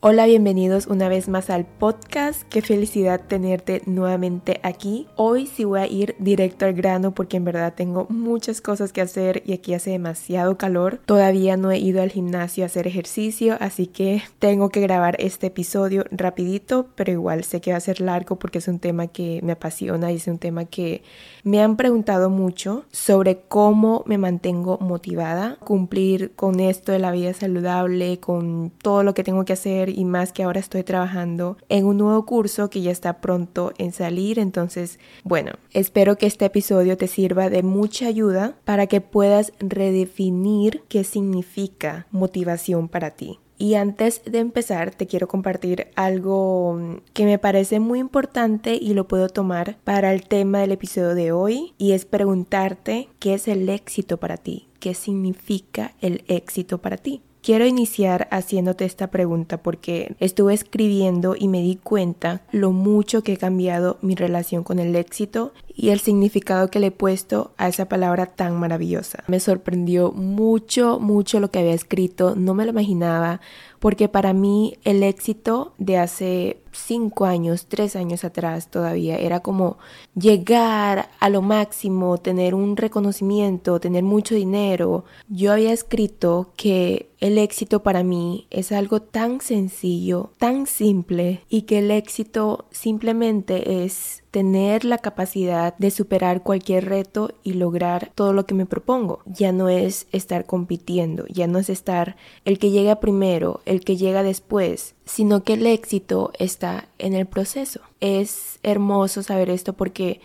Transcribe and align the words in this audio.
Hola, 0.00 0.26
bienvenidos 0.26 0.86
una 0.86 1.08
vez 1.08 1.28
más 1.28 1.50
al 1.50 1.66
podcast. 1.66 2.44
Qué 2.44 2.62
felicidad 2.62 3.20
tenerte 3.26 3.82
nuevamente 3.86 4.60
aquí. 4.62 5.08
Hoy 5.16 5.48
sí 5.48 5.64
voy 5.64 5.80
a 5.80 5.88
ir 5.88 6.14
directo 6.20 6.66
al 6.66 6.74
grano 6.74 7.14
porque 7.14 7.36
en 7.36 7.44
verdad 7.44 7.74
tengo 7.74 8.06
muchas 8.08 8.60
cosas 8.60 8.92
que 8.92 9.00
hacer 9.00 9.42
y 9.44 9.54
aquí 9.54 9.74
hace 9.74 9.90
demasiado 9.90 10.56
calor. 10.56 11.00
Todavía 11.04 11.56
no 11.56 11.72
he 11.72 11.80
ido 11.80 12.00
al 12.00 12.12
gimnasio 12.12 12.62
a 12.62 12.66
hacer 12.66 12.86
ejercicio, 12.86 13.56
así 13.58 13.88
que 13.88 14.22
tengo 14.38 14.68
que 14.68 14.82
grabar 14.82 15.16
este 15.18 15.48
episodio 15.48 16.04
rapidito, 16.12 16.86
pero 16.94 17.10
igual 17.10 17.42
sé 17.42 17.60
que 17.60 17.72
va 17.72 17.78
a 17.78 17.80
ser 17.80 18.00
largo 18.00 18.36
porque 18.36 18.58
es 18.58 18.68
un 18.68 18.78
tema 18.78 19.08
que 19.08 19.40
me 19.42 19.50
apasiona 19.50 20.12
y 20.12 20.16
es 20.18 20.28
un 20.28 20.38
tema 20.38 20.64
que 20.64 21.02
me 21.42 21.60
han 21.60 21.76
preguntado 21.76 22.30
mucho 22.30 22.84
sobre 22.92 23.40
cómo 23.48 24.04
me 24.06 24.16
mantengo 24.16 24.78
motivada, 24.78 25.56
cumplir 25.56 26.36
con 26.36 26.60
esto 26.60 26.92
de 26.92 27.00
la 27.00 27.10
vida 27.10 27.34
saludable, 27.34 28.20
con 28.20 28.70
todo 28.80 29.02
lo 29.02 29.12
que 29.12 29.24
tengo 29.24 29.44
que 29.44 29.54
hacer 29.54 29.87
y 29.88 30.04
más 30.04 30.32
que 30.32 30.42
ahora 30.42 30.60
estoy 30.60 30.82
trabajando 30.82 31.56
en 31.68 31.86
un 31.86 31.98
nuevo 31.98 32.24
curso 32.26 32.70
que 32.70 32.82
ya 32.82 32.90
está 32.90 33.20
pronto 33.20 33.72
en 33.78 33.92
salir. 33.92 34.38
Entonces, 34.38 34.98
bueno, 35.24 35.52
espero 35.72 36.16
que 36.16 36.26
este 36.26 36.44
episodio 36.44 36.96
te 36.96 37.06
sirva 37.06 37.50
de 37.50 37.62
mucha 37.62 38.06
ayuda 38.06 38.56
para 38.64 38.86
que 38.86 39.00
puedas 39.00 39.52
redefinir 39.60 40.82
qué 40.88 41.04
significa 41.04 42.06
motivación 42.10 42.88
para 42.88 43.10
ti. 43.10 43.38
Y 43.60 43.74
antes 43.74 44.22
de 44.24 44.38
empezar, 44.38 44.94
te 44.94 45.08
quiero 45.08 45.26
compartir 45.26 45.88
algo 45.96 47.00
que 47.12 47.24
me 47.24 47.40
parece 47.40 47.80
muy 47.80 47.98
importante 47.98 48.78
y 48.80 48.94
lo 48.94 49.08
puedo 49.08 49.28
tomar 49.28 49.78
para 49.82 50.14
el 50.14 50.22
tema 50.22 50.60
del 50.60 50.70
episodio 50.70 51.16
de 51.16 51.32
hoy 51.32 51.74
y 51.76 51.90
es 51.90 52.04
preguntarte 52.04 53.08
qué 53.18 53.34
es 53.34 53.48
el 53.48 53.68
éxito 53.68 54.18
para 54.18 54.36
ti, 54.36 54.68
qué 54.78 54.94
significa 54.94 55.94
el 56.00 56.22
éxito 56.28 56.78
para 56.78 56.98
ti. 56.98 57.20
Quiero 57.48 57.64
iniciar 57.64 58.28
haciéndote 58.30 58.84
esta 58.84 59.06
pregunta 59.06 59.56
porque 59.56 60.14
estuve 60.20 60.52
escribiendo 60.52 61.34
y 61.34 61.48
me 61.48 61.62
di 61.62 61.76
cuenta 61.76 62.42
lo 62.52 62.72
mucho 62.72 63.22
que 63.22 63.32
he 63.32 63.36
cambiado 63.38 63.96
mi 64.02 64.14
relación 64.14 64.62
con 64.62 64.78
el 64.78 64.94
éxito 64.94 65.54
y 65.80 65.90
el 65.90 66.00
significado 66.00 66.70
que 66.70 66.80
le 66.80 66.88
he 66.88 66.90
puesto 66.90 67.52
a 67.56 67.68
esa 67.68 67.88
palabra 67.88 68.26
tan 68.26 68.58
maravillosa. 68.58 69.22
Me 69.28 69.38
sorprendió 69.38 70.10
mucho, 70.10 70.98
mucho 70.98 71.38
lo 71.38 71.52
que 71.52 71.60
había 71.60 71.72
escrito, 71.72 72.34
no 72.34 72.52
me 72.52 72.64
lo 72.64 72.70
imaginaba, 72.70 73.40
porque 73.78 74.08
para 74.08 74.32
mí 74.32 74.76
el 74.82 75.04
éxito 75.04 75.74
de 75.78 75.98
hace 75.98 76.60
cinco 76.72 77.26
años, 77.26 77.66
tres 77.66 77.94
años 77.94 78.24
atrás 78.24 78.70
todavía, 78.70 79.18
era 79.18 79.38
como 79.40 79.78
llegar 80.16 81.10
a 81.20 81.28
lo 81.28 81.42
máximo, 81.42 82.18
tener 82.18 82.56
un 82.56 82.76
reconocimiento, 82.76 83.78
tener 83.78 84.02
mucho 84.02 84.34
dinero. 84.34 85.04
Yo 85.28 85.52
había 85.52 85.72
escrito 85.72 86.52
que 86.56 87.10
el 87.20 87.38
éxito 87.38 87.84
para 87.84 88.02
mí 88.02 88.48
es 88.50 88.72
algo 88.72 89.00
tan 89.00 89.40
sencillo, 89.40 90.32
tan 90.38 90.66
simple, 90.66 91.42
y 91.48 91.62
que 91.62 91.78
el 91.78 91.92
éxito 91.92 92.66
simplemente 92.70 93.84
es 93.84 94.24
tener 94.30 94.84
la 94.84 94.98
capacidad 94.98 95.76
de 95.78 95.90
superar 95.90 96.42
cualquier 96.42 96.86
reto 96.86 97.32
y 97.42 97.54
lograr 97.54 98.12
todo 98.14 98.32
lo 98.32 98.46
que 98.46 98.54
me 98.54 98.66
propongo. 98.66 99.20
Ya 99.26 99.52
no 99.52 99.68
es 99.68 100.06
estar 100.12 100.44
compitiendo, 100.46 101.26
ya 101.28 101.46
no 101.46 101.58
es 101.58 101.70
estar 101.70 102.16
el 102.44 102.58
que 102.58 102.70
llega 102.70 103.00
primero, 103.00 103.60
el 103.64 103.80
que 103.80 103.96
llega 103.96 104.22
después, 104.22 104.94
sino 105.04 105.44
que 105.44 105.54
el 105.54 105.66
éxito 105.66 106.32
está 106.38 106.88
en 106.98 107.14
el 107.14 107.26
proceso. 107.26 107.80
Es 108.00 108.58
hermoso 108.62 109.22
saber 109.22 109.50
esto 109.50 109.72
porque 109.72 110.20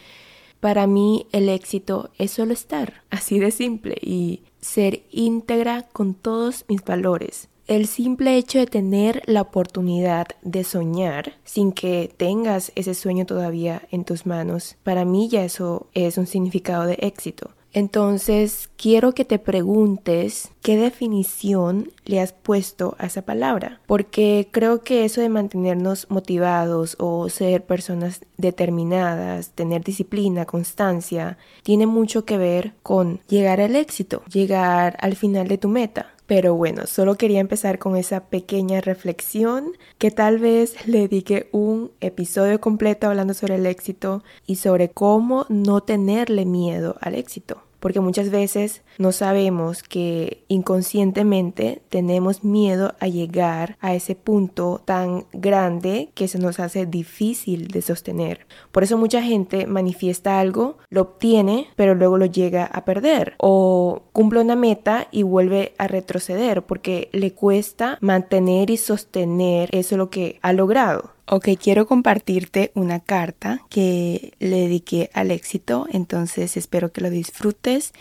para 0.59 0.87
mí 0.87 1.27
el 1.31 1.49
éxito 1.49 2.09
es 2.17 2.31
solo 2.31 2.53
estar, 2.53 3.03
así 3.09 3.39
de 3.39 3.51
simple, 3.51 3.97
y 4.01 4.43
ser 4.61 5.03
íntegra 5.11 5.83
con 5.91 6.13
todos 6.13 6.65
mis 6.67 6.83
valores. 6.83 7.49
El 7.65 7.87
simple 7.87 8.35
hecho 8.35 8.59
de 8.59 8.67
tener 8.67 9.23
la 9.25 9.41
oportunidad 9.41 10.27
de 10.41 10.65
soñar 10.65 11.33
sin 11.45 11.71
que 11.71 12.13
tengas 12.17 12.73
ese 12.75 12.93
sueño 12.93 13.25
todavía 13.25 13.83
en 13.89 14.03
tus 14.03 14.25
manos, 14.25 14.75
para 14.83 15.05
mí 15.05 15.29
ya 15.29 15.45
eso 15.45 15.87
es 15.93 16.17
un 16.17 16.27
significado 16.27 16.85
de 16.85 16.97
éxito. 16.99 17.51
Entonces, 17.71 18.69
quiero 18.75 19.13
que 19.13 19.25
te 19.25 19.39
preguntes 19.39 20.51
qué 20.61 20.77
definición 20.77 21.89
le 22.05 22.19
has 22.19 22.31
puesto 22.31 22.95
a 22.99 23.07
esa 23.07 23.23
palabra, 23.23 23.79
porque 23.87 24.47
creo 24.51 24.81
que 24.81 25.05
eso 25.05 25.21
de 25.21 25.29
mantenernos 25.29 26.05
motivados 26.09 26.95
o 26.99 27.29
ser 27.29 27.65
personas 27.65 28.21
determinadas, 28.37 29.51
tener 29.51 29.83
disciplina, 29.83 30.45
constancia, 30.45 31.37
tiene 31.63 31.87
mucho 31.87 32.25
que 32.25 32.37
ver 32.37 32.73
con 32.83 33.21
llegar 33.27 33.59
al 33.59 33.75
éxito, 33.75 34.21
llegar 34.31 34.95
al 34.99 35.15
final 35.15 35.47
de 35.47 35.57
tu 35.57 35.67
meta. 35.67 36.13
Pero 36.25 36.55
bueno, 36.55 36.87
solo 36.87 37.15
quería 37.15 37.39
empezar 37.39 37.79
con 37.79 37.97
esa 37.97 38.25
pequeña 38.25 38.81
reflexión 38.81 39.73
que 39.97 40.11
tal 40.11 40.39
vez 40.39 40.87
le 40.87 40.99
dedique 40.99 41.49
un 41.51 41.91
episodio 41.99 42.61
completo 42.61 43.07
hablando 43.07 43.33
sobre 43.33 43.55
el 43.55 43.65
éxito 43.65 44.23
y 44.47 44.55
sobre 44.55 44.89
cómo 44.89 45.45
no 45.49 45.81
tenerle 45.81 46.45
miedo 46.45 46.95
al 47.01 47.15
éxito 47.15 47.61
porque 47.83 47.99
muchas 47.99 48.29
veces 48.29 48.81
no 48.97 49.11
sabemos 49.11 49.83
que 49.83 50.45
inconscientemente 50.47 51.81
tenemos 51.89 52.45
miedo 52.45 52.95
a 53.01 53.09
llegar 53.09 53.75
a 53.81 53.93
ese 53.93 54.15
punto 54.15 54.81
tan 54.85 55.25
grande 55.33 56.09
que 56.13 56.29
se 56.29 56.39
nos 56.39 56.61
hace 56.61 56.85
difícil 56.85 57.67
de 57.67 57.81
sostener. 57.81 58.47
Por 58.71 58.83
eso 58.83 58.97
mucha 58.97 59.21
gente 59.21 59.67
manifiesta 59.67 60.39
algo, 60.39 60.77
lo 60.89 61.01
obtiene, 61.01 61.67
pero 61.75 61.93
luego 61.93 62.17
lo 62.17 62.25
llega 62.25 62.63
a 62.63 62.85
perder 62.85 63.35
o 63.37 64.03
cumple 64.13 64.39
una 64.39 64.55
meta 64.55 65.09
y 65.11 65.23
vuelve 65.23 65.73
a 65.77 65.89
retroceder 65.89 66.63
porque 66.63 67.09
le 67.11 67.33
cuesta 67.33 67.97
mantener 67.99 68.69
y 68.69 68.77
sostener 68.77 69.67
eso 69.73 69.97
lo 69.97 70.09
que 70.09 70.39
ha 70.41 70.53
logrado. 70.53 71.11
Ok, 71.25 71.49
quiero 71.57 71.87
compartirte 71.87 72.71
una 72.75 72.99
carta 72.99 73.61
que 73.69 74.33
le 74.39 74.57
dediqué 74.57 75.09
al 75.13 75.31
éxito, 75.31 75.87
entonces 75.89 76.57
espero 76.57 76.91
que 76.91 76.99
lo 76.99 77.09
disfrutes 77.09 77.93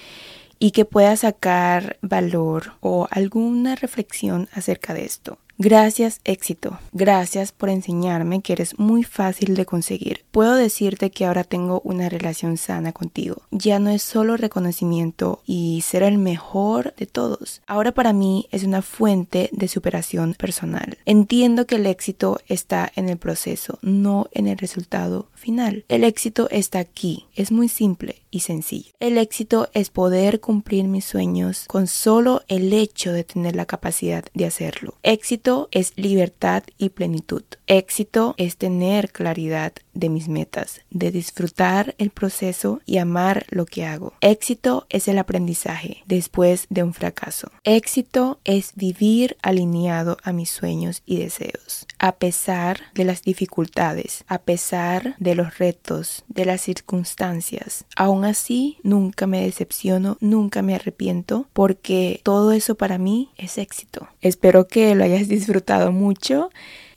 y 0.59 0.73
que 0.73 0.85
puedas 0.85 1.21
sacar 1.21 1.99
valor 2.03 2.75
o 2.81 3.07
alguna 3.11 3.77
reflexión 3.77 4.49
acerca 4.53 4.93
de 4.93 5.05
esto. 5.05 5.39
Gracias 5.59 6.21
éxito, 6.25 6.79
gracias 6.93 7.53
por 7.53 7.69
enseñarme 7.69 8.41
que 8.41 8.55
eres 8.55 8.79
muy 8.79 9.05
fácil 9.05 9.55
de 9.55 9.67
conseguir. 9.67 10.25
Puedo 10.33 10.55
decirte 10.55 11.11
que 11.11 11.27
ahora 11.27 11.45
tengo 11.45 11.81
una 11.85 12.09
relación 12.09 12.57
sana 12.57 12.93
contigo. 12.93 13.43
Ya 13.51 13.79
no 13.79 13.91
es 13.91 14.03
solo 14.03 14.37
reconocimiento 14.37 15.43
y 15.47 15.83
ser 15.83 16.03
el 16.03 16.19
mejor 16.19 16.95
de 16.97 17.07
todos. 17.07 17.61
Ahora 17.67 17.93
para 17.93 18.13
mí 18.13 18.49
es 18.51 18.65
una 18.65 18.83
fuente 18.83 19.51
de 19.53 19.69
superación 19.69 20.35
personal. 20.35 20.99
Entiendo 21.05 21.67
que 21.67 21.77
el 21.77 21.87
éxito 21.87 22.41
está 22.49 22.91
en 22.97 23.09
el 23.09 23.19
proceso, 23.19 23.79
no 23.83 24.29
en 24.33 24.49
el 24.49 24.59
resultado 24.59 25.29
final. 25.43 25.85
El 25.89 26.05
éxito 26.05 26.49
está 26.51 26.79
aquí, 26.79 27.27
es 27.35 27.53
muy 27.53 27.69
simple 27.69 28.23
y 28.31 28.41
sencillo. 28.41 28.93
El 28.99 29.19
éxito 29.19 29.69
es 29.75 29.91
poder 29.91 30.41
cumplir 30.41 30.85
mis 30.85 31.05
sueños 31.05 31.67
con 31.69 31.87
solo 31.87 32.43
el 32.49 32.73
hecho 32.73 33.13
de 33.13 33.25
tener 33.25 33.55
la 33.55 33.67
capacidad 33.67 34.25
de 34.33 34.47
hacerlo. 34.47 34.95
Éxito 35.03 35.69
es 35.71 35.93
libertad 35.97 36.63
y 36.79 36.89
plenitud. 36.89 37.43
Éxito 37.67 38.35
es 38.39 38.57
tener 38.57 39.13
claridad 39.13 39.75
de 39.95 40.09
mis 40.09 40.29
metas, 40.29 40.81
de 40.91 41.11
disfrutar 41.11 41.95
el 41.99 42.11
proceso 42.11 42.81
y 42.87 42.97
amar 42.97 43.45
lo 43.51 43.67
que 43.67 43.85
hago. 43.85 44.15
Éxito 44.21 44.87
es 44.89 45.09
el 45.09 45.19
aprendizaje 45.19 46.03
después 46.07 46.67
de 46.71 46.83
un 46.83 46.95
fracaso. 46.95 47.51
Éxito 47.65 48.41
es 48.45 48.73
vivir 48.75 49.37
alineado 49.43 50.17
a 50.23 50.33
mis 50.33 50.51
sueños 50.51 51.03
y 51.05 51.19
deseos, 51.19 51.87
a 51.99 52.13
pesar 52.13 52.81
de 52.95 53.05
las 53.05 53.23
dificultades, 53.23 54.25
a 54.29 54.39
pesar 54.39 55.17
de 55.19 55.32
los 55.35 55.59
retos, 55.59 56.25
de 56.29 56.45
las 56.45 56.61
circunstancias. 56.61 57.85
Aún 57.97 58.25
así, 58.25 58.79
nunca 58.83 59.27
me 59.27 59.43
decepciono, 59.43 60.17
nunca 60.21 60.63
me 60.63 60.75
arrepiento, 60.75 61.47
porque 61.53 62.21
todo 62.23 62.53
eso 62.53 62.75
para 62.75 62.99
mí 62.99 63.31
es 63.37 63.59
éxito. 63.59 64.09
Espero 64.21 64.69
que 64.69 64.95
lo 64.95 65.05
hayas 65.05 65.29
disfrutado 65.29 65.93
mucho 65.93 66.51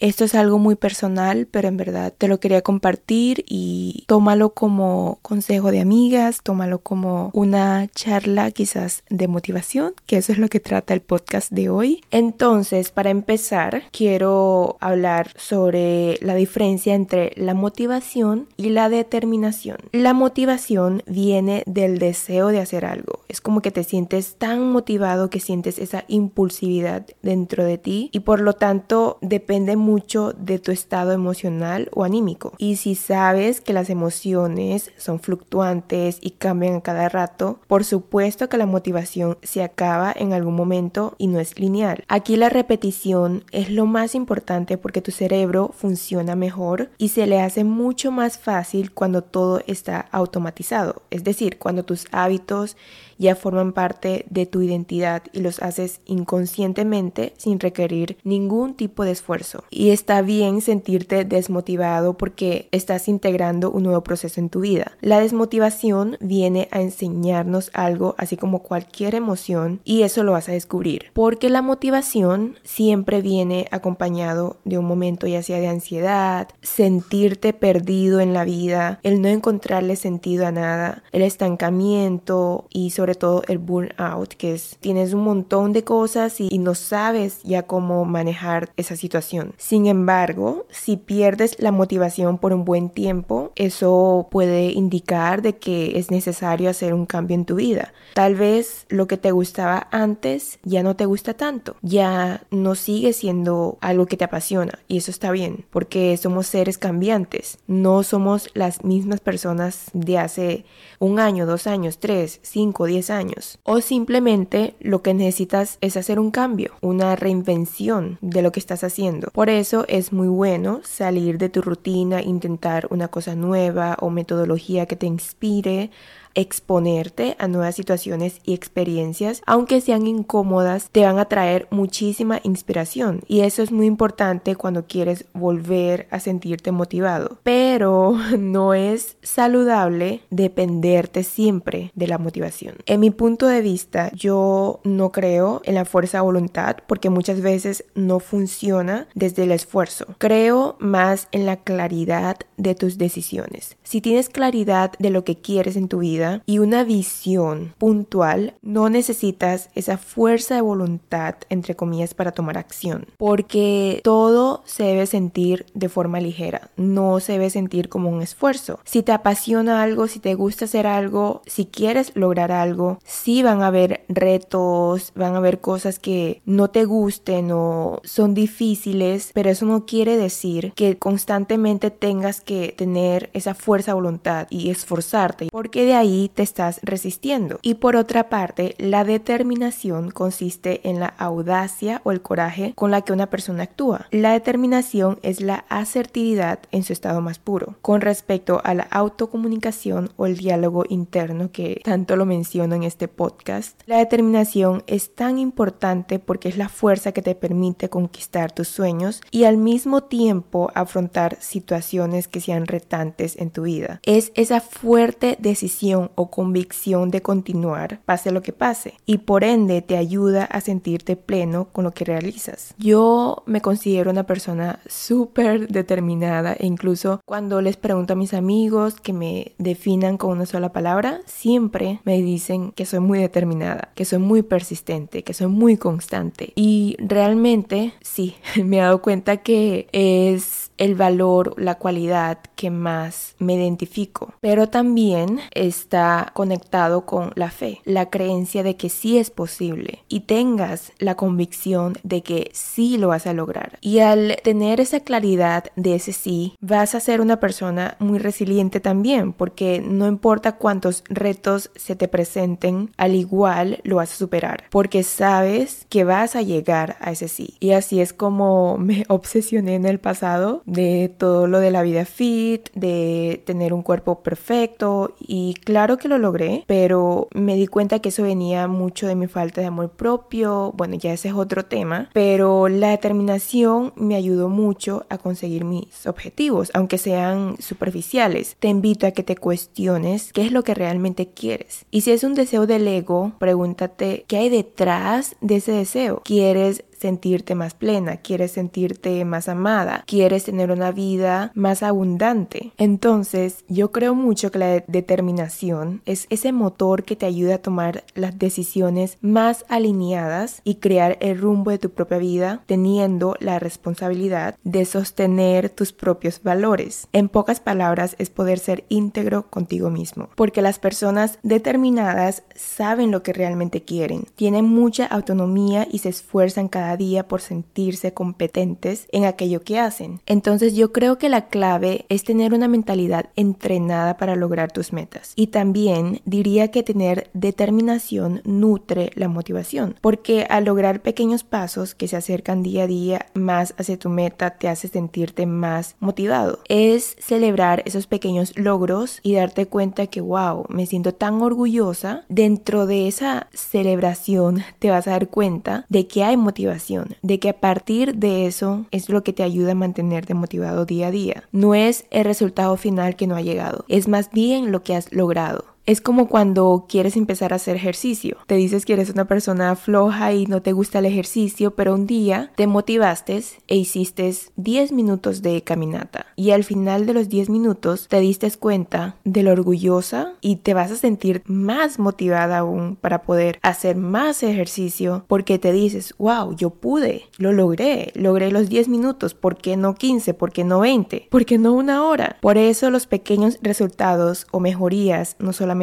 esto 0.08 0.24
es 0.24 0.36
algo 0.36 0.60
muy 0.60 0.76
personal, 0.76 1.48
pero 1.50 1.68
en 1.68 1.78
verdad 1.78 2.14
te 2.16 2.28
lo 2.28 2.40
quería 2.40 2.62
compartir 2.62 3.44
y 3.48 4.04
tómalo 4.08 4.52
como 4.52 5.20
consejo 5.22 5.72
de 5.72 5.82
amigas, 5.82 6.40
tómalo 6.44 6.80
como 6.80 7.32
una 7.34 7.88
charla 7.88 8.52
quizás 8.52 9.04
de 9.10 9.28
motivación, 9.28 9.94
que 10.06 10.18
eso 10.18 10.32
es 10.32 10.38
lo 10.38 10.48
que 10.48 10.60
trata 10.60 10.94
el 10.94 11.02
podcast 11.02 11.52
de 11.52 11.70
hoy. 11.70 12.04
Entonces, 12.12 12.92
para 12.92 13.10
empezar, 13.10 13.84
quiero 13.92 14.78
hablar 14.80 15.32
sobre 15.38 16.20
la 16.22 16.36
diferencia 16.36 16.94
entre 16.94 17.32
la 17.36 17.54
motivación 17.54 18.48
y 18.58 18.70
la 18.70 18.90
determinación. 18.90 19.78
La 19.92 20.14
motivación 20.14 21.04
viene 21.08 21.64
del 21.66 21.98
deseo 21.98 22.50
de 22.50 22.60
hacer 22.60 22.86
algo. 22.86 23.22
Es 23.28 23.42
como 23.42 23.62
que 23.62 23.72
te 23.72 23.84
sientes 23.84 24.36
tan 24.36 24.72
motivado 24.72 25.30
que 25.30 25.40
sientes 25.40 25.80
esa 25.80 26.06
impulsividad 26.08 27.06
dentro 27.22 27.66
de 27.66 27.78
ti 27.78 28.10
y 28.12 28.20
por 28.20 28.40
lo 28.42 28.54
tanto 28.54 29.18
depende 29.22 29.76
mucho 29.76 29.95
mucho 29.96 30.34
de 30.34 30.60
tu 30.60 30.72
estado 30.74 31.14
emocional 31.14 31.90
o 31.94 32.04
anímico. 32.04 32.52
Y 32.58 32.76
si 32.76 32.96
sabes 32.96 33.62
que 33.62 33.72
las 33.72 33.90
emociones 33.90 34.92
son 34.98 35.22
fluctuantes 35.22 36.18
y 36.20 36.32
cambian 36.32 36.76
a 36.76 36.82
cada 36.82 37.08
rato, 37.08 37.60
por 37.68 37.86
supuesto 37.86 38.50
que 38.50 38.58
la 38.58 38.66
motivación 38.66 39.38
se 39.42 39.64
acaba 39.64 40.12
en 40.14 40.34
algún 40.34 40.54
momento 40.56 41.16
y 41.18 41.28
no 41.28 41.40
es 41.40 41.58
lineal. 41.58 42.04
Aquí 42.10 42.36
la 42.36 42.50
repetición 42.50 43.46
es 43.52 43.70
lo 43.70 43.86
más 43.86 44.16
importante 44.16 44.78
porque 44.78 45.02
tu 45.02 45.12
cerebro 45.12 45.72
funciona 45.74 46.36
mejor 46.36 46.90
y 46.98 47.10
se 47.10 47.26
le 47.26 47.40
hace 47.40 47.64
mucho 47.64 48.12
más 48.12 48.38
fácil 48.38 48.92
cuando 48.92 49.22
todo 49.22 49.62
está 49.66 50.10
automatizado, 50.12 51.04
es 51.10 51.24
decir, 51.24 51.58
cuando 51.58 51.86
tus 51.86 52.06
hábitos 52.12 52.76
ya 53.18 53.36
forman 53.36 53.72
parte 53.72 54.26
de 54.30 54.46
tu 54.46 54.62
identidad 54.62 55.24
y 55.32 55.40
los 55.40 55.62
haces 55.62 56.02
inconscientemente 56.06 57.34
sin 57.38 57.60
requerir 57.60 58.18
ningún 58.24 58.76
tipo 58.76 59.06
de 59.06 59.12
esfuerzo. 59.12 59.64
Y 59.78 59.90
está 59.90 60.22
bien 60.22 60.62
sentirte 60.62 61.26
desmotivado 61.26 62.18
porque 62.18 62.70
estás 62.72 63.10
integrando 63.10 63.72
un 63.72 63.84
nuevo 63.84 64.04
proceso 64.04 64.40
en 64.40 64.50
tu 64.50 64.62
vida. 64.62 64.94
La 65.02 65.20
desmotivación 65.20 66.16
viene 66.22 66.70
a 66.72 66.80
enseñarnos 66.80 67.72
algo 67.74 68.16
así 68.18 68.38
como 68.38 68.60
cualquier 68.60 69.16
emoción 69.16 69.82
y 69.84 70.04
eso 70.04 70.24
lo 70.24 70.32
vas 70.32 70.48
a 70.48 70.54
descubrir. 70.54 71.08
Porque 71.12 71.50
la 71.50 71.62
motivación 71.62 72.56
siempre 72.64 73.22
viene 73.22 73.68
acompañado 73.70 74.56
de 74.64 74.78
un 74.78 74.86
momento 74.86 75.28
ya 75.28 75.44
sea 75.44 75.60
de 75.60 75.68
ansiedad, 75.68 76.48
sentirte 76.62 77.52
perdido 77.52 78.22
en 78.22 78.34
la 78.34 78.46
vida, 78.46 79.02
el 79.04 79.22
no 79.22 79.28
encontrarle 79.28 79.98
sentido 79.98 80.48
a 80.48 80.54
nada, 80.54 81.04
el 81.12 81.22
estancamiento 81.22 82.66
y 82.70 82.92
sobre 82.92 83.16
todo 83.16 83.44
el 83.50 83.58
burnout, 83.58 84.36
que 84.36 84.54
es 84.54 84.78
tienes 84.80 85.14
un 85.14 85.24
montón 85.24 85.74
de 85.74 85.84
cosas 85.84 86.40
y, 86.40 86.56
no 86.60 86.74
sabes 86.74 87.44
ya 87.44 87.64
cómo 87.64 88.06
manejar 88.06 88.70
esa 88.78 88.96
situación. 88.96 89.54
Sin 89.66 89.88
embargo, 89.88 90.68
si 90.70 90.96
pierdes 90.96 91.56
la 91.58 91.72
motivación 91.72 92.38
por 92.38 92.54
un 92.54 92.66
buen 92.66 92.92
tiempo, 92.92 93.52
eso 93.56 94.28
puede 94.30 94.66
indicar 94.66 95.42
de 95.42 95.58
que 95.58 95.98
es 95.98 96.12
necesario 96.12 96.70
hacer 96.70 96.94
un 96.94 97.08
cambio 97.08 97.34
en 97.34 97.46
tu 97.46 97.56
vida. 97.56 97.92
Tal 98.14 98.36
vez 98.36 98.86
lo 98.90 99.08
que 99.08 99.18
te 99.18 99.32
gustaba 99.32 99.88
antes 99.90 100.60
ya 100.62 100.84
no 100.84 100.96
te 100.96 101.08
gusta 101.08 101.34
tanto, 101.34 101.78
ya 101.82 102.44
no 102.52 102.76
sigue 102.76 103.12
siendo 103.12 103.80
algo 103.82 104.06
que 104.06 104.18
te 104.18 104.26
apasiona 104.26 104.78
y 104.88 104.98
eso 104.98 105.10
está 105.10 105.32
bien, 105.32 105.66
porque 105.72 106.16
somos 106.18 106.46
seres 106.46 106.78
cambiantes, 106.78 107.58
no 107.66 108.04
somos 108.04 108.52
las 108.54 108.84
mismas 108.84 109.20
personas 109.20 109.90
de 109.94 110.20
hace 110.20 110.66
un 111.00 111.20
año, 111.20 111.48
dos 111.48 111.66
años, 111.66 111.98
tres, 111.98 112.40
cinco, 112.44 112.86
diez 112.86 113.10
años. 113.10 113.58
O 113.64 113.82
simplemente 113.82 114.76
lo 114.80 115.02
que 115.02 115.16
necesitas 115.16 115.80
es 115.82 115.98
hacer 115.98 116.20
un 116.20 116.30
cambio, 116.30 116.74
una 116.82 117.16
reinvención 117.16 118.20
de 118.22 118.44
lo 118.44 118.52
que 118.52 118.60
estás 118.60 118.84
haciendo. 118.84 119.32
Eso 119.60 119.86
es 119.88 120.12
muy 120.12 120.28
bueno 120.28 120.82
salir 120.84 121.38
de 121.38 121.50
tu 121.50 121.62
rutina, 121.62 122.22
intentar 122.22 122.88
una 122.90 123.08
cosa 123.08 123.36
nueva 123.36 123.98
o 124.02 124.10
metodología 124.10 124.86
que 124.86 124.96
te 124.96 125.06
inspire 125.06 125.92
exponerte 126.36 127.36
a 127.40 127.48
nuevas 127.48 127.76
situaciones 127.76 128.42
y 128.44 128.54
experiencias, 128.54 129.42
aunque 129.46 129.82
sean 129.82 130.06
incómodas, 130.08 130.90
te 130.92 131.04
van 131.04 131.18
a 131.20 131.26
traer 131.26 131.68
muchísima 131.72 132.40
inspiración 132.44 133.22
y 133.28 133.42
eso 133.42 133.64
es 133.64 133.72
muy 133.72 133.86
importante 133.86 134.56
cuando 134.56 134.86
quieres 134.86 135.26
volver 135.34 136.08
a 136.12 136.20
sentirte 136.20 136.72
motivado. 136.72 137.40
Pero 137.44 138.18
no 138.38 138.74
es 138.74 139.18
saludable 139.22 140.22
dependerte 140.30 141.24
siempre 141.24 141.92
de 141.96 142.08
la 142.08 142.18
motivación. 142.18 142.76
En 142.86 143.00
mi 143.00 143.10
punto 143.12 143.48
de 143.48 143.62
vista, 143.62 144.12
yo 144.14 144.82
no 144.84 145.12
creo 145.12 145.62
en 145.64 145.76
la 145.76 145.86
fuerza 145.86 146.18
de 146.18 146.24
voluntad 146.24 146.78
porque 146.88 147.10
muchas 147.10 147.42
veces 147.42 147.86
no 147.96 148.20
funciona 148.20 149.08
desde 149.16 149.44
el 149.44 149.52
esfuerzo. 149.52 150.06
Creo 150.18 150.76
más 150.80 151.28
en 151.32 151.46
la 151.46 151.58
claridad 151.58 152.38
de 152.58 152.76
tus 152.76 152.98
decisiones. 152.98 153.78
Si 153.84 154.02
tienes 154.02 154.30
claridad 154.30 154.92
de 155.00 155.10
lo 155.10 155.24
que 155.24 155.38
quieres 155.38 155.76
en 155.76 155.88
tu 155.88 156.00
vida, 156.00 156.25
y 156.46 156.60
una 156.60 156.84
visión 156.84 157.74
puntual, 157.78 158.56
no 158.62 158.90
necesitas 158.90 159.70
esa 159.76 159.98
fuerza 159.98 160.56
de 160.56 160.62
voluntad, 160.62 161.36
entre 161.50 161.76
comillas, 161.76 162.14
para 162.14 162.32
tomar 162.32 162.58
acción, 162.58 163.08
porque 163.18 164.02
todo 164.04 164.64
se 164.66 164.84
debe 164.84 165.06
sentir 165.06 165.66
de 165.74 165.90
forma 165.90 166.20
ligera, 166.20 166.70
no 166.78 167.20
se 167.20 167.34
debe 167.34 167.50
sentir 167.50 167.90
como 167.90 168.10
un 168.10 168.22
esfuerzo. 168.22 168.80
Si 168.84 169.04
te 169.04 169.12
apasiona 169.12 169.82
algo, 169.82 170.08
si 170.08 170.20
te 170.20 170.36
gusta 170.36 170.66
hacer 170.66 170.88
algo, 170.88 171.42
si 171.46 171.66
quieres 171.66 172.12
lograr 172.16 172.52
algo, 172.52 173.00
sí 173.04 173.44
van 173.44 173.62
a 173.62 173.68
haber 173.68 174.06
retos, 174.10 175.12
van 175.16 175.36
a 175.36 175.38
haber 175.38 175.60
cosas 175.62 176.00
que 176.00 176.42
no 176.46 176.70
te 176.70 176.86
gusten 176.86 177.52
o 177.52 178.02
son 178.04 178.34
difíciles, 178.34 179.32
pero 179.34 179.50
eso 179.50 179.66
no 179.66 179.86
quiere 179.86 180.18
decir 180.18 180.74
que 180.76 180.98
constantemente 180.98 181.92
tengas 181.92 182.42
que 182.42 182.74
tener 182.78 183.30
esa 183.34 183.54
fuerza 183.54 183.92
de 183.92 183.96
voluntad 183.96 184.48
y 184.50 184.70
esforzarte, 184.70 185.50
porque 185.52 185.86
de 185.86 185.96
ahí 185.96 186.15
te 186.34 186.44
estás 186.44 186.80
resistiendo. 186.84 187.60
Y 187.62 187.76
por 187.76 187.96
otra 187.96 188.30
parte, 188.30 188.76
la 188.78 189.04
determinación 189.04 190.12
consiste 190.12 190.88
en 190.88 191.00
la 191.00 191.08
audacia 191.08 192.02
o 192.04 192.12
el 192.12 192.22
coraje 192.22 192.74
con 192.76 192.92
la 192.92 193.02
que 193.02 193.14
una 193.14 193.30
persona 193.30 193.64
actúa. 193.64 194.08
La 194.12 194.34
determinación 194.34 195.20
es 195.22 195.42
la 195.42 195.66
asertividad 195.70 196.60
en 196.72 196.84
su 196.84 196.94
estado 196.94 197.22
más 197.22 197.40
puro. 197.40 197.76
Con 197.82 198.02
respecto 198.02 198.62
a 198.64 198.74
la 198.74 198.84
autocomunicación 198.84 200.12
o 200.18 200.26
el 200.26 200.38
diálogo 200.38 200.86
interno 200.90 201.52
que 201.52 201.82
tanto 201.84 202.16
lo 202.16 202.26
menciono 202.26 202.76
en 202.76 202.84
este 202.84 203.08
podcast, 203.08 203.80
la 203.86 203.98
determinación 203.98 204.84
es 204.88 205.14
tan 205.16 205.38
importante 205.38 206.20
porque 206.20 206.50
es 206.50 206.58
la 206.58 206.70
fuerza 206.70 207.12
que 207.12 207.22
te 207.22 207.36
permite 207.36 207.90
conquistar 207.90 208.52
tus 208.52 208.68
sueños 208.68 209.22
y 209.32 209.44
al 209.44 209.58
mismo 209.58 210.04
tiempo 210.04 210.72
afrontar 210.76 211.38
situaciones 211.40 212.28
que 212.28 212.42
sean 212.42 212.66
retantes 212.66 213.38
en 213.38 213.52
tu 213.52 213.64
vida. 213.64 214.00
Es 214.04 214.32
esa 214.36 214.62
fuerte 214.62 215.38
decisión 215.40 216.05
o 216.16 216.30
convicción 216.30 217.10
de 217.10 217.22
continuar, 217.22 218.00
pase 218.06 218.32
lo 218.32 218.42
que 218.42 218.54
pase, 218.54 218.96
y 219.06 219.20
por 219.20 219.44
ende 219.44 219.82
te 219.82 219.98
ayuda 219.98 220.46
a 220.46 220.62
sentirte 220.62 221.16
pleno 221.16 221.70
con 221.72 221.84
lo 221.84 221.92
que 221.92 222.06
realizas. 222.06 222.74
Yo 222.78 223.44
me 223.46 223.62
considero 223.62 224.12
una 224.12 224.26
persona 224.26 224.80
súper 224.88 225.68
determinada 225.68 226.54
e 226.54 226.66
incluso 226.66 227.22
cuando 227.26 227.62
les 227.62 227.78
pregunto 227.78 228.14
a 228.14 228.16
mis 228.16 228.34
amigos 228.34 229.00
que 229.00 229.14
me 229.14 229.54
definan 229.58 230.18
con 230.18 230.32
una 230.32 230.46
sola 230.46 230.72
palabra, 230.72 231.22
siempre 231.26 232.00
me 232.04 232.22
dicen 232.22 232.72
que 232.72 232.86
soy 232.86 233.00
muy 233.00 233.20
determinada, 233.20 233.90
que 233.96 234.06
soy 234.06 234.20
muy 234.20 234.42
persistente, 234.42 235.24
que 235.24 235.34
soy 235.34 235.48
muy 235.48 235.78
constante. 235.78 236.54
Y 236.56 236.96
realmente 237.00 237.94
sí, 238.02 238.36
me 238.64 238.78
he 238.78 238.82
dado 238.82 239.02
cuenta 239.02 239.38
que 239.38 239.88
es 239.92 240.65
el 240.78 240.96
valor, 240.96 241.54
la 241.58 241.76
cualidad 241.76 242.40
que 242.56 242.70
más 242.70 243.36
me 243.40 243.56
identifico. 243.56 244.34
Pero 244.42 244.70
también 244.70 245.40
está 245.52 246.32
conectado 246.34 247.06
con 247.06 247.32
la 247.36 247.50
fe, 247.50 247.82
la 247.86 248.10
creencia 248.10 248.64
de 248.64 248.76
que 248.76 248.90
sí 248.90 249.18
es 249.18 249.30
posible 249.30 250.04
y 250.10 250.22
tengas 250.22 250.92
la 251.00 251.16
convicción 251.16 251.98
de 252.04 252.22
que 252.22 252.52
sí 252.54 252.98
lo 252.98 253.10
vas 253.10 253.28
a 253.28 253.34
lograr. 253.34 253.78
Y 253.82 254.00
al 254.00 254.38
tener 254.44 254.80
esa 254.80 255.00
claridad 255.00 255.66
de 255.76 255.96
ese 255.96 256.14
sí, 256.14 256.56
vas 256.60 256.96
a 256.96 257.00
ser 257.00 257.22
una 257.22 257.40
persona 257.40 257.96
muy 258.00 258.20
resiliente 258.20 258.80
también, 258.80 259.34
porque 259.34 259.82
no 259.86 260.08
importa 260.08 260.54
cuántos 260.54 261.04
retos 261.10 261.72
se 261.76 261.96
te 261.96 262.08
presenten, 262.08 262.92
al 262.98 263.16
igual 263.16 263.80
lo 263.84 263.98
vas 263.98 264.14
a 264.14 264.18
superar, 264.18 264.66
porque 264.70 265.04
sabes 265.04 265.86
que 265.90 266.04
vas 266.04 266.36
a 266.36 266.42
llegar 266.42 266.98
a 267.00 267.12
ese 267.12 267.28
sí. 267.28 267.56
Y 267.60 267.72
así 267.72 268.02
es 268.02 268.14
como 268.14 268.78
me 268.78 269.06
obsesioné 269.10 269.76
en 269.76 269.86
el 269.86 270.00
pasado 270.00 270.64
de 270.66 271.14
todo 271.18 271.48
lo 271.48 271.60
de 271.60 271.72
la 271.72 271.84
vida 271.84 272.06
fit, 272.06 272.70
de 272.74 273.42
tener 273.46 273.74
un 273.74 273.84
cuerpo 273.84 274.22
perfecto 274.22 275.16
y 275.20 275.54
claro 275.64 275.98
que 275.98 276.08
lo 276.08 276.18
logré, 276.18 276.64
pero 276.68 277.28
me 277.34 277.56
di 277.56 277.68
cuenta 277.68 278.00
que 278.00 278.10
eso 278.10 278.24
venía 278.24 278.68
mucho 278.68 279.08
de 279.08 279.16
mi 279.16 279.28
falta 279.28 279.62
de 279.62 279.68
amor 279.68 279.90
propio, 279.92 280.74
bueno, 280.76 280.96
ya 280.96 281.14
ese 281.14 281.30
es 281.30 281.34
otro 281.34 281.66
tema, 281.66 282.10
pero 282.14 282.68
la 282.68 282.90
determinación 282.90 283.94
me 283.96 284.16
ayudó 284.16 284.50
mucho 284.50 285.06
a 285.10 285.18
conseguir 285.18 285.66
mis 285.66 286.08
objetivos, 286.08 286.72
aunque 286.74 286.98
sean 286.98 287.58
superficiales. 287.60 288.56
Te 288.60 288.68
invito 288.68 289.08
a 289.08 289.12
que 289.12 289.24
te 289.24 289.36
cuestiones 289.36 290.34
qué 290.34 290.46
es 290.46 290.52
lo 290.52 290.64
que 290.64 290.74
realmente 290.74 291.28
quieres. 291.28 291.86
Y 291.92 292.02
si 292.02 292.12
es 292.12 292.24
un 292.24 292.34
deseo 292.34 292.66
del 292.68 292.88
ego, 292.88 293.34
pregúntate 293.40 294.26
qué 294.28 294.38
hay 294.38 294.50
detrás 294.50 295.36
de 295.42 295.58
ese 295.58 295.72
deseo. 295.72 296.22
¿Quieres 296.24 296.84
sentirte 296.98 297.56
más 297.56 297.74
plena, 297.74 298.18
quieres 298.18 298.52
sentirte 298.52 299.24
más 299.26 299.50
amada, 299.50 300.04
quieres 300.08 300.46
tener 300.46 300.72
una 300.72 300.92
vida 300.92 301.52
más 301.56 301.84
abundante. 301.84 302.72
Entonces, 302.78 303.64
yo 303.68 303.92
creo 303.92 304.16
mucho 304.16 304.52
que 304.52 304.60
la 304.60 304.84
determinación 304.88 306.02
es 306.06 306.28
ese 306.30 306.52
motor 306.52 307.04
que 307.04 307.16
te 307.16 307.26
ayuda 307.26 307.56
a 307.56 307.62
tomar 307.62 308.04
las 308.14 308.38
decisiones 308.38 309.18
más 309.22 309.66
alineadas 309.70 310.62
y 310.64 310.76
crear 310.76 311.18
el 311.22 311.40
rumbo 311.40 311.72
de 311.72 311.78
tu 311.78 311.90
propia 311.90 312.18
vida, 312.18 312.62
teniendo 312.66 313.36
la 313.40 313.60
responsabilidad 313.60 314.56
de 314.64 314.86
sostener 314.86 315.70
tus 315.70 315.94
propios 315.94 316.42
valores. 316.44 317.08
En 317.14 317.30
pocas 317.30 317.60
palabras, 317.60 318.16
es 318.20 318.30
poder 318.30 318.60
ser 318.60 318.86
íntegro 318.90 319.50
contigo 319.50 319.90
mismo, 319.90 320.30
porque 320.36 320.62
las 320.62 320.80
personas 320.80 321.40
determinadas 321.44 322.44
saben 322.56 323.12
lo 323.12 323.24
que 323.24 323.34
realmente 323.34 323.84
quieren, 323.84 324.26
tienen 324.36 324.66
mucha 324.66 325.06
autonomía 325.06 325.88
y 325.92 326.00
se 326.00 326.10
esfuerzan 326.10 326.68
cada 326.68 326.85
día 326.98 327.28
por 327.28 327.42
sentirse 327.42 328.14
competentes 328.14 329.08
en 329.12 329.26
aquello 329.26 329.62
que 329.62 329.80
hacen. 329.80 330.22
Entonces 330.26 330.76
yo 330.76 330.92
creo 330.92 331.18
que 331.18 331.30
la 331.30 331.48
clave 331.48 332.06
es 332.10 332.24
tener 332.24 332.54
una 332.54 332.68
mentalidad 332.68 333.30
entrenada 333.36 334.18
para 334.18 334.36
lograr 334.36 334.72
tus 334.72 334.94
metas. 334.94 335.34
Y 335.36 335.48
también 335.48 336.22
diría 336.26 336.70
que 336.70 336.84
tener 336.84 337.30
determinación 337.34 338.42
nutre 338.46 339.12
la 339.16 339.28
motivación, 339.28 339.96
porque 340.02 340.46
al 340.50 340.66
lograr 340.66 341.02
pequeños 341.02 341.44
pasos 341.44 341.96
que 341.96 342.08
se 342.08 342.18
acercan 342.18 342.64
día 342.64 342.84
a 342.84 342.88
día 342.88 343.26
más 343.34 343.74
hacia 343.78 344.00
tu 344.00 344.10
meta 344.10 344.52
te 344.52 344.68
hace 344.68 344.88
sentirte 344.88 345.46
más 345.46 345.96
motivado. 346.00 346.60
Es 346.70 347.16
celebrar 347.20 347.82
esos 347.86 348.08
pequeños 348.08 348.58
logros 348.58 349.20
y 349.24 349.34
darte 349.34 349.68
cuenta 349.68 350.08
que 350.08 350.22
wow, 350.22 350.66
me 350.70 350.86
siento 350.86 351.14
tan 351.14 351.42
orgullosa. 351.42 352.26
Dentro 352.30 352.86
de 352.86 353.08
esa 353.08 353.48
celebración 353.54 354.64
te 354.80 354.90
vas 354.90 355.08
a 355.08 355.12
dar 355.12 355.30
cuenta 355.30 355.86
de 355.90 356.08
que 356.08 356.24
hay 356.24 356.38
motivación, 356.38 356.75
de 357.22 357.40
que 357.40 357.50
a 357.50 357.60
partir 357.60 358.16
de 358.16 358.48
eso 358.48 358.86
es 358.92 359.10
lo 359.10 359.24
que 359.24 359.34
te 359.34 359.44
ayuda 359.44 359.72
a 359.72 359.76
mantenerte 359.76 360.34
motivado 360.34 360.86
día 360.86 361.08
a 361.08 361.12
día. 361.12 361.44
No 361.52 361.76
es 361.76 362.06
el 362.12 362.26
resultado 362.26 362.78
final 362.78 363.16
que 363.16 363.28
no 363.28 363.36
ha 363.36 363.42
llegado, 363.42 363.86
es 363.88 364.08
más 364.08 364.32
bien 364.32 364.72
lo 364.72 364.84
que 364.84 364.96
has 364.96 365.12
logrado. 365.12 365.75
Es 365.88 366.02
como 366.02 366.28
cuando 366.28 366.88
quieres 366.90 367.16
empezar 367.16 367.54
a 367.54 367.58
hacer 367.58 367.76
ejercicio. 367.76 368.38
Te 368.48 368.56
dices 368.56 368.86
que 368.86 368.94
eres 368.94 369.12
una 369.12 369.26
persona 369.26 369.76
floja 369.76 370.34
y 370.34 370.48
no 370.48 370.64
te 370.64 370.72
gusta 370.72 370.98
el 370.98 371.06
ejercicio, 371.06 371.76
pero 371.76 371.94
un 371.94 372.08
día 372.08 372.52
te 372.56 372.66
motivaste 372.66 373.44
e 373.68 373.76
hiciste 373.76 374.34
10 374.56 374.92
minutos 374.94 375.44
de 375.44 375.62
caminata. 375.62 376.26
Y 376.36 376.52
al 376.52 376.64
final 376.64 377.06
de 377.06 377.14
los 377.14 377.30
10 377.30 377.50
minutos 377.50 378.08
te 378.08 378.20
diste 378.20 378.50
cuenta 378.58 379.18
de 379.26 379.44
lo 379.44 379.52
orgullosa 379.52 380.34
y 380.42 380.58
te 380.58 380.74
vas 380.74 380.92
a 380.92 380.96
sentir 380.96 381.44
más 381.46 382.00
motivada 382.00 382.60
aún 382.60 382.96
para 382.96 383.22
poder 383.24 383.60
hacer 383.62 383.96
más 383.96 384.42
ejercicio 384.42 385.26
porque 385.28 385.60
te 385.60 385.72
dices, 385.72 386.16
wow, 386.18 386.56
yo 386.56 386.70
pude, 386.72 387.24
lo 387.38 387.52
logré, 387.52 388.12
logré 388.16 388.52
los 388.52 388.70
10 388.70 388.88
minutos, 388.88 389.34
¿por 389.34 389.58
qué 389.58 389.78
no 389.78 389.94
15? 389.94 390.34
¿Por 390.34 390.52
qué 390.52 390.64
no 390.64 390.80
20? 390.80 391.28
¿Por 391.30 391.46
qué 391.46 391.58
no 391.58 391.74
una 391.74 392.04
hora? 392.04 392.38
Por 392.42 392.58
eso 392.58 392.90
los 392.90 393.06
pequeños 393.06 393.60
resultados 393.62 394.48
o 394.52 394.60
mejorías 394.60 395.36
no 395.40 395.54
solamente 395.54 395.75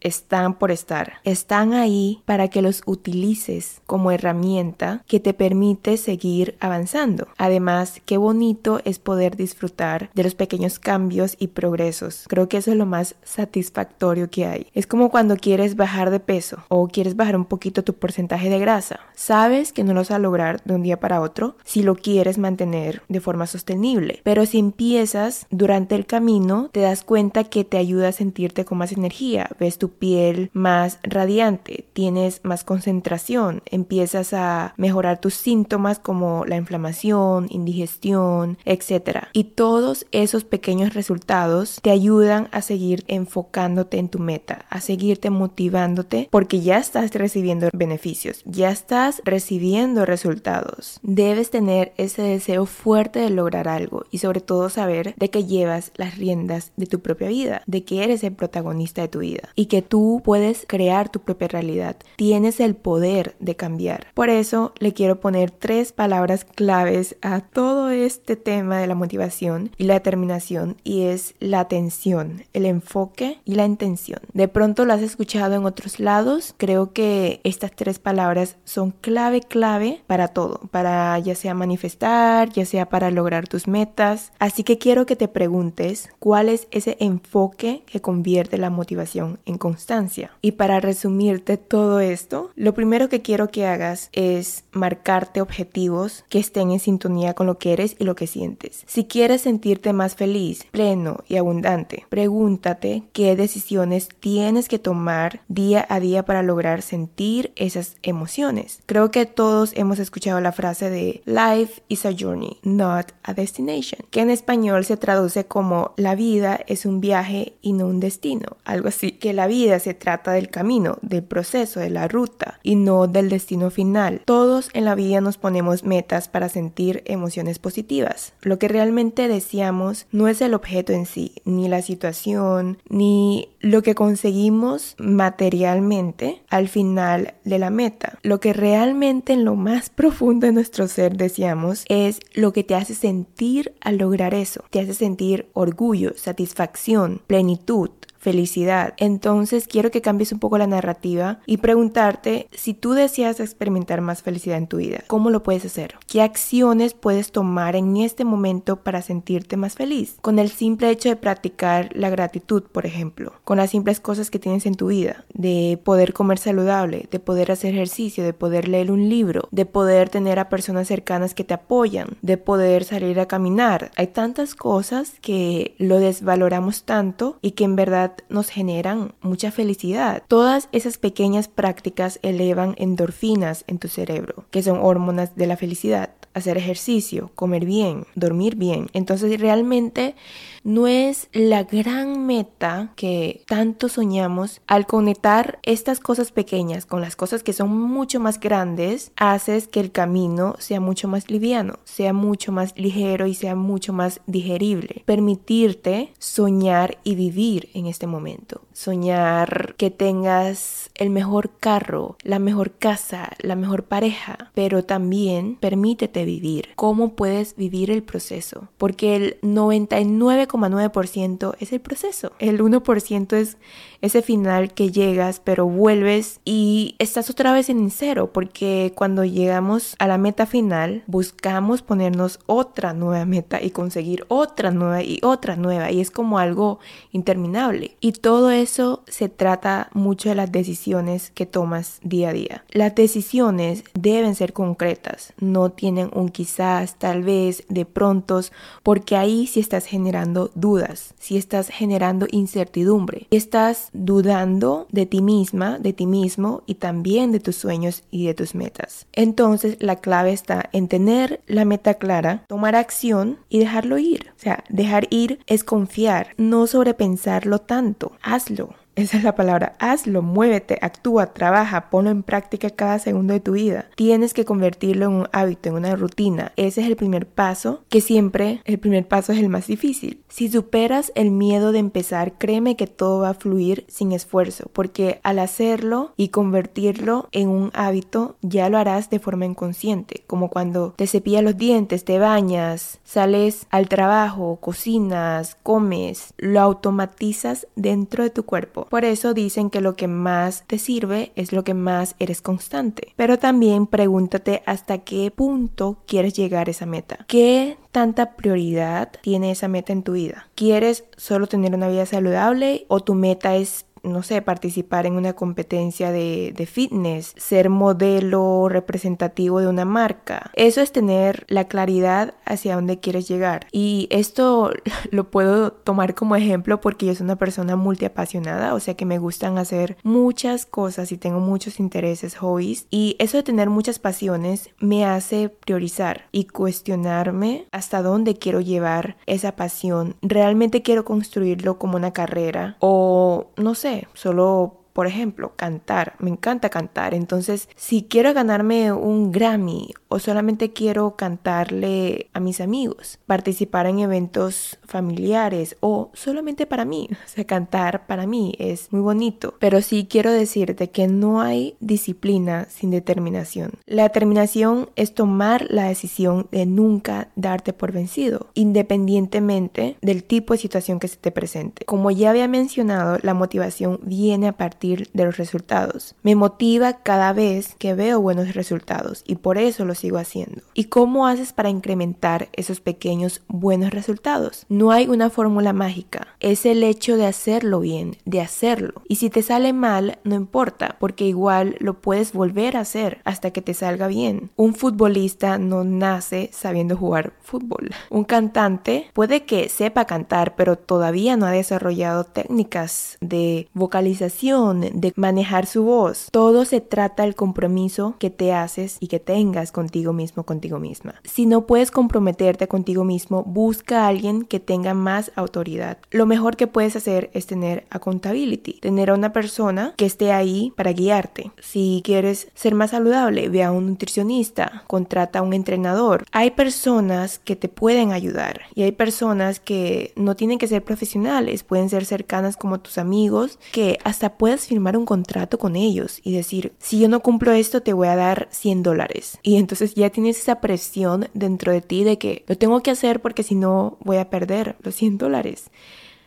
están 0.00 0.58
por 0.58 0.70
estar, 0.70 1.14
están 1.24 1.72
ahí 1.72 2.22
para 2.24 2.48
que 2.48 2.62
los 2.62 2.82
utilices 2.86 3.80
como 3.86 4.10
herramienta 4.10 5.02
que 5.06 5.20
te 5.20 5.34
permite 5.34 5.96
seguir 5.96 6.56
avanzando. 6.60 7.28
Además, 7.38 8.00
qué 8.04 8.16
bonito 8.16 8.80
es 8.84 8.98
poder 8.98 9.36
disfrutar 9.36 10.10
de 10.14 10.24
los 10.24 10.34
pequeños 10.34 10.78
cambios 10.78 11.36
y 11.38 11.48
progresos. 11.48 12.24
Creo 12.28 12.48
que 12.48 12.58
eso 12.58 12.70
es 12.70 12.76
lo 12.76 12.86
más 12.86 13.14
satisfactorio 13.22 14.30
que 14.30 14.46
hay. 14.46 14.66
Es 14.74 14.86
como 14.86 15.10
cuando 15.10 15.36
quieres 15.36 15.76
bajar 15.76 16.10
de 16.10 16.20
peso 16.20 16.58
o 16.68 16.88
quieres 16.88 17.16
bajar 17.16 17.36
un 17.36 17.44
poquito 17.44 17.84
tu 17.84 17.94
porcentaje 17.94 18.50
de 18.50 18.58
grasa. 18.58 19.00
Sabes 19.14 19.72
que 19.72 19.84
no 19.84 19.94
lo 19.94 20.00
vas 20.00 20.10
a 20.10 20.18
lograr 20.18 20.62
de 20.64 20.74
un 20.74 20.82
día 20.82 20.98
para 20.98 21.20
otro 21.20 21.56
si 21.64 21.82
lo 21.82 21.94
quieres 21.94 22.38
mantener 22.38 23.02
de 23.08 23.20
forma 23.20 23.46
sostenible, 23.46 24.20
pero 24.24 24.46
si 24.46 24.58
empiezas 24.58 25.46
durante 25.50 25.94
el 25.94 26.06
camino 26.06 26.68
te 26.72 26.80
das 26.80 27.04
cuenta 27.04 27.44
que 27.44 27.64
te 27.64 27.78
ayuda 27.78 28.08
a 28.08 28.12
sentirte 28.12 28.64
con 28.64 28.78
más 28.78 28.92
energía 28.92 29.29
ves 29.58 29.78
tu 29.78 29.90
piel 29.90 30.50
más 30.52 30.98
radiante, 31.02 31.86
tienes 31.92 32.40
más 32.44 32.64
concentración, 32.64 33.62
empiezas 33.66 34.32
a 34.32 34.74
mejorar 34.76 35.20
tus 35.20 35.34
síntomas 35.34 35.98
como 35.98 36.44
la 36.44 36.56
inflamación, 36.56 37.46
indigestión, 37.50 38.58
etc. 38.64 39.24
Y 39.32 39.44
todos 39.44 40.06
esos 40.12 40.44
pequeños 40.44 40.94
resultados 40.94 41.78
te 41.82 41.90
ayudan 41.90 42.48
a 42.52 42.62
seguir 42.62 43.04
enfocándote 43.08 43.98
en 43.98 44.08
tu 44.08 44.18
meta, 44.18 44.66
a 44.70 44.80
seguirte 44.80 45.30
motivándote 45.30 46.28
porque 46.30 46.60
ya 46.60 46.78
estás 46.78 47.12
recibiendo 47.14 47.68
beneficios, 47.72 48.42
ya 48.44 48.70
estás 48.70 49.22
recibiendo 49.24 50.04
resultados. 50.04 50.98
Debes 51.02 51.50
tener 51.50 51.92
ese 51.96 52.22
deseo 52.22 52.66
fuerte 52.66 53.20
de 53.20 53.30
lograr 53.30 53.68
algo 53.68 54.04
y 54.10 54.18
sobre 54.18 54.40
todo 54.40 54.68
saber 54.68 55.14
de 55.16 55.30
que 55.30 55.44
llevas 55.44 55.92
las 55.96 56.16
riendas 56.18 56.72
de 56.76 56.86
tu 56.86 57.00
propia 57.00 57.28
vida, 57.28 57.62
de 57.66 57.84
que 57.84 58.04
eres 58.04 58.24
el 58.24 58.32
protagonista 58.32 59.02
de 59.02 59.08
tu 59.08 59.19
vida 59.20 59.50
y 59.54 59.66
que 59.66 59.82
tú 59.82 60.20
puedes 60.24 60.64
crear 60.66 61.08
tu 61.08 61.20
propia 61.20 61.48
realidad. 61.48 61.96
Tienes 62.16 62.58
el 62.58 62.74
poder 62.74 63.36
de 63.38 63.54
cambiar. 63.54 64.08
Por 64.14 64.30
eso 64.30 64.72
le 64.78 64.92
quiero 64.92 65.20
poner 65.20 65.50
tres 65.50 65.92
palabras 65.92 66.44
claves 66.44 67.16
a 67.22 67.40
todo 67.40 67.90
este 67.90 68.36
tema 68.36 68.78
de 68.78 68.86
la 68.86 68.94
motivación 68.94 69.70
y 69.76 69.84
la 69.84 69.94
determinación 69.94 70.76
y 70.82 71.02
es 71.02 71.34
la 71.38 71.60
atención, 71.60 72.44
el 72.52 72.66
enfoque 72.66 73.38
y 73.44 73.54
la 73.54 73.64
intención. 73.64 74.20
De 74.32 74.48
pronto 74.48 74.84
lo 74.84 74.92
has 74.92 75.02
escuchado 75.02 75.54
en 75.54 75.64
otros 75.64 76.00
lados. 76.00 76.54
Creo 76.56 76.92
que 76.92 77.40
estas 77.44 77.72
tres 77.72 77.98
palabras 77.98 78.56
son 78.64 78.90
clave, 78.90 79.40
clave 79.40 80.02
para 80.06 80.28
todo, 80.28 80.60
para 80.70 81.18
ya 81.18 81.34
sea 81.34 81.54
manifestar, 81.54 82.50
ya 82.50 82.64
sea 82.64 82.88
para 82.88 83.10
lograr 83.10 83.48
tus 83.48 83.68
metas. 83.68 84.32
Así 84.38 84.64
que 84.64 84.78
quiero 84.78 85.06
que 85.06 85.16
te 85.16 85.28
preguntes 85.28 86.10
cuál 86.18 86.48
es 86.48 86.68
ese 86.70 86.96
enfoque 87.00 87.82
que 87.86 88.00
convierte 88.00 88.58
la 88.58 88.70
motivación 88.70 89.09
en 89.14 89.58
constancia. 89.58 90.30
Y 90.42 90.52
para 90.52 90.80
resumirte 90.80 91.56
todo 91.56 92.00
esto, 92.00 92.50
lo 92.56 92.74
primero 92.74 93.08
que 93.08 93.22
quiero 93.22 93.50
que 93.50 93.66
hagas 93.66 94.08
es 94.12 94.64
marcarte 94.72 95.40
objetivos 95.40 96.24
que 96.28 96.38
estén 96.38 96.70
en 96.70 96.80
sintonía 96.80 97.34
con 97.34 97.46
lo 97.46 97.58
que 97.58 97.72
eres 97.72 97.96
y 97.98 98.04
lo 98.04 98.14
que 98.14 98.26
sientes. 98.26 98.84
Si 98.86 99.04
quieres 99.04 99.42
sentirte 99.42 99.92
más 99.92 100.14
feliz, 100.14 100.66
pleno 100.70 101.24
y 101.28 101.36
abundante, 101.36 102.06
pregúntate 102.08 103.02
qué 103.12 103.36
decisiones 103.36 104.08
tienes 104.20 104.68
que 104.68 104.78
tomar 104.78 105.40
día 105.48 105.86
a 105.88 106.00
día 106.00 106.24
para 106.24 106.42
lograr 106.42 106.82
sentir 106.82 107.52
esas 107.56 107.96
emociones. 108.02 108.80
Creo 108.86 109.10
que 109.10 109.26
todos 109.26 109.72
hemos 109.74 109.98
escuchado 109.98 110.40
la 110.40 110.52
frase 110.52 110.90
de 110.90 111.22
Life 111.24 111.82
is 111.88 112.06
a 112.06 112.12
journey, 112.16 112.58
not 112.62 113.12
a 113.22 113.34
destination, 113.34 114.06
que 114.10 114.20
en 114.20 114.30
español 114.30 114.84
se 114.84 114.96
traduce 114.96 115.44
como 115.44 115.92
la 115.96 116.14
vida 116.14 116.60
es 116.66 116.86
un 116.86 117.00
viaje 117.00 117.54
y 117.62 117.72
no 117.72 117.86
un 117.86 118.00
destino, 118.00 118.56
algo 118.64 118.88
así 118.88 118.99
que 119.00 119.32
la 119.32 119.46
vida 119.46 119.78
se 119.78 119.94
trata 119.94 120.32
del 120.32 120.50
camino, 120.50 120.98
del 121.02 121.22
proceso, 121.22 121.80
de 121.80 121.90
la 121.90 122.08
ruta 122.08 122.60
y 122.62 122.76
no 122.76 123.06
del 123.06 123.28
destino 123.28 123.70
final. 123.70 124.22
Todos 124.24 124.70
en 124.74 124.84
la 124.84 124.94
vida 124.94 125.20
nos 125.20 125.38
ponemos 125.38 125.84
metas 125.84 126.28
para 126.28 126.48
sentir 126.48 127.02
emociones 127.06 127.58
positivas. 127.58 128.32
Lo 128.42 128.58
que 128.58 128.68
realmente 128.68 129.28
deseamos 129.28 130.06
no 130.12 130.28
es 130.28 130.40
el 130.40 130.54
objeto 130.54 130.92
en 130.92 131.06
sí, 131.06 131.34
ni 131.44 131.68
la 131.68 131.82
situación, 131.82 132.78
ni 132.88 133.48
lo 133.60 133.82
que 133.82 133.94
conseguimos 133.94 134.94
materialmente 134.98 136.42
al 136.48 136.68
final 136.68 137.34
de 137.44 137.58
la 137.58 137.70
meta. 137.70 138.18
Lo 138.22 138.40
que 138.40 138.52
realmente 138.52 139.32
en 139.32 139.44
lo 139.44 139.56
más 139.56 139.90
profundo 139.90 140.46
de 140.46 140.52
nuestro 140.52 140.88
ser 140.88 141.16
deseamos 141.16 141.84
es 141.88 142.20
lo 142.34 142.52
que 142.52 142.64
te 142.64 142.74
hace 142.74 142.94
sentir 142.94 143.74
al 143.80 143.98
lograr 143.98 144.34
eso. 144.34 144.64
Te 144.70 144.80
hace 144.80 144.94
sentir 144.94 145.48
orgullo, 145.52 146.12
satisfacción, 146.16 147.22
plenitud, 147.26 147.90
felicidad. 148.20 148.94
Entonces 148.98 149.66
quiero 149.66 149.90
que 149.90 150.02
cambies 150.02 150.30
un 150.32 150.38
poco 150.38 150.58
la 150.58 150.66
narrativa 150.66 151.40
y 151.46 151.56
preguntarte 151.56 152.48
si 152.52 152.74
tú 152.74 152.92
deseas 152.92 153.40
experimentar 153.40 154.02
más 154.02 154.22
felicidad 154.22 154.58
en 154.58 154.68
tu 154.68 154.76
vida, 154.76 155.02
¿cómo 155.06 155.30
lo 155.30 155.42
puedes 155.42 155.64
hacer? 155.64 155.96
¿Qué 156.06 156.22
acciones 156.22 156.94
puedes 156.94 157.32
tomar 157.32 157.76
en 157.76 157.96
este 157.96 158.24
momento 158.24 158.76
para 158.76 159.02
sentirte 159.02 159.56
más 159.56 159.74
feliz? 159.74 160.16
Con 160.20 160.38
el 160.38 160.50
simple 160.50 160.90
hecho 160.90 161.08
de 161.08 161.16
practicar 161.16 161.88
la 161.94 162.10
gratitud, 162.10 162.62
por 162.62 162.86
ejemplo, 162.86 163.32
con 163.44 163.56
las 163.56 163.70
simples 163.70 164.00
cosas 164.00 164.30
que 164.30 164.38
tienes 164.38 164.66
en 164.66 164.74
tu 164.74 164.88
vida, 164.88 165.24
de 165.32 165.80
poder 165.82 166.12
comer 166.12 166.38
saludable, 166.38 167.08
de 167.10 167.20
poder 167.20 167.50
hacer 167.50 167.74
ejercicio, 167.74 168.22
de 168.22 168.34
poder 168.34 168.68
leer 168.68 168.92
un 168.92 169.08
libro, 169.08 169.48
de 169.50 169.64
poder 169.64 170.10
tener 170.10 170.38
a 170.38 170.50
personas 170.50 170.88
cercanas 170.88 171.34
que 171.34 171.44
te 171.44 171.54
apoyan, 171.54 172.18
de 172.20 172.36
poder 172.36 172.84
salir 172.84 173.18
a 173.18 173.26
caminar. 173.26 173.90
Hay 173.96 174.08
tantas 174.08 174.54
cosas 174.54 175.14
que 175.22 175.74
lo 175.78 175.98
desvaloramos 175.98 176.84
tanto 176.84 177.38
y 177.40 177.52
que 177.52 177.64
en 177.64 177.76
verdad 177.76 178.09
nos 178.28 178.48
generan 178.48 179.14
mucha 179.20 179.50
felicidad. 179.50 180.22
Todas 180.28 180.68
esas 180.72 180.98
pequeñas 180.98 181.48
prácticas 181.48 182.18
elevan 182.22 182.74
endorfinas 182.78 183.64
en 183.66 183.78
tu 183.78 183.88
cerebro, 183.88 184.44
que 184.50 184.62
son 184.62 184.78
hormonas 184.80 185.36
de 185.36 185.46
la 185.46 185.56
felicidad 185.56 186.10
hacer 186.34 186.56
ejercicio, 186.56 187.30
comer 187.34 187.64
bien, 187.64 188.06
dormir 188.14 188.56
bien. 188.56 188.88
Entonces 188.92 189.40
realmente 189.40 190.14
no 190.62 190.86
es 190.86 191.28
la 191.32 191.64
gran 191.64 192.26
meta 192.26 192.92
que 192.96 193.42
tanto 193.46 193.88
soñamos. 193.88 194.60
Al 194.66 194.86
conectar 194.86 195.58
estas 195.62 196.00
cosas 196.00 196.32
pequeñas 196.32 196.86
con 196.86 197.00
las 197.00 197.16
cosas 197.16 197.42
que 197.42 197.52
son 197.52 197.76
mucho 197.76 198.20
más 198.20 198.38
grandes, 198.40 199.12
haces 199.16 199.68
que 199.68 199.80
el 199.80 199.92
camino 199.92 200.56
sea 200.58 200.80
mucho 200.80 201.08
más 201.08 201.30
liviano, 201.30 201.78
sea 201.84 202.12
mucho 202.12 202.52
más 202.52 202.76
ligero 202.76 203.26
y 203.26 203.34
sea 203.34 203.54
mucho 203.54 203.92
más 203.92 204.20
digerible. 204.26 205.02
Permitirte 205.06 206.12
soñar 206.18 206.98
y 207.04 207.14
vivir 207.14 207.70
en 207.74 207.86
este 207.86 208.06
momento. 208.06 208.62
Soñar 208.72 209.74
que 209.76 209.90
tengas 209.90 210.90
el 210.94 211.10
mejor 211.10 211.50
carro, 211.58 212.16
la 212.22 212.38
mejor 212.38 212.72
casa, 212.72 213.30
la 213.40 213.56
mejor 213.56 213.84
pareja, 213.84 214.50
pero 214.54 214.84
también 214.84 215.56
permítete 215.60 216.19
vivir. 216.24 216.70
¿Cómo 216.76 217.16
puedes 217.16 217.56
vivir 217.56 217.90
el 217.90 218.02
proceso? 218.02 218.68
Porque 218.78 219.16
el 219.16 219.38
99,9% 219.42 221.56
es 221.58 221.72
el 221.72 221.80
proceso. 221.80 222.32
El 222.38 222.60
1% 222.60 223.36
es 223.36 223.58
ese 224.00 224.22
final 224.22 224.72
que 224.72 224.90
llegas, 224.90 225.40
pero 225.42 225.66
vuelves 225.66 226.40
y 226.44 226.94
estás 226.98 227.30
otra 227.30 227.52
vez 227.52 227.68
en 227.68 227.90
cero, 227.90 228.30
porque 228.32 228.92
cuando 228.94 229.24
llegamos 229.24 229.94
a 229.98 230.06
la 230.06 230.18
meta 230.18 230.46
final, 230.46 231.02
buscamos 231.06 231.82
ponernos 231.82 232.38
otra 232.46 232.92
nueva 232.92 233.24
meta 233.24 233.62
y 233.62 233.70
conseguir 233.70 234.24
otra 234.28 234.70
nueva 234.70 235.02
y 235.02 235.20
otra 235.22 235.56
nueva, 235.56 235.90
y 235.90 236.00
es 236.00 236.10
como 236.10 236.38
algo 236.38 236.78
interminable. 237.12 237.96
Y 238.00 238.12
todo 238.12 238.50
eso 238.50 239.02
se 239.06 239.28
trata 239.28 239.90
mucho 239.92 240.28
de 240.28 240.34
las 240.34 240.52
decisiones 240.52 241.30
que 241.30 241.46
tomas 241.46 241.98
día 242.02 242.30
a 242.30 242.32
día. 242.32 242.64
Las 242.70 242.94
decisiones 242.94 243.84
deben 243.94 244.34
ser 244.34 244.52
concretas, 244.52 245.32
no 245.38 245.70
tienen 245.70 246.10
un 246.14 246.28
quizás, 246.28 246.96
tal 246.96 247.22
vez, 247.22 247.64
de 247.68 247.84
prontos, 247.84 248.52
porque 248.82 249.16
ahí 249.16 249.46
sí 249.46 249.60
estás 249.60 249.86
generando 249.86 250.50
dudas, 250.54 251.14
si 251.18 251.36
estás 251.36 251.68
generando 251.68 252.26
incertidumbre, 252.30 253.26
estás 253.30 253.89
dudando 253.92 254.86
de 254.90 255.06
ti 255.06 255.22
misma, 255.22 255.78
de 255.78 255.92
ti 255.92 256.06
mismo 256.06 256.62
y 256.66 256.76
también 256.76 257.32
de 257.32 257.40
tus 257.40 257.56
sueños 257.56 258.02
y 258.10 258.26
de 258.26 258.34
tus 258.34 258.54
metas. 258.54 259.06
Entonces 259.12 259.76
la 259.80 259.96
clave 259.96 260.32
está 260.32 260.68
en 260.72 260.88
tener 260.88 261.40
la 261.46 261.64
meta 261.64 261.94
clara, 261.94 262.44
tomar 262.48 262.74
acción 262.74 263.38
y 263.48 263.58
dejarlo 263.58 263.98
ir. 263.98 264.32
O 264.36 264.40
sea, 264.40 264.64
dejar 264.68 265.06
ir 265.10 265.40
es 265.46 265.64
confiar, 265.64 266.34
no 266.36 266.66
sobrepensarlo 266.66 267.60
tanto. 267.60 268.12
Hazlo. 268.22 268.79
Esa 269.00 269.16
es 269.16 269.24
la 269.24 269.34
palabra. 269.34 269.72
Hazlo, 269.78 270.20
muévete, 270.20 270.78
actúa, 270.82 271.32
trabaja, 271.32 271.88
ponlo 271.88 272.10
en 272.10 272.22
práctica 272.22 272.68
cada 272.68 272.98
segundo 272.98 273.32
de 273.32 273.40
tu 273.40 273.52
vida. 273.52 273.86
Tienes 273.94 274.34
que 274.34 274.44
convertirlo 274.44 275.06
en 275.06 275.12
un 275.12 275.28
hábito, 275.32 275.70
en 275.70 275.76
una 275.76 275.96
rutina. 275.96 276.52
Ese 276.56 276.82
es 276.82 276.86
el 276.86 276.96
primer 276.96 277.26
paso, 277.26 277.82
que 277.88 278.02
siempre 278.02 278.60
el 278.66 278.78
primer 278.78 279.08
paso 279.08 279.32
es 279.32 279.38
el 279.38 279.48
más 279.48 279.68
difícil. 279.68 280.22
Si 280.28 280.50
superas 280.50 281.12
el 281.14 281.30
miedo 281.30 281.72
de 281.72 281.78
empezar, 281.78 282.34
créeme 282.36 282.76
que 282.76 282.86
todo 282.86 283.20
va 283.20 283.30
a 283.30 283.34
fluir 283.34 283.86
sin 283.88 284.12
esfuerzo, 284.12 284.68
porque 284.74 285.18
al 285.22 285.38
hacerlo 285.38 286.12
y 286.18 286.28
convertirlo 286.28 287.28
en 287.32 287.48
un 287.48 287.70
hábito, 287.72 288.36
ya 288.42 288.68
lo 288.68 288.76
harás 288.76 289.08
de 289.08 289.18
forma 289.18 289.46
inconsciente, 289.46 290.24
como 290.26 290.50
cuando 290.50 290.92
te 290.92 291.06
cepillas 291.06 291.42
los 291.42 291.56
dientes, 291.56 292.04
te 292.04 292.18
bañas, 292.18 292.98
sales 293.02 293.66
al 293.70 293.88
trabajo, 293.88 294.58
cocinas, 294.60 295.56
comes, 295.62 296.34
lo 296.36 296.60
automatizas 296.60 297.66
dentro 297.76 298.24
de 298.24 298.30
tu 298.30 298.44
cuerpo. 298.44 298.88
Por 298.90 299.04
eso 299.04 299.34
dicen 299.34 299.70
que 299.70 299.80
lo 299.80 299.94
que 299.94 300.08
más 300.08 300.64
te 300.66 300.76
sirve 300.76 301.30
es 301.36 301.52
lo 301.52 301.62
que 301.62 301.74
más 301.74 302.16
eres 302.18 302.42
constante. 302.42 303.14
Pero 303.14 303.38
también 303.38 303.86
pregúntate 303.86 304.64
hasta 304.66 304.98
qué 304.98 305.30
punto 305.30 305.98
quieres 306.08 306.34
llegar 306.34 306.66
a 306.66 306.72
esa 306.72 306.86
meta. 306.86 307.24
¿Qué 307.28 307.78
tanta 307.92 308.34
prioridad 308.34 309.12
tiene 309.22 309.52
esa 309.52 309.68
meta 309.68 309.92
en 309.92 310.02
tu 310.02 310.14
vida? 310.14 310.48
¿Quieres 310.56 311.04
solo 311.16 311.46
tener 311.46 311.72
una 311.72 311.86
vida 311.86 312.04
saludable 312.04 312.86
o 312.88 312.98
tu 312.98 313.14
meta 313.14 313.54
es 313.54 313.86
no 314.02 314.22
sé, 314.22 314.42
participar 314.42 315.06
en 315.06 315.14
una 315.14 315.34
competencia 315.34 316.10
de, 316.12 316.68
fitness, 316.70 317.34
ser 317.36 317.70
modelo 317.70 318.68
representativo 318.68 319.60
de 319.60 319.66
una 319.66 319.84
marca. 319.84 320.50
Eso 320.54 320.80
es 320.80 320.92
tener 320.92 321.44
la 321.48 321.64
claridad 321.64 322.34
hacia 322.44 322.74
dónde 322.74 323.00
quieres 323.00 323.28
llegar. 323.28 323.66
Y 323.72 324.08
esto 324.10 324.72
lo 325.10 325.30
puedo 325.30 325.72
tomar 325.72 326.14
como 326.14 326.36
ejemplo 326.36 326.80
porque 326.80 327.06
yo 327.06 327.14
soy 327.14 327.24
una 327.24 327.36
persona 327.36 327.76
multiapasionada, 327.76 328.74
o 328.74 328.80
sea 328.80 328.94
que 328.94 329.06
me 329.06 329.18
gustan 329.18 329.58
hacer 329.58 329.96
muchas 330.02 330.66
cosas 330.66 331.12
y 331.12 331.18
tengo 331.18 331.40
muchos 331.40 331.80
intereses, 331.80 332.36
hobbies. 332.36 332.86
Y 332.90 333.16
eso 333.18 333.36
de 333.36 333.42
tener 333.42 333.70
muchas 333.70 333.98
pasiones 333.98 334.70
me 334.78 335.04
hace 335.04 335.48
priorizar 335.48 336.26
y 336.32 336.44
cuestionarme 336.44 337.66
hasta 337.72 338.02
dónde 338.02 338.34
quiero 338.34 338.60
llevar 338.60 339.16
esa 339.26 339.56
pasión. 339.56 340.16
¿Realmente 340.22 340.82
quiero 340.82 341.04
construirlo 341.04 341.78
como 341.78 341.96
una 341.96 342.12
carrera? 342.12 342.76
O 342.80 343.50
no 343.56 343.74
sé 343.74 343.89
solo 344.14 344.79
por 344.92 345.06
ejemplo, 345.06 345.52
cantar. 345.56 346.14
Me 346.18 346.30
encanta 346.30 346.68
cantar. 346.68 347.14
Entonces, 347.14 347.68
si 347.76 348.02
quiero 348.02 348.34
ganarme 348.34 348.92
un 348.92 349.32
Grammy 349.32 349.94
o 350.08 350.18
solamente 350.18 350.72
quiero 350.72 351.16
cantarle 351.16 352.28
a 352.32 352.40
mis 352.40 352.60
amigos, 352.60 353.18
participar 353.26 353.86
en 353.86 354.00
eventos 354.00 354.78
familiares 354.84 355.76
o 355.80 356.10
solamente 356.14 356.66
para 356.66 356.84
mí, 356.84 357.08
o 357.24 357.28
sea, 357.28 357.44
cantar 357.44 358.06
para 358.06 358.26
mí 358.26 358.54
es 358.58 358.92
muy 358.92 359.00
bonito. 359.00 359.54
Pero 359.58 359.80
sí 359.82 360.06
quiero 360.10 360.32
decirte 360.32 360.90
que 360.90 361.06
no 361.06 361.40
hay 361.40 361.76
disciplina 361.80 362.66
sin 362.68 362.90
determinación. 362.90 363.72
La 363.86 364.04
determinación 364.04 364.90
es 364.96 365.14
tomar 365.14 365.66
la 365.70 365.84
decisión 365.84 366.48
de 366.50 366.66
nunca 366.66 367.28
darte 367.36 367.72
por 367.72 367.92
vencido, 367.92 368.48
independientemente 368.54 369.96
del 370.02 370.24
tipo 370.24 370.54
de 370.54 370.58
situación 370.58 370.98
que 370.98 371.08
se 371.08 371.16
te 371.16 371.30
presente. 371.30 371.84
Como 371.84 372.10
ya 372.10 372.30
había 372.30 372.48
mencionado, 372.48 373.18
la 373.22 373.34
motivación 373.34 374.00
viene 374.02 374.48
a 374.48 374.56
partir 374.56 374.79
de 374.80 375.24
los 375.24 375.36
resultados. 375.36 376.14
Me 376.22 376.34
motiva 376.34 376.94
cada 377.02 377.32
vez 377.32 377.74
que 377.78 377.94
veo 377.94 378.20
buenos 378.20 378.54
resultados 378.54 379.22
y 379.26 379.36
por 379.36 379.58
eso 379.58 379.84
lo 379.84 379.94
sigo 379.94 380.18
haciendo. 380.18 380.62
¿Y 380.74 380.84
cómo 380.84 381.26
haces 381.26 381.52
para 381.52 381.68
incrementar 381.68 382.48
esos 382.52 382.80
pequeños 382.80 383.42
buenos 383.46 383.90
resultados? 383.90 384.64
No 384.68 384.90
hay 384.90 385.06
una 385.06 385.28
fórmula 385.28 385.72
mágica. 385.72 386.28
Es 386.40 386.64
el 386.64 386.82
hecho 386.82 387.16
de 387.16 387.26
hacerlo 387.26 387.80
bien, 387.80 388.16
de 388.24 388.40
hacerlo. 388.40 389.02
Y 389.06 389.16
si 389.16 389.28
te 389.28 389.42
sale 389.42 389.72
mal, 389.72 390.18
no 390.24 390.34
importa, 390.34 390.96
porque 390.98 391.26
igual 391.26 391.76
lo 391.80 392.00
puedes 392.00 392.32
volver 392.32 392.76
a 392.76 392.80
hacer 392.80 393.20
hasta 393.24 393.50
que 393.50 393.62
te 393.62 393.74
salga 393.74 394.06
bien. 394.06 394.50
Un 394.56 394.74
futbolista 394.74 395.58
no 395.58 395.84
nace 395.84 396.48
sabiendo 396.52 396.96
jugar 396.96 397.34
fútbol. 397.42 397.90
Un 398.08 398.24
cantante 398.24 399.10
puede 399.12 399.44
que 399.44 399.68
sepa 399.68 400.06
cantar, 400.06 400.54
pero 400.56 400.76
todavía 400.76 401.36
no 401.36 401.46
ha 401.46 401.50
desarrollado 401.52 402.24
técnicas 402.24 403.18
de 403.20 403.68
vocalización 403.74 404.69
de 404.74 405.12
manejar 405.16 405.66
su 405.66 405.84
voz. 405.84 406.28
Todo 406.30 406.64
se 406.64 406.80
trata 406.80 407.24
del 407.24 407.34
compromiso 407.34 408.14
que 408.18 408.30
te 408.30 408.52
haces 408.52 408.96
y 409.00 409.08
que 409.08 409.20
tengas 409.20 409.72
contigo 409.72 410.12
mismo, 410.12 410.44
contigo 410.44 410.78
misma. 410.78 411.14
Si 411.24 411.46
no 411.46 411.66
puedes 411.66 411.90
comprometerte 411.90 412.68
contigo 412.68 413.04
mismo, 413.04 413.42
busca 413.44 414.04
a 414.04 414.08
alguien 414.08 414.44
que 414.44 414.60
tenga 414.60 414.94
más 414.94 415.32
autoridad. 415.36 415.98
Lo 416.10 416.26
mejor 416.26 416.56
que 416.56 416.66
puedes 416.66 416.96
hacer 416.96 417.30
es 417.34 417.46
tener 417.46 417.86
accountability, 417.90 418.74
tener 418.80 419.10
a 419.10 419.14
una 419.14 419.32
persona 419.32 419.94
que 419.96 420.06
esté 420.06 420.32
ahí 420.32 420.72
para 420.76 420.92
guiarte. 420.92 421.50
Si 421.60 422.02
quieres 422.04 422.48
ser 422.54 422.74
más 422.74 422.90
saludable, 422.90 423.48
ve 423.48 423.62
a 423.62 423.72
un 423.72 423.86
nutricionista, 423.86 424.84
contrata 424.86 425.40
a 425.40 425.42
un 425.42 425.52
entrenador. 425.52 426.24
Hay 426.32 426.52
personas 426.52 427.38
que 427.38 427.56
te 427.56 427.68
pueden 427.68 428.12
ayudar 428.12 428.62
y 428.74 428.82
hay 428.82 428.92
personas 428.92 429.60
que 429.60 430.12
no 430.16 430.36
tienen 430.36 430.58
que 430.58 430.68
ser 430.68 430.82
profesionales, 430.82 431.64
pueden 431.64 431.88
ser 431.88 432.04
cercanas 432.04 432.56
como 432.56 432.80
tus 432.80 432.98
amigos, 432.98 433.58
que 433.72 433.98
hasta 434.04 434.36
puedes 434.36 434.59
firmar 434.66 434.96
un 434.96 435.04
contrato 435.04 435.58
con 435.58 435.76
ellos 435.76 436.20
y 436.22 436.32
decir, 436.32 436.72
si 436.78 436.98
yo 436.98 437.08
no 437.08 437.20
cumplo 437.20 437.52
esto, 437.52 437.82
te 437.82 437.92
voy 437.92 438.08
a 438.08 438.16
dar 438.16 438.48
100 438.50 438.82
dólares. 438.82 439.38
Y 439.42 439.56
entonces 439.56 439.94
ya 439.94 440.10
tienes 440.10 440.38
esa 440.38 440.60
presión 440.60 441.28
dentro 441.34 441.72
de 441.72 441.80
ti 441.80 442.04
de 442.04 442.18
que 442.18 442.44
lo 442.46 442.56
tengo 442.56 442.82
que 442.82 442.90
hacer 442.90 443.20
porque 443.20 443.42
si 443.42 443.54
no 443.54 443.98
voy 444.00 444.18
a 444.18 444.30
perder 444.30 444.76
los 444.82 444.94
100 444.94 445.18
dólares. 445.18 445.70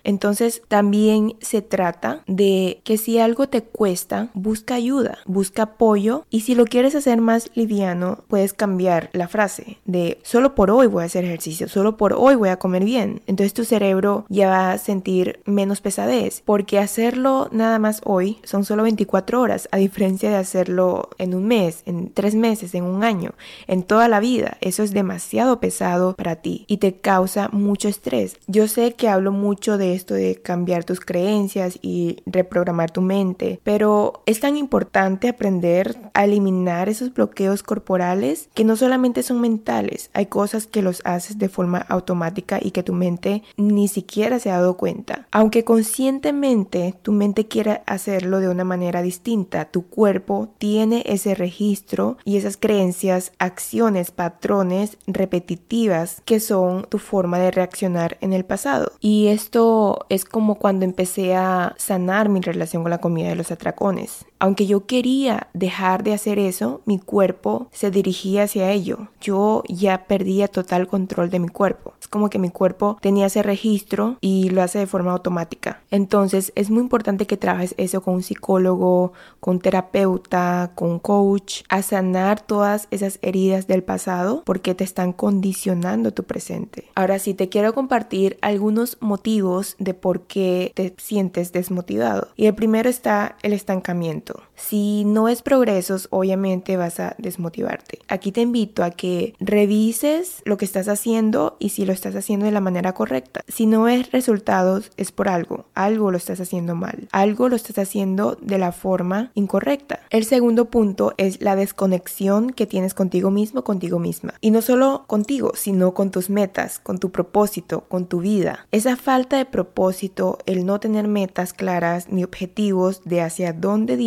Entonces 0.03 0.61
también 0.67 1.35
se 1.39 1.61
trata 1.61 2.23
de 2.27 2.81
que 2.83 2.97
si 2.97 3.19
algo 3.19 3.47
te 3.47 3.63
cuesta, 3.63 4.29
busca 4.33 4.75
ayuda, 4.75 5.19
busca 5.25 5.63
apoyo 5.63 6.25
y 6.29 6.41
si 6.41 6.55
lo 6.55 6.65
quieres 6.65 6.95
hacer 6.95 7.21
más 7.21 7.49
liviano, 7.53 8.23
puedes 8.27 8.53
cambiar 8.53 9.09
la 9.13 9.27
frase 9.27 9.77
de 9.85 10.19
solo 10.23 10.55
por 10.55 10.71
hoy 10.71 10.87
voy 10.87 11.03
a 11.03 11.05
hacer 11.05 11.25
ejercicio, 11.25 11.67
solo 11.69 11.97
por 11.97 12.13
hoy 12.13 12.35
voy 12.35 12.49
a 12.49 12.57
comer 12.57 12.83
bien. 12.83 13.21
Entonces 13.27 13.53
tu 13.53 13.65
cerebro 13.65 14.25
ya 14.29 14.49
va 14.49 14.71
a 14.71 14.77
sentir 14.77 15.41
menos 15.45 15.81
pesadez 15.81 16.41
porque 16.45 16.79
hacerlo 16.79 17.49
nada 17.51 17.79
más 17.79 18.01
hoy 18.03 18.39
son 18.43 18.65
solo 18.65 18.83
24 18.83 19.41
horas 19.41 19.69
a 19.71 19.77
diferencia 19.77 20.29
de 20.29 20.35
hacerlo 20.35 21.09
en 21.17 21.33
un 21.33 21.45
mes, 21.45 21.83
en 21.85 22.11
tres 22.11 22.35
meses, 22.35 22.75
en 22.75 22.83
un 22.83 23.03
año, 23.03 23.31
en 23.67 23.83
toda 23.83 24.07
la 24.07 24.19
vida. 24.19 24.57
Eso 24.61 24.83
es 24.83 24.91
demasiado 24.91 25.59
pesado 25.59 26.15
para 26.15 26.37
ti 26.37 26.65
y 26.67 26.77
te 26.77 26.95
causa 26.95 27.49
mucho 27.51 27.87
estrés. 27.87 28.37
Yo 28.47 28.67
sé 28.67 28.93
que 28.93 29.09
hablo 29.09 29.31
mucho 29.31 29.77
de 29.77 29.92
esto 29.93 30.13
de 30.13 30.35
cambiar 30.35 30.83
tus 30.83 30.99
creencias 30.99 31.79
y 31.81 32.17
reprogramar 32.25 32.91
tu 32.91 33.01
mente, 33.01 33.59
pero 33.63 34.21
es 34.25 34.39
tan 34.39 34.57
importante 34.57 35.29
aprender 35.29 35.97
a 36.13 36.25
eliminar 36.25 36.89
esos 36.89 37.13
bloqueos 37.13 37.63
corporales 37.63 38.49
que 38.53 38.63
no 38.63 38.75
solamente 38.75 39.23
son 39.23 39.41
mentales, 39.41 40.09
hay 40.13 40.27
cosas 40.27 40.67
que 40.67 40.81
los 40.81 41.01
haces 41.05 41.37
de 41.37 41.49
forma 41.49 41.79
automática 41.79 42.59
y 42.61 42.71
que 42.71 42.83
tu 42.83 42.93
mente 42.93 43.43
ni 43.57 43.87
siquiera 43.87 44.39
se 44.39 44.51
ha 44.51 44.57
dado 44.57 44.77
cuenta. 44.77 45.27
Aunque 45.31 45.63
conscientemente 45.63 46.95
tu 47.01 47.11
mente 47.11 47.47
quiera 47.47 47.83
hacerlo 47.85 48.39
de 48.39 48.49
una 48.49 48.63
manera 48.63 49.01
distinta, 49.01 49.65
tu 49.65 49.87
cuerpo 49.87 50.49
tiene 50.57 51.03
ese 51.05 51.35
registro 51.35 52.17
y 52.25 52.37
esas 52.37 52.57
creencias, 52.57 53.31
acciones, 53.39 54.11
patrones 54.11 54.97
repetitivas 55.07 56.21
que 56.25 56.39
son 56.39 56.85
tu 56.89 56.97
forma 56.97 57.39
de 57.39 57.51
reaccionar 57.51 58.17
en 58.21 58.33
el 58.33 58.45
pasado. 58.45 58.91
Y 58.99 59.27
esto 59.27 59.82
es 60.09 60.25
como 60.25 60.55
cuando 60.55 60.85
empecé 60.85 61.35
a 61.35 61.75
sanar 61.77 62.29
mi 62.29 62.41
relación 62.41 62.83
con 62.83 62.89
la 62.89 62.99
comida 62.99 63.29
de 63.29 63.35
los 63.35 63.51
atracones. 63.51 64.25
Aunque 64.43 64.65
yo 64.65 64.85
quería 64.85 65.47
dejar 65.53 66.03
de 66.03 66.11
hacer 66.11 66.37
eso, 66.37 66.81
mi 66.83 66.99
cuerpo 66.99 67.69
se 67.71 67.91
dirigía 67.91 68.43
hacia 68.43 68.71
ello. 68.71 69.07
Yo 69.21 69.63
ya 69.69 70.03
perdía 70.05 70.49
total 70.49 70.85
control 70.89 71.29
de 71.29 71.39
mi 71.39 71.47
cuerpo. 71.47 71.93
Es 72.01 72.09
como 72.09 72.29
que 72.29 72.39
mi 72.39 72.49
cuerpo 72.49 72.97
tenía 72.99 73.27
ese 73.27 73.41
registro 73.41 74.17
y 74.19 74.49
lo 74.49 74.61
hace 74.61 74.79
de 74.79 74.85
forma 74.85 75.13
automática. 75.13 75.79
Entonces 75.91 76.51
es 76.55 76.69
muy 76.69 76.81
importante 76.81 77.25
que 77.25 77.37
trabajes 77.37 77.73
eso 77.77 78.01
con 78.01 78.15
un 78.15 78.21
psicólogo, 78.21 79.13
con 79.39 79.55
un 79.55 79.61
terapeuta, 79.61 80.73
con 80.75 80.89
un 80.91 80.99
coach, 80.99 81.61
a 81.69 81.81
sanar 81.81 82.41
todas 82.41 82.89
esas 82.91 83.19
heridas 83.21 83.67
del 83.67 83.81
pasado 83.81 84.43
porque 84.43 84.75
te 84.75 84.83
están 84.83 85.13
condicionando 85.13 86.11
tu 86.11 86.25
presente. 86.25 86.89
Ahora 86.95 87.17
sí, 87.17 87.33
te 87.33 87.47
quiero 87.47 87.73
compartir 87.73 88.39
algunos 88.41 88.97
motivos 88.99 89.77
de 89.79 89.93
por 89.93 90.23
qué 90.23 90.73
te 90.75 90.93
sientes 90.97 91.53
desmotivado. 91.53 92.27
Y 92.35 92.47
el 92.47 92.55
primero 92.55 92.89
está 92.89 93.37
el 93.41 93.53
estancamiento. 93.53 94.32
Si 94.55 95.03
no 95.05 95.29
es 95.29 95.41
progresos, 95.41 96.07
obviamente 96.11 96.77
vas 96.77 96.99
a 96.99 97.15
desmotivarte. 97.17 97.99
Aquí 98.07 98.31
te 98.31 98.41
invito 98.41 98.83
a 98.83 98.91
que 98.91 99.33
revises 99.39 100.41
lo 100.45 100.57
que 100.57 100.65
estás 100.65 100.87
haciendo 100.87 101.57
y 101.59 101.69
si 101.69 101.85
lo 101.85 101.93
estás 101.93 102.15
haciendo 102.15 102.45
de 102.45 102.51
la 102.51 102.61
manera 102.61 102.93
correcta. 102.93 103.41
Si 103.47 103.65
no 103.65 103.83
ves 103.83 104.11
resultados, 104.11 104.91
es 104.97 105.11
por 105.11 105.27
algo. 105.27 105.65
Algo 105.73 106.11
lo 106.11 106.17
estás 106.17 106.39
haciendo 106.39 106.75
mal. 106.75 107.07
Algo 107.11 107.49
lo 107.49 107.55
estás 107.55 107.77
haciendo 107.77 108.37
de 108.41 108.57
la 108.57 108.71
forma 108.71 109.31
incorrecta. 109.33 109.99
El 110.09 110.25
segundo 110.25 110.65
punto 110.65 111.13
es 111.17 111.41
la 111.41 111.55
desconexión 111.55 112.51
que 112.51 112.65
tienes 112.65 112.93
contigo 112.93 113.31
mismo, 113.31 113.63
contigo 113.63 113.99
misma. 113.99 114.35
Y 114.41 114.51
no 114.51 114.61
solo 114.61 115.05
contigo, 115.07 115.51
sino 115.55 115.93
con 115.93 116.11
tus 116.11 116.29
metas, 116.29 116.79
con 116.79 116.99
tu 116.99 117.11
propósito, 117.11 117.85
con 117.87 118.05
tu 118.05 118.19
vida. 118.19 118.67
Esa 118.71 118.95
falta 118.95 119.37
de 119.37 119.45
propósito, 119.45 120.37
el 120.45 120.65
no 120.65 120.79
tener 120.79 121.07
metas 121.07 121.53
claras 121.53 122.09
ni 122.09 122.23
objetivos 122.23 123.01
de 123.05 123.21
hacia 123.21 123.53
dónde 123.53 123.97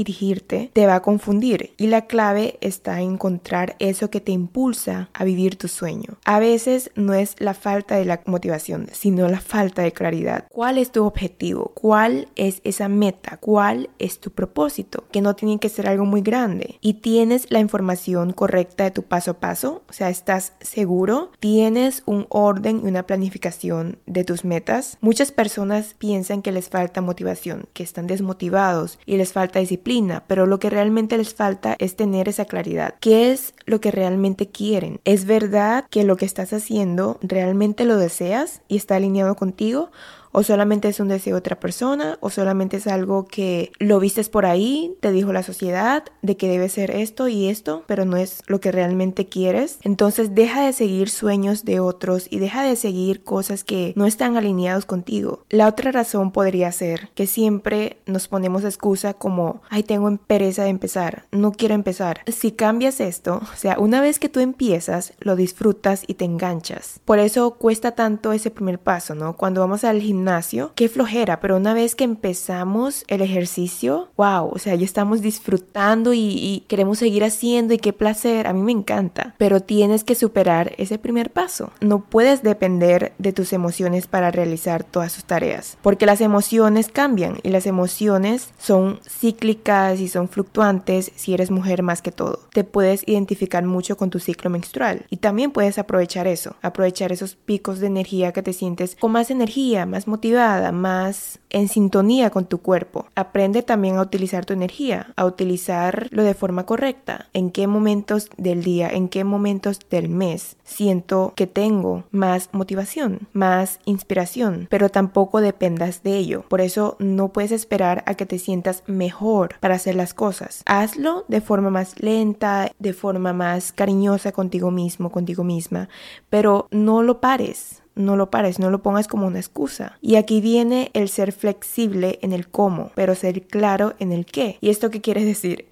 te 0.72 0.86
va 0.86 0.96
a 0.96 1.02
confundir. 1.02 1.74
Y 1.76 1.88
la 1.88 2.06
clave 2.06 2.58
está 2.60 3.00
en 3.00 3.12
encontrar 3.12 3.76
eso 3.78 4.10
que 4.10 4.20
te 4.20 4.32
impulsa 4.32 5.08
a 5.12 5.24
vivir 5.24 5.56
tu 5.56 5.68
sueño. 5.68 6.18
A 6.24 6.38
veces 6.38 6.90
no 6.94 7.14
es 7.14 7.34
la 7.38 7.54
falta 7.54 7.96
de 7.96 8.04
la 8.04 8.20
motivación, 8.26 8.88
sino 8.92 9.28
la 9.28 9.40
falta 9.40 9.82
de 9.82 9.92
claridad. 9.92 10.46
¿Cuál 10.50 10.78
es 10.78 10.92
tu 10.92 11.04
objetivo? 11.04 11.72
¿Cuál 11.74 12.28
es 12.36 12.60
esa 12.64 12.88
meta? 12.88 13.38
¿Cuál 13.38 13.90
es 13.98 14.20
tu 14.20 14.30
propósito? 14.30 15.04
Que 15.12 15.20
no 15.20 15.34
tiene 15.34 15.58
que 15.58 15.68
ser 15.68 15.88
algo 15.88 16.04
muy 16.04 16.22
grande. 16.22 16.78
Y 16.80 16.94
tienes 16.94 17.50
la 17.50 17.60
información 17.60 18.32
correcta 18.32 18.84
de 18.84 18.90
tu 18.90 19.02
paso 19.02 19.32
a 19.32 19.40
paso, 19.40 19.82
o 19.88 19.92
sea, 19.92 20.10
estás 20.10 20.52
seguro, 20.60 21.30
tienes 21.40 22.02
un 22.06 22.26
orden 22.28 22.82
y 22.84 22.88
una 22.88 23.04
planificación 23.04 23.98
de 24.06 24.24
tus 24.24 24.44
metas. 24.44 24.98
Muchas 25.00 25.32
personas 25.32 25.94
piensan 25.98 26.42
que 26.42 26.52
les 26.52 26.68
falta 26.68 27.00
motivación, 27.00 27.68
que 27.72 27.82
están 27.82 28.06
desmotivados 28.06 28.98
y 29.06 29.16
les 29.16 29.32
falta 29.32 29.60
disciplina, 29.60 29.95
pero 30.26 30.46
lo 30.46 30.58
que 30.58 30.70
realmente 30.70 31.16
les 31.16 31.34
falta 31.34 31.76
es 31.78 31.96
tener 31.96 32.28
esa 32.28 32.44
claridad. 32.44 32.94
¿Qué 33.00 33.32
es 33.32 33.54
lo 33.64 33.80
que 33.80 33.90
realmente 33.90 34.48
quieren? 34.48 35.00
¿Es 35.04 35.24
verdad 35.24 35.86
que 35.90 36.04
lo 36.04 36.16
que 36.16 36.24
estás 36.26 36.52
haciendo 36.52 37.18
realmente 37.22 37.84
lo 37.84 37.96
deseas 37.96 38.62
y 38.68 38.76
está 38.76 38.96
alineado 38.96 39.36
contigo? 39.36 39.90
O 40.36 40.42
solamente 40.42 40.88
es 40.88 41.00
un 41.00 41.08
deseo 41.08 41.32
de 41.32 41.38
otra 41.38 41.58
persona 41.58 42.18
o 42.20 42.28
solamente 42.28 42.76
es 42.76 42.86
algo 42.86 43.24
que 43.24 43.72
lo 43.78 43.98
vistes 43.98 44.28
por 44.28 44.44
ahí, 44.44 44.94
te 45.00 45.10
dijo 45.10 45.32
la 45.32 45.42
sociedad 45.42 46.04
de 46.20 46.36
que 46.36 46.46
debe 46.46 46.68
ser 46.68 46.90
esto 46.90 47.26
y 47.26 47.48
esto, 47.48 47.84
pero 47.86 48.04
no 48.04 48.18
es 48.18 48.42
lo 48.46 48.60
que 48.60 48.70
realmente 48.70 49.24
quieres. 49.24 49.78
Entonces 49.80 50.34
deja 50.34 50.60
de 50.60 50.74
seguir 50.74 51.08
sueños 51.08 51.64
de 51.64 51.80
otros 51.80 52.26
y 52.28 52.38
deja 52.38 52.62
de 52.62 52.76
seguir 52.76 53.24
cosas 53.24 53.64
que 53.64 53.94
no 53.96 54.04
están 54.04 54.36
alineados 54.36 54.84
contigo. 54.84 55.42
La 55.48 55.68
otra 55.68 55.90
razón 55.90 56.32
podría 56.32 56.70
ser 56.70 57.08
que 57.14 57.26
siempre 57.26 57.96
nos 58.04 58.28
ponemos 58.28 58.62
excusa 58.62 59.14
como, 59.14 59.62
ay, 59.70 59.84
tengo 59.84 60.14
pereza 60.26 60.64
de 60.64 60.68
empezar, 60.68 61.24
no 61.32 61.52
quiero 61.52 61.74
empezar. 61.74 62.20
Si 62.26 62.52
cambias 62.52 63.00
esto, 63.00 63.40
o 63.40 63.56
sea, 63.56 63.78
una 63.78 64.02
vez 64.02 64.18
que 64.18 64.28
tú 64.28 64.40
empiezas, 64.40 65.14
lo 65.18 65.34
disfrutas 65.34 66.02
y 66.06 66.12
te 66.12 66.26
enganchas. 66.26 67.00
Por 67.06 67.20
eso 67.20 67.52
cuesta 67.52 67.92
tanto 67.92 68.34
ese 68.34 68.50
primer 68.50 68.78
paso, 68.78 69.14
¿no? 69.14 69.34
Cuando 69.38 69.62
vamos 69.62 69.84
al 69.84 70.02
gimnasio, 70.02 70.25
qué 70.74 70.88
flojera, 70.88 71.40
pero 71.40 71.56
una 71.56 71.74
vez 71.74 71.94
que 71.94 72.04
empezamos 72.04 73.04
el 73.08 73.22
ejercicio, 73.22 74.08
wow, 74.16 74.50
o 74.52 74.58
sea, 74.58 74.74
ya 74.74 74.84
estamos 74.84 75.20
disfrutando 75.20 76.12
y, 76.12 76.20
y 76.20 76.64
queremos 76.68 76.98
seguir 76.98 77.24
haciendo 77.24 77.74
y 77.74 77.78
qué 77.78 77.92
placer, 77.92 78.46
a 78.46 78.52
mí 78.52 78.62
me 78.62 78.72
encanta, 78.72 79.34
pero 79.38 79.60
tienes 79.60 80.04
que 80.04 80.14
superar 80.14 80.72
ese 80.78 80.98
primer 80.98 81.30
paso. 81.30 81.70
No 81.80 82.00
puedes 82.00 82.42
depender 82.42 83.12
de 83.18 83.32
tus 83.32 83.52
emociones 83.52 84.06
para 84.06 84.30
realizar 84.30 84.84
todas 84.84 85.12
sus 85.12 85.24
tareas, 85.24 85.78
porque 85.82 86.06
las 86.06 86.20
emociones 86.20 86.88
cambian 86.88 87.38
y 87.42 87.50
las 87.50 87.66
emociones 87.66 88.50
son 88.58 89.00
cíclicas 89.08 90.00
y 90.00 90.08
son 90.08 90.28
fluctuantes 90.28 91.12
si 91.14 91.34
eres 91.34 91.50
mujer 91.50 91.82
más 91.82 92.02
que 92.02 92.12
todo. 92.12 92.40
Te 92.52 92.64
puedes 92.64 93.02
identificar 93.06 93.64
mucho 93.64 93.96
con 93.96 94.10
tu 94.10 94.18
ciclo 94.18 94.50
menstrual 94.50 95.06
y 95.08 95.18
también 95.18 95.52
puedes 95.52 95.78
aprovechar 95.78 96.26
eso, 96.26 96.56
aprovechar 96.62 97.12
esos 97.12 97.36
picos 97.36 97.78
de 97.78 97.86
energía 97.86 98.32
que 98.32 98.42
te 98.42 98.52
sientes 98.52 98.96
con 98.98 99.12
más 99.12 99.30
energía, 99.30 99.86
más 99.86 100.06
motivada, 100.16 100.72
más 100.72 101.40
en 101.50 101.68
sintonía 101.68 102.30
con 102.30 102.46
tu 102.46 102.62
cuerpo. 102.62 103.04
Aprende 103.14 103.62
también 103.62 103.96
a 103.96 104.00
utilizar 104.00 104.46
tu 104.46 104.54
energía, 104.54 105.12
a 105.14 105.26
utilizarlo 105.26 106.22
de 106.22 106.32
forma 106.32 106.64
correcta. 106.64 107.26
En 107.34 107.50
qué 107.50 107.66
momentos 107.66 108.30
del 108.38 108.62
día, 108.62 108.88
en 108.88 109.10
qué 109.10 109.24
momentos 109.24 109.78
del 109.90 110.08
mes 110.08 110.56
siento 110.64 111.34
que 111.36 111.46
tengo 111.46 112.04
más 112.12 112.48
motivación, 112.52 113.28
más 113.34 113.78
inspiración, 113.84 114.68
pero 114.70 114.88
tampoco 114.88 115.42
dependas 115.42 116.02
de 116.02 116.16
ello. 116.16 116.46
Por 116.48 116.62
eso 116.62 116.96
no 116.98 117.28
puedes 117.28 117.52
esperar 117.52 118.02
a 118.06 118.14
que 118.14 118.24
te 118.24 118.38
sientas 118.38 118.84
mejor 118.86 119.56
para 119.60 119.74
hacer 119.74 119.96
las 119.96 120.14
cosas. 120.14 120.62
Hazlo 120.64 121.26
de 121.28 121.42
forma 121.42 121.68
más 121.68 122.00
lenta, 122.00 122.72
de 122.78 122.94
forma 122.94 123.34
más 123.34 123.72
cariñosa 123.72 124.32
contigo 124.32 124.70
mismo, 124.70 125.12
contigo 125.12 125.44
misma, 125.44 125.90
pero 126.30 126.68
no 126.70 127.02
lo 127.02 127.20
pares 127.20 127.82
no 127.96 128.16
lo 128.16 128.30
pares, 128.30 128.58
no 128.58 128.70
lo 128.70 128.82
pongas 128.82 129.08
como 129.08 129.26
una 129.26 129.40
excusa. 129.40 129.98
Y 130.00 130.14
aquí 130.14 130.40
viene 130.40 130.90
el 130.92 131.08
ser 131.08 131.32
flexible 131.32 132.18
en 132.22 132.32
el 132.32 132.48
cómo, 132.48 132.92
pero 132.94 133.14
ser 133.14 133.42
claro 133.42 133.94
en 133.98 134.12
el 134.12 134.26
qué. 134.26 134.58
¿Y 134.60 134.70
esto 134.70 134.90
qué 134.90 135.00
quiere 135.00 135.24
decir? 135.24 135.66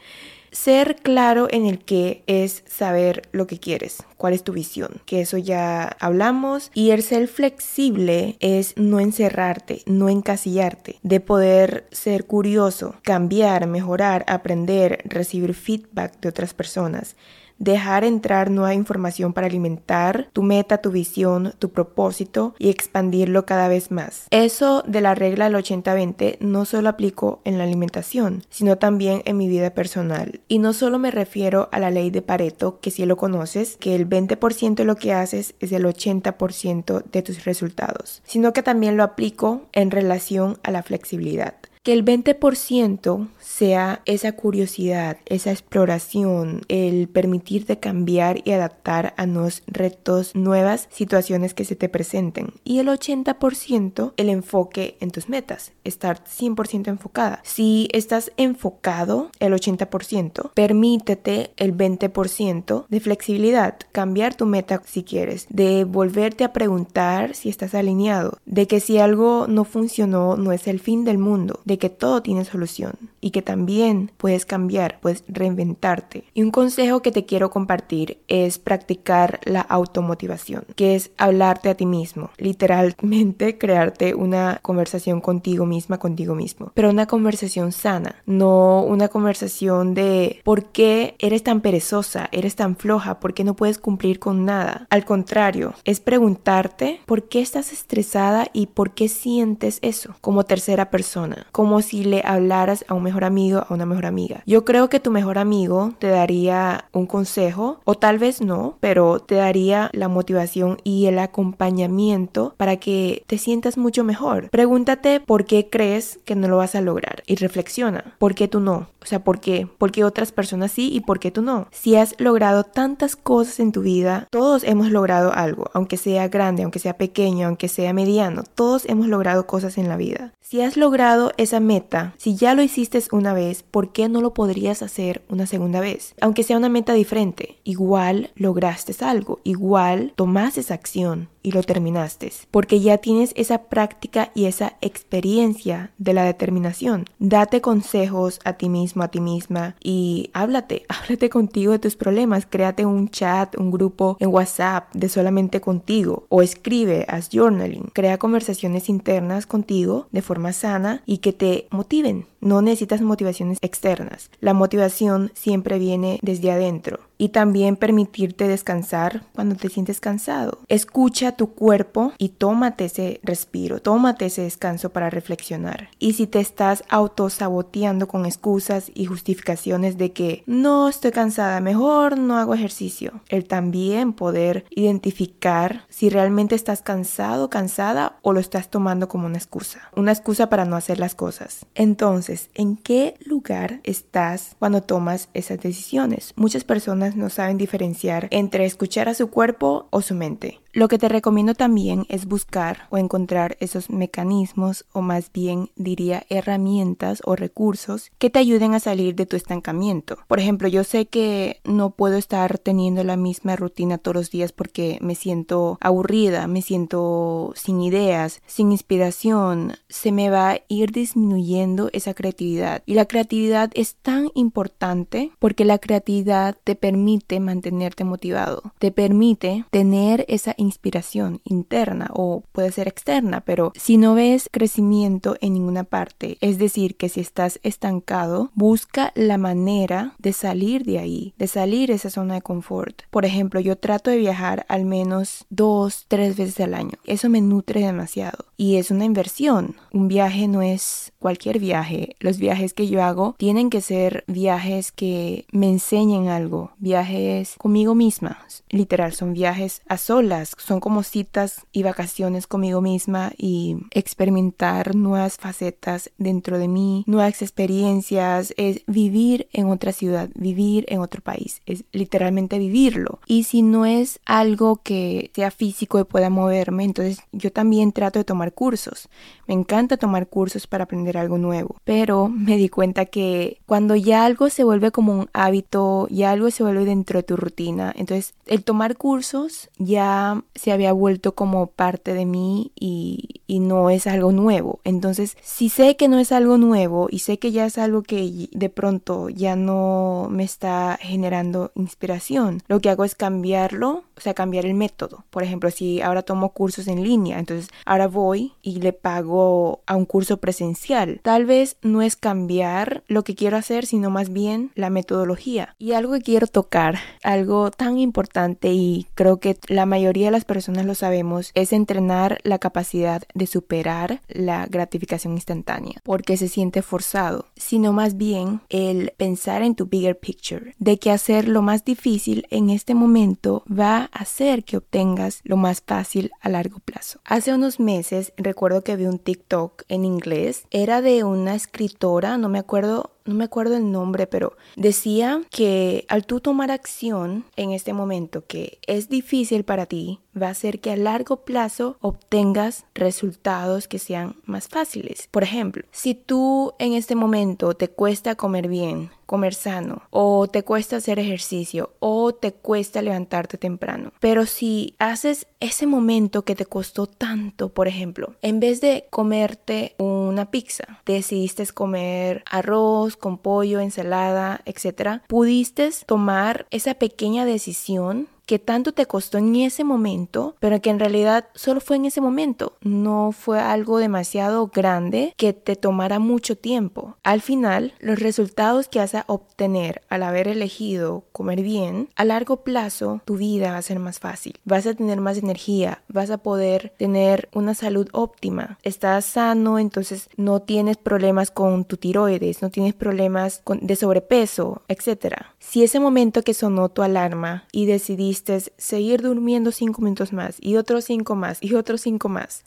Ser 0.50 0.96
claro 0.96 1.48
en 1.50 1.66
el 1.66 1.80
qué 1.80 2.22
es 2.28 2.62
saber 2.66 3.22
lo 3.32 3.48
que 3.48 3.58
quieres, 3.58 4.04
cuál 4.16 4.34
es 4.34 4.44
tu 4.44 4.52
visión, 4.52 5.02
que 5.04 5.20
eso 5.20 5.36
ya 5.36 5.96
hablamos. 5.98 6.70
Y 6.74 6.90
el 6.90 7.02
ser 7.02 7.26
flexible 7.26 8.36
es 8.38 8.74
no 8.76 9.00
encerrarte, 9.00 9.82
no 9.86 10.08
encasillarte, 10.08 11.00
de 11.02 11.20
poder 11.20 11.88
ser 11.90 12.26
curioso, 12.26 12.94
cambiar, 13.02 13.66
mejorar, 13.66 14.24
aprender, 14.28 15.02
recibir 15.06 15.54
feedback 15.54 16.20
de 16.20 16.28
otras 16.28 16.54
personas 16.54 17.16
dejar 17.64 18.04
entrar 18.04 18.50
nueva 18.50 18.74
información 18.74 19.32
para 19.32 19.46
alimentar 19.46 20.28
tu 20.32 20.42
meta, 20.42 20.78
tu 20.78 20.90
visión, 20.90 21.54
tu 21.58 21.70
propósito 21.70 22.54
y 22.58 22.68
expandirlo 22.68 23.46
cada 23.46 23.68
vez 23.68 23.90
más. 23.90 24.26
Eso 24.30 24.82
de 24.86 25.00
la 25.00 25.14
regla 25.14 25.46
del 25.46 25.56
80-20 25.56 26.38
no 26.40 26.66
solo 26.66 26.90
aplico 26.90 27.40
en 27.44 27.58
la 27.58 27.64
alimentación, 27.64 28.44
sino 28.50 28.76
también 28.76 29.22
en 29.24 29.38
mi 29.38 29.48
vida 29.48 29.70
personal. 29.70 30.40
Y 30.46 30.58
no 30.58 30.72
solo 30.72 30.98
me 30.98 31.10
refiero 31.10 31.68
a 31.72 31.80
la 31.80 31.90
ley 31.90 32.10
de 32.10 32.22
Pareto, 32.22 32.78
que 32.80 32.90
si 32.90 33.04
lo 33.06 33.16
conoces, 33.16 33.76
que 33.78 33.94
el 33.94 34.08
20% 34.08 34.74
de 34.74 34.84
lo 34.84 34.96
que 34.96 35.12
haces 35.12 35.54
es 35.60 35.72
el 35.72 35.84
80% 35.84 37.04
de 37.10 37.22
tus 37.22 37.44
resultados, 37.44 38.22
sino 38.24 38.52
que 38.52 38.62
también 38.62 38.96
lo 38.96 39.02
aplico 39.02 39.62
en 39.72 39.90
relación 39.90 40.58
a 40.62 40.70
la 40.70 40.82
flexibilidad 40.82 41.54
que 41.84 41.92
el 41.92 42.02
20% 42.02 43.28
sea 43.38 44.00
esa 44.06 44.32
curiosidad, 44.32 45.18
esa 45.26 45.50
exploración, 45.50 46.62
el 46.68 47.08
permitirte 47.08 47.78
cambiar 47.78 48.40
y 48.44 48.52
adaptar 48.52 49.12
a 49.18 49.26
nuevos 49.26 49.62
retos, 49.66 50.34
nuevas 50.34 50.88
situaciones 50.90 51.52
que 51.52 51.66
se 51.66 51.76
te 51.76 51.90
presenten. 51.90 52.54
Y 52.64 52.78
el 52.78 52.88
80% 52.88 54.14
el 54.16 54.30
enfoque 54.30 54.96
en 55.00 55.10
tus 55.10 55.28
metas, 55.28 55.72
estar 55.84 56.24
100% 56.24 56.88
enfocada. 56.88 57.40
Si 57.44 57.88
estás 57.92 58.32
enfocado, 58.38 59.30
el 59.38 59.52
80%, 59.52 60.52
permítete 60.54 61.52
el 61.58 61.76
20% 61.76 62.86
de 62.88 63.00
flexibilidad, 63.00 63.76
cambiar 63.92 64.34
tu 64.34 64.46
meta 64.46 64.80
si 64.86 65.04
quieres, 65.04 65.46
de 65.50 65.84
volverte 65.84 66.44
a 66.44 66.54
preguntar 66.54 67.34
si 67.34 67.50
estás 67.50 67.74
alineado, 67.74 68.38
de 68.46 68.66
que 68.66 68.80
si 68.80 68.96
algo 68.98 69.46
no 69.48 69.64
funcionó 69.64 70.38
no 70.38 70.50
es 70.52 70.66
el 70.66 70.80
fin 70.80 71.04
del 71.04 71.18
mundo, 71.18 71.60
que 71.78 71.90
todo 71.90 72.22
tiene 72.22 72.44
solución 72.44 72.92
y 73.20 73.30
que 73.30 73.42
también 73.42 74.10
puedes 74.16 74.46
cambiar, 74.46 74.98
puedes 75.00 75.24
reinventarte. 75.28 76.24
Y 76.34 76.42
un 76.42 76.50
consejo 76.50 77.00
que 77.00 77.12
te 77.12 77.24
quiero 77.24 77.50
compartir 77.50 78.18
es 78.28 78.58
practicar 78.58 79.40
la 79.44 79.60
automotivación, 79.60 80.64
que 80.76 80.94
es 80.94 81.10
hablarte 81.16 81.68
a 81.70 81.74
ti 81.74 81.86
mismo, 81.86 82.30
literalmente 82.36 83.58
crearte 83.58 84.14
una 84.14 84.58
conversación 84.62 85.20
contigo 85.20 85.66
misma, 85.66 85.98
contigo 85.98 86.34
mismo, 86.34 86.72
pero 86.74 86.90
una 86.90 87.06
conversación 87.06 87.72
sana, 87.72 88.16
no 88.26 88.82
una 88.82 89.08
conversación 89.08 89.94
de 89.94 90.40
por 90.44 90.66
qué 90.66 91.16
eres 91.18 91.42
tan 91.42 91.60
perezosa, 91.60 92.28
eres 92.32 92.56
tan 92.56 92.76
floja, 92.76 93.20
por 93.20 93.34
qué 93.34 93.44
no 93.44 93.56
puedes 93.56 93.78
cumplir 93.78 94.18
con 94.18 94.44
nada. 94.44 94.86
Al 94.90 95.04
contrario, 95.04 95.74
es 95.84 96.00
preguntarte 96.00 97.00
por 97.06 97.28
qué 97.28 97.40
estás 97.40 97.72
estresada 97.72 98.48
y 98.52 98.66
por 98.66 98.92
qué 98.92 99.08
sientes 99.08 99.78
eso 99.82 100.14
como 100.20 100.44
tercera 100.44 100.90
persona, 100.90 101.46
como 101.52 101.63
si 101.82 102.04
le 102.04 102.22
hablaras 102.24 102.84
a 102.88 102.94
un 102.94 103.02
mejor 103.02 103.24
amigo, 103.24 103.64
a 103.68 103.74
una 103.74 103.86
mejor 103.86 104.06
amiga. 104.06 104.42
Yo 104.46 104.64
creo 104.64 104.88
que 104.88 105.00
tu 105.00 105.10
mejor 105.10 105.38
amigo 105.38 105.92
te 105.98 106.08
daría 106.08 106.86
un 106.92 107.06
consejo, 107.06 107.80
o 107.84 107.94
tal 107.94 108.18
vez 108.18 108.40
no, 108.40 108.76
pero 108.80 109.20
te 109.20 109.36
daría 109.36 109.90
la 109.92 110.08
motivación 110.08 110.78
y 110.84 111.06
el 111.06 111.18
acompañamiento 111.18 112.54
para 112.56 112.76
que 112.76 113.24
te 113.26 113.38
sientas 113.38 113.76
mucho 113.76 114.04
mejor. 114.04 114.50
Pregúntate 114.50 115.20
por 115.20 115.44
qué 115.44 115.68
crees 115.68 116.18
que 116.24 116.34
no 116.34 116.48
lo 116.48 116.58
vas 116.58 116.74
a 116.74 116.80
lograr 116.80 117.22
y 117.26 117.36
reflexiona. 117.36 118.14
¿Por 118.18 118.34
qué 118.34 118.48
tú 118.48 118.60
no? 118.60 118.88
O 119.02 119.06
sea, 119.06 119.22
¿por 119.22 119.40
qué? 119.40 119.68
¿Por 119.78 119.92
qué 119.92 120.02
otras 120.04 120.32
personas 120.32 120.72
sí 120.72 120.90
y 120.92 121.00
por 121.00 121.18
qué 121.18 121.30
tú 121.30 121.42
no? 121.42 121.68
Si 121.70 121.96
has 121.96 122.14
logrado 122.18 122.64
tantas 122.64 123.16
cosas 123.16 123.60
en 123.60 123.72
tu 123.72 123.82
vida, 123.82 124.26
todos 124.30 124.64
hemos 124.64 124.90
logrado 124.90 125.32
algo, 125.32 125.70
aunque 125.74 125.96
sea 125.96 126.28
grande, 126.28 126.62
aunque 126.62 126.78
sea 126.78 126.96
pequeño, 126.96 127.46
aunque 127.46 127.68
sea 127.68 127.92
mediano, 127.92 128.44
todos 128.54 128.86
hemos 128.86 129.08
logrado 129.08 129.46
cosas 129.46 129.76
en 129.78 129.88
la 129.88 129.96
vida. 129.96 130.32
Si 130.40 130.60
has 130.60 130.76
logrado 130.76 131.32
esa 131.36 131.53
meta, 131.60 132.14
si 132.16 132.36
ya 132.36 132.54
lo 132.54 132.62
hiciste 132.62 133.02
una 133.12 133.34
vez, 133.34 133.62
¿por 133.62 133.92
qué 133.92 134.08
no 134.08 134.20
lo 134.20 134.34
podrías 134.34 134.82
hacer 134.82 135.24
una 135.28 135.46
segunda 135.46 135.80
vez? 135.80 136.14
Aunque 136.20 136.42
sea 136.42 136.56
una 136.56 136.68
meta 136.68 136.92
diferente, 136.92 137.58
igual 137.64 138.30
lograste 138.34 138.94
algo, 139.04 139.40
igual 139.44 140.12
tomaste 140.16 140.60
esa 140.60 140.74
acción 140.74 141.28
y 141.44 141.52
lo 141.52 141.62
terminaste, 141.62 142.32
porque 142.50 142.80
ya 142.80 142.98
tienes 142.98 143.32
esa 143.36 143.64
práctica 143.64 144.32
y 144.34 144.46
esa 144.46 144.76
experiencia 144.80 145.92
de 145.98 146.14
la 146.14 146.24
determinación. 146.24 147.04
Date 147.18 147.60
consejos 147.60 148.40
a 148.44 148.54
ti 148.54 148.68
mismo, 148.68 149.02
a 149.02 149.08
ti 149.08 149.20
misma 149.20 149.76
y 149.82 150.30
háblate, 150.32 150.86
háblate 150.88 151.28
contigo 151.28 151.72
de 151.72 151.78
tus 151.78 151.94
problemas, 151.94 152.46
créate 152.46 152.86
un 152.86 153.10
chat, 153.10 153.56
un 153.58 153.70
grupo 153.70 154.16
en 154.20 154.30
WhatsApp 154.30 154.92
de 154.94 155.08
solamente 155.08 155.60
contigo 155.60 156.24
o 156.30 156.42
escribe, 156.42 157.04
haz 157.08 157.28
journaling, 157.30 157.90
crea 157.92 158.18
conversaciones 158.18 158.88
internas 158.88 159.46
contigo 159.46 160.08
de 160.10 160.22
forma 160.22 160.52
sana 160.52 161.02
y 161.04 161.18
que 161.18 161.34
te 161.34 161.68
motiven. 161.70 162.26
No 162.40 162.62
necesitas 162.62 163.00
motivaciones 163.00 163.58
externas. 163.62 164.30
La 164.40 164.54
motivación 164.54 165.30
siempre 165.34 165.78
viene 165.78 166.18
desde 166.22 166.50
adentro 166.50 167.00
y 167.24 167.30
también 167.30 167.76
permitirte 167.76 168.46
descansar 168.46 169.22
cuando 169.34 169.54
te 169.54 169.70
sientes 169.70 169.98
cansado. 169.98 170.58
Escucha 170.68 171.32
tu 171.32 171.54
cuerpo 171.54 172.12
y 172.18 172.28
tómate 172.28 172.84
ese 172.84 173.18
respiro, 173.22 173.80
tómate 173.80 174.26
ese 174.26 174.42
descanso 174.42 174.90
para 174.90 175.08
reflexionar. 175.08 175.88
Y 175.98 176.12
si 176.12 176.26
te 176.26 176.40
estás 176.40 176.84
autosaboteando 176.90 178.08
con 178.08 178.26
excusas 178.26 178.92
y 178.92 179.06
justificaciones 179.06 179.96
de 179.96 180.12
que 180.12 180.42
no 180.44 180.86
estoy 180.86 181.12
cansada, 181.12 181.60
mejor 181.60 182.18
no 182.18 182.36
hago 182.36 182.52
ejercicio, 182.52 183.22
el 183.30 183.46
también 183.46 184.12
poder 184.12 184.66
identificar 184.68 185.86
si 185.88 186.10
realmente 186.10 186.54
estás 186.54 186.82
cansado, 186.82 187.48
cansada 187.48 188.18
o 188.20 188.34
lo 188.34 188.40
estás 188.40 188.68
tomando 188.68 189.08
como 189.08 189.24
una 189.24 189.38
excusa, 189.38 189.88
una 189.96 190.12
excusa 190.12 190.50
para 190.50 190.66
no 190.66 190.76
hacer 190.76 190.98
las 190.98 191.14
cosas. 191.14 191.64
Entonces, 191.74 192.50
¿en 192.52 192.76
qué 192.76 193.14
lugar 193.24 193.80
estás 193.82 194.56
cuando 194.58 194.82
tomas 194.82 195.30
esas 195.32 195.58
decisiones? 195.60 196.34
Muchas 196.36 196.64
personas 196.64 197.13
no 197.14 197.30
saben 197.30 197.58
diferenciar 197.58 198.28
entre 198.30 198.64
escuchar 198.64 199.08
a 199.08 199.14
su 199.14 199.30
cuerpo 199.30 199.88
o 199.90 200.00
su 200.00 200.14
mente. 200.14 200.63
Lo 200.74 200.88
que 200.88 200.98
te 200.98 201.08
recomiendo 201.08 201.54
también 201.54 202.04
es 202.08 202.26
buscar 202.26 202.88
o 202.90 202.98
encontrar 202.98 203.56
esos 203.60 203.90
mecanismos 203.90 204.84
o 204.92 205.02
más 205.02 205.30
bien 205.32 205.70
diría 205.76 206.24
herramientas 206.30 207.22
o 207.24 207.36
recursos 207.36 208.10
que 208.18 208.28
te 208.28 208.40
ayuden 208.40 208.74
a 208.74 208.80
salir 208.80 209.14
de 209.14 209.24
tu 209.24 209.36
estancamiento. 209.36 210.18
Por 210.26 210.40
ejemplo, 210.40 210.66
yo 210.66 210.82
sé 210.82 211.06
que 211.06 211.60
no 211.62 211.90
puedo 211.90 212.16
estar 212.16 212.58
teniendo 212.58 213.04
la 213.04 213.16
misma 213.16 213.54
rutina 213.54 213.98
todos 213.98 214.16
los 214.16 214.30
días 214.32 214.50
porque 214.50 214.98
me 215.00 215.14
siento 215.14 215.78
aburrida, 215.80 216.48
me 216.48 216.60
siento 216.60 217.52
sin 217.54 217.80
ideas, 217.80 218.42
sin 218.44 218.72
inspiración, 218.72 219.74
se 219.88 220.10
me 220.10 220.28
va 220.28 220.50
a 220.50 220.60
ir 220.66 220.90
disminuyendo 220.90 221.88
esa 221.92 222.14
creatividad. 222.14 222.82
Y 222.84 222.94
la 222.94 223.04
creatividad 223.04 223.70
es 223.74 223.94
tan 223.94 224.28
importante 224.34 225.30
porque 225.38 225.64
la 225.64 225.78
creatividad 225.78 226.56
te 226.64 226.74
permite 226.74 227.38
mantenerte 227.38 228.02
motivado, 228.02 228.72
te 228.80 228.90
permite 228.90 229.66
tener 229.70 230.24
esa 230.26 230.56
inspiración 230.64 231.40
interna 231.44 232.10
o 232.12 232.42
puede 232.52 232.72
ser 232.72 232.88
externa, 232.88 233.42
pero 233.42 233.72
si 233.76 233.96
no 233.96 234.14
ves 234.14 234.48
crecimiento 234.50 235.36
en 235.40 235.54
ninguna 235.54 235.84
parte, 235.84 236.38
es 236.40 236.58
decir, 236.58 236.96
que 236.96 237.08
si 237.08 237.20
estás 237.20 237.60
estancado, 237.62 238.50
busca 238.54 239.12
la 239.14 239.38
manera 239.38 240.14
de 240.18 240.32
salir 240.32 240.84
de 240.84 240.98
ahí, 240.98 241.34
de 241.38 241.46
salir 241.46 241.88
de 241.88 241.94
esa 241.94 242.10
zona 242.10 242.34
de 242.34 242.42
confort. 242.42 243.02
Por 243.10 243.24
ejemplo, 243.24 243.60
yo 243.60 243.76
trato 243.76 244.10
de 244.10 244.16
viajar 244.16 244.66
al 244.68 244.84
menos 244.84 245.46
dos, 245.50 246.06
tres 246.08 246.36
veces 246.36 246.60
al 246.60 246.74
año. 246.74 246.98
Eso 247.04 247.28
me 247.28 247.40
nutre 247.40 247.80
demasiado 247.80 248.46
y 248.56 248.76
es 248.76 248.90
una 248.90 249.04
inversión. 249.04 249.76
Un 249.92 250.08
viaje 250.08 250.48
no 250.48 250.62
es 250.62 251.12
cualquier 251.18 251.58
viaje. 251.58 252.16
Los 252.20 252.38
viajes 252.38 252.74
que 252.74 252.88
yo 252.88 253.02
hago 253.02 253.34
tienen 253.38 253.70
que 253.70 253.80
ser 253.80 254.24
viajes 254.26 254.92
que 254.92 255.46
me 255.52 255.68
enseñen 255.68 256.28
algo, 256.28 256.72
viajes 256.78 257.54
conmigo 257.58 257.94
misma. 257.94 258.38
Literal, 258.68 259.12
son 259.12 259.32
viajes 259.32 259.82
a 259.88 259.96
solas, 259.96 260.53
son 260.58 260.80
como 260.80 261.02
citas 261.02 261.66
y 261.72 261.82
vacaciones 261.82 262.46
conmigo 262.46 262.80
misma 262.80 263.32
y 263.36 263.76
experimentar 263.90 264.94
nuevas 264.94 265.36
facetas 265.36 266.10
dentro 266.18 266.58
de 266.58 266.68
mí, 266.68 267.04
nuevas 267.06 267.42
experiencias, 267.42 268.54
es 268.56 268.82
vivir 268.86 269.48
en 269.52 269.68
otra 269.68 269.92
ciudad, 269.92 270.30
vivir 270.34 270.84
en 270.88 271.00
otro 271.00 271.22
país, 271.22 271.60
es 271.66 271.84
literalmente 271.92 272.58
vivirlo. 272.58 273.20
Y 273.26 273.44
si 273.44 273.62
no 273.62 273.86
es 273.86 274.20
algo 274.24 274.76
que 274.82 275.30
sea 275.34 275.50
físico 275.50 275.98
y 275.98 276.04
pueda 276.04 276.30
moverme, 276.30 276.84
entonces 276.84 277.18
yo 277.32 277.52
también 277.52 277.92
trato 277.92 278.18
de 278.18 278.24
tomar 278.24 278.52
cursos. 278.52 279.08
Me 279.46 279.54
encanta 279.54 279.96
tomar 279.96 280.28
cursos 280.28 280.66
para 280.66 280.84
aprender 280.84 281.18
algo 281.18 281.38
nuevo, 281.38 281.76
pero 281.84 282.28
me 282.28 282.56
di 282.56 282.68
cuenta 282.68 283.06
que 283.06 283.58
cuando 283.66 283.96
ya 283.96 284.24
algo 284.24 284.50
se 284.50 284.64
vuelve 284.64 284.90
como 284.90 285.12
un 285.12 285.28
hábito, 285.32 286.08
ya 286.10 286.30
algo 286.30 286.50
se 286.50 286.62
vuelve 286.62 286.84
dentro 286.84 287.18
de 287.18 287.24
tu 287.24 287.36
rutina, 287.36 287.92
entonces 287.96 288.34
el 288.46 288.64
tomar 288.64 288.96
cursos 288.96 289.70
ya 289.78 290.43
se 290.54 290.72
había 290.72 290.92
vuelto 290.92 291.34
como 291.34 291.66
parte 291.66 292.14
de 292.14 292.26
mí 292.26 292.72
y, 292.78 293.42
y, 293.46 293.60
no 293.60 293.90
es 293.90 294.06
algo 294.06 294.32
nuevo. 294.32 294.80
Entonces, 294.84 295.36
si 295.42 295.68
sé 295.68 295.96
que 295.96 296.08
no 296.08 296.18
es 296.18 296.32
algo 296.32 296.58
nuevo 296.58 297.08
y 297.10 297.20
sé 297.20 297.38
que 297.38 297.52
ya 297.52 297.66
es 297.66 297.78
algo 297.78 298.02
que 298.02 298.48
de 298.52 298.68
pronto 298.68 299.28
ya 299.28 299.56
no 299.56 300.28
me 300.30 300.44
está 300.44 300.98
generando 301.00 301.72
inspiración, 301.74 302.62
lo 302.68 302.80
que 302.80 302.90
hago 302.90 303.04
es 303.04 303.14
cambiarlo, 303.14 304.04
o 304.16 304.20
sea, 304.20 304.34
cambiar 304.34 304.66
el 304.66 304.74
método. 304.74 305.24
Por 305.30 305.42
ejemplo, 305.42 305.70
si 305.70 306.00
ahora 306.00 306.22
tomo 306.22 306.50
cursos 306.50 306.86
en 306.88 307.02
línea, 307.02 307.38
entonces 307.38 307.68
ahora 307.84 308.06
voy 308.06 308.52
y 308.62 308.80
le 308.80 308.92
pago 308.92 309.80
a 309.86 309.96
un 309.96 310.04
curso 310.04 310.38
presencial. 310.38 311.20
Tal 311.22 311.46
vez 311.46 311.76
no 311.82 312.02
es 312.02 312.16
cambiar 312.16 313.02
lo 313.08 313.24
que 313.24 313.34
quiero 313.34 313.56
hacer, 313.56 313.86
sino 313.86 314.10
más 314.10 314.32
bien 314.32 314.70
la 314.74 314.90
metodología. 314.90 315.74
Y 315.78 315.92
algo 315.92 316.12
que 316.12 316.22
quiero 316.22 316.46
tocar, 316.46 316.98
algo 317.22 317.70
tan 317.70 317.98
importante 317.98 318.72
y 318.72 319.06
creo 319.14 319.38
que 319.38 319.58
la 319.68 319.86
mayoría 319.86 320.26
de 320.26 320.32
las 320.34 320.44
personas 320.44 320.84
lo 320.84 320.94
sabemos, 320.94 321.50
es 321.54 321.72
entrenar 321.72 322.38
la 322.42 322.58
capacidad 322.58 323.22
de 323.34 323.46
superar 323.46 324.20
la 324.28 324.66
gratificación 324.66 325.34
instantánea, 325.34 326.00
porque 326.02 326.36
se 326.36 326.48
siente 326.48 326.82
forzado, 326.82 327.46
sino 327.56 327.92
más 327.92 328.16
bien 328.16 328.60
el 328.68 329.12
pensar 329.16 329.62
en 329.62 329.74
tu 329.74 329.86
bigger 329.86 330.18
picture, 330.18 330.74
de 330.78 330.98
que 330.98 331.10
hacer 331.10 331.48
lo 331.48 331.62
más 331.62 331.84
difícil 331.84 332.46
en 332.50 332.70
este 332.70 332.94
momento 332.94 333.62
va 333.70 334.10
a 334.12 334.22
hacer 334.24 334.64
que 334.64 334.76
obtengas 334.76 335.40
lo 335.44 335.56
más 335.56 335.82
fácil 335.86 336.32
a 336.40 336.48
largo 336.48 336.80
plazo. 336.80 337.20
Hace 337.24 337.54
unos 337.54 337.78
meses 337.78 338.32
recuerdo 338.36 338.82
que 338.82 338.96
vi 338.96 339.06
un 339.06 339.18
TikTok 339.18 339.84
en 339.88 340.04
inglés, 340.04 340.66
era 340.70 341.00
de 341.00 341.24
una 341.24 341.54
escritora, 341.54 342.38
no 342.38 342.48
me 342.48 342.58
acuerdo 342.58 343.13
no 343.24 343.34
me 343.34 343.44
acuerdo 343.44 343.76
el 343.76 343.90
nombre, 343.90 344.26
pero 344.26 344.56
decía 344.76 345.40
que 345.50 346.04
al 346.08 346.26
tú 346.26 346.40
tomar 346.40 346.70
acción 346.70 347.44
en 347.56 347.72
este 347.72 347.92
momento 347.92 348.44
que 348.46 348.78
es 348.86 349.08
difícil 349.08 349.64
para 349.64 349.86
ti, 349.86 350.20
va 350.40 350.48
a 350.48 350.50
hacer 350.50 350.80
que 350.80 350.90
a 350.90 350.96
largo 350.96 351.44
plazo 351.44 351.96
obtengas 352.00 352.84
resultados 352.94 353.88
que 353.88 353.98
sean 353.98 354.36
más 354.44 354.68
fáciles. 354.68 355.28
Por 355.30 355.42
ejemplo, 355.42 355.84
si 355.90 356.14
tú 356.14 356.74
en 356.78 356.92
este 356.92 357.14
momento 357.14 357.74
te 357.74 357.88
cuesta 357.88 358.34
comer 358.34 358.68
bien, 358.68 359.10
comer 359.26 359.54
sano, 359.54 360.02
o 360.10 360.46
te 360.48 360.62
cuesta 360.62 360.96
hacer 360.96 361.18
ejercicio, 361.18 361.92
o 361.98 362.34
te 362.34 362.52
cuesta 362.52 363.02
levantarte 363.02 363.58
temprano, 363.58 364.12
pero 364.20 364.46
si 364.46 364.94
haces 364.98 365.46
ese 365.60 365.86
momento 365.86 366.42
que 366.42 366.54
te 366.54 366.66
costó 366.66 367.06
tanto, 367.06 367.70
por 367.70 367.88
ejemplo, 367.88 368.34
en 368.42 368.60
vez 368.60 368.80
de 368.80 369.06
comerte 369.10 369.94
una 369.98 370.50
pizza, 370.50 371.00
decidiste 371.06 371.64
comer 371.72 372.42
arroz 372.50 373.16
con 373.16 373.38
pollo, 373.38 373.80
ensalada, 373.80 374.60
etcétera, 374.64 375.22
pudiste 375.28 375.90
tomar 376.06 376.66
esa 376.70 376.94
pequeña 376.94 377.44
decisión 377.44 378.28
que 378.46 378.58
tanto 378.58 378.92
te 378.92 379.06
costó 379.06 379.38
en 379.38 379.56
ese 379.56 379.84
momento, 379.84 380.54
pero 380.60 380.80
que 380.80 380.90
en 380.90 380.98
realidad 380.98 381.46
solo 381.54 381.80
fue 381.80 381.96
en 381.96 382.04
ese 382.04 382.20
momento, 382.20 382.74
no 382.82 383.32
fue 383.32 383.60
algo 383.60 383.98
demasiado 383.98 384.70
grande 384.72 385.32
que 385.36 385.52
te 385.52 385.76
tomara 385.76 386.18
mucho 386.18 386.56
tiempo. 386.56 387.16
Al 387.22 387.40
final, 387.40 387.94
los 388.00 388.18
resultados 388.18 388.88
que 388.88 388.98
vas 388.98 389.14
a 389.14 389.24
obtener 389.26 390.02
al 390.08 390.22
haber 390.22 390.48
elegido 390.48 391.24
comer 391.32 391.62
bien, 391.62 392.08
a 392.16 392.24
largo 392.24 392.58
plazo 392.64 393.20
tu 393.24 393.36
vida 393.36 393.72
va 393.72 393.78
a 393.78 393.82
ser 393.82 393.98
más 393.98 394.18
fácil, 394.18 394.58
vas 394.64 394.86
a 394.86 394.94
tener 394.94 395.20
más 395.20 395.38
energía, 395.38 396.02
vas 396.08 396.30
a 396.30 396.38
poder 396.38 396.92
tener 396.98 397.48
una 397.52 397.74
salud 397.74 398.08
óptima, 398.12 398.78
estás 398.82 399.24
sano, 399.24 399.78
entonces 399.78 400.28
no 400.36 400.60
tienes 400.60 400.96
problemas 400.96 401.50
con 401.50 401.84
tu 401.84 401.96
tiroides, 401.96 402.62
no 402.62 402.70
tienes 402.70 402.94
problemas 402.94 403.62
de 403.80 403.96
sobrepeso, 403.96 404.82
etc. 404.88 405.36
Si 405.58 405.82
ese 405.82 406.00
momento 406.00 406.42
que 406.42 406.54
sonó 406.54 406.88
tu 406.88 407.02
alarma 407.02 407.64
y 407.72 407.86
decidiste 407.86 408.33
seguir 408.34 409.22
durmiendo 409.22 409.72
cinco 409.72 410.02
minutos 410.02 410.32
más 410.32 410.56
y 410.60 410.76
otros 410.76 411.04
cinco 411.04 411.34
más 411.34 411.62
y 411.62 411.74
otros 411.74 412.00
cinco 412.00 412.28
más, 412.28 412.64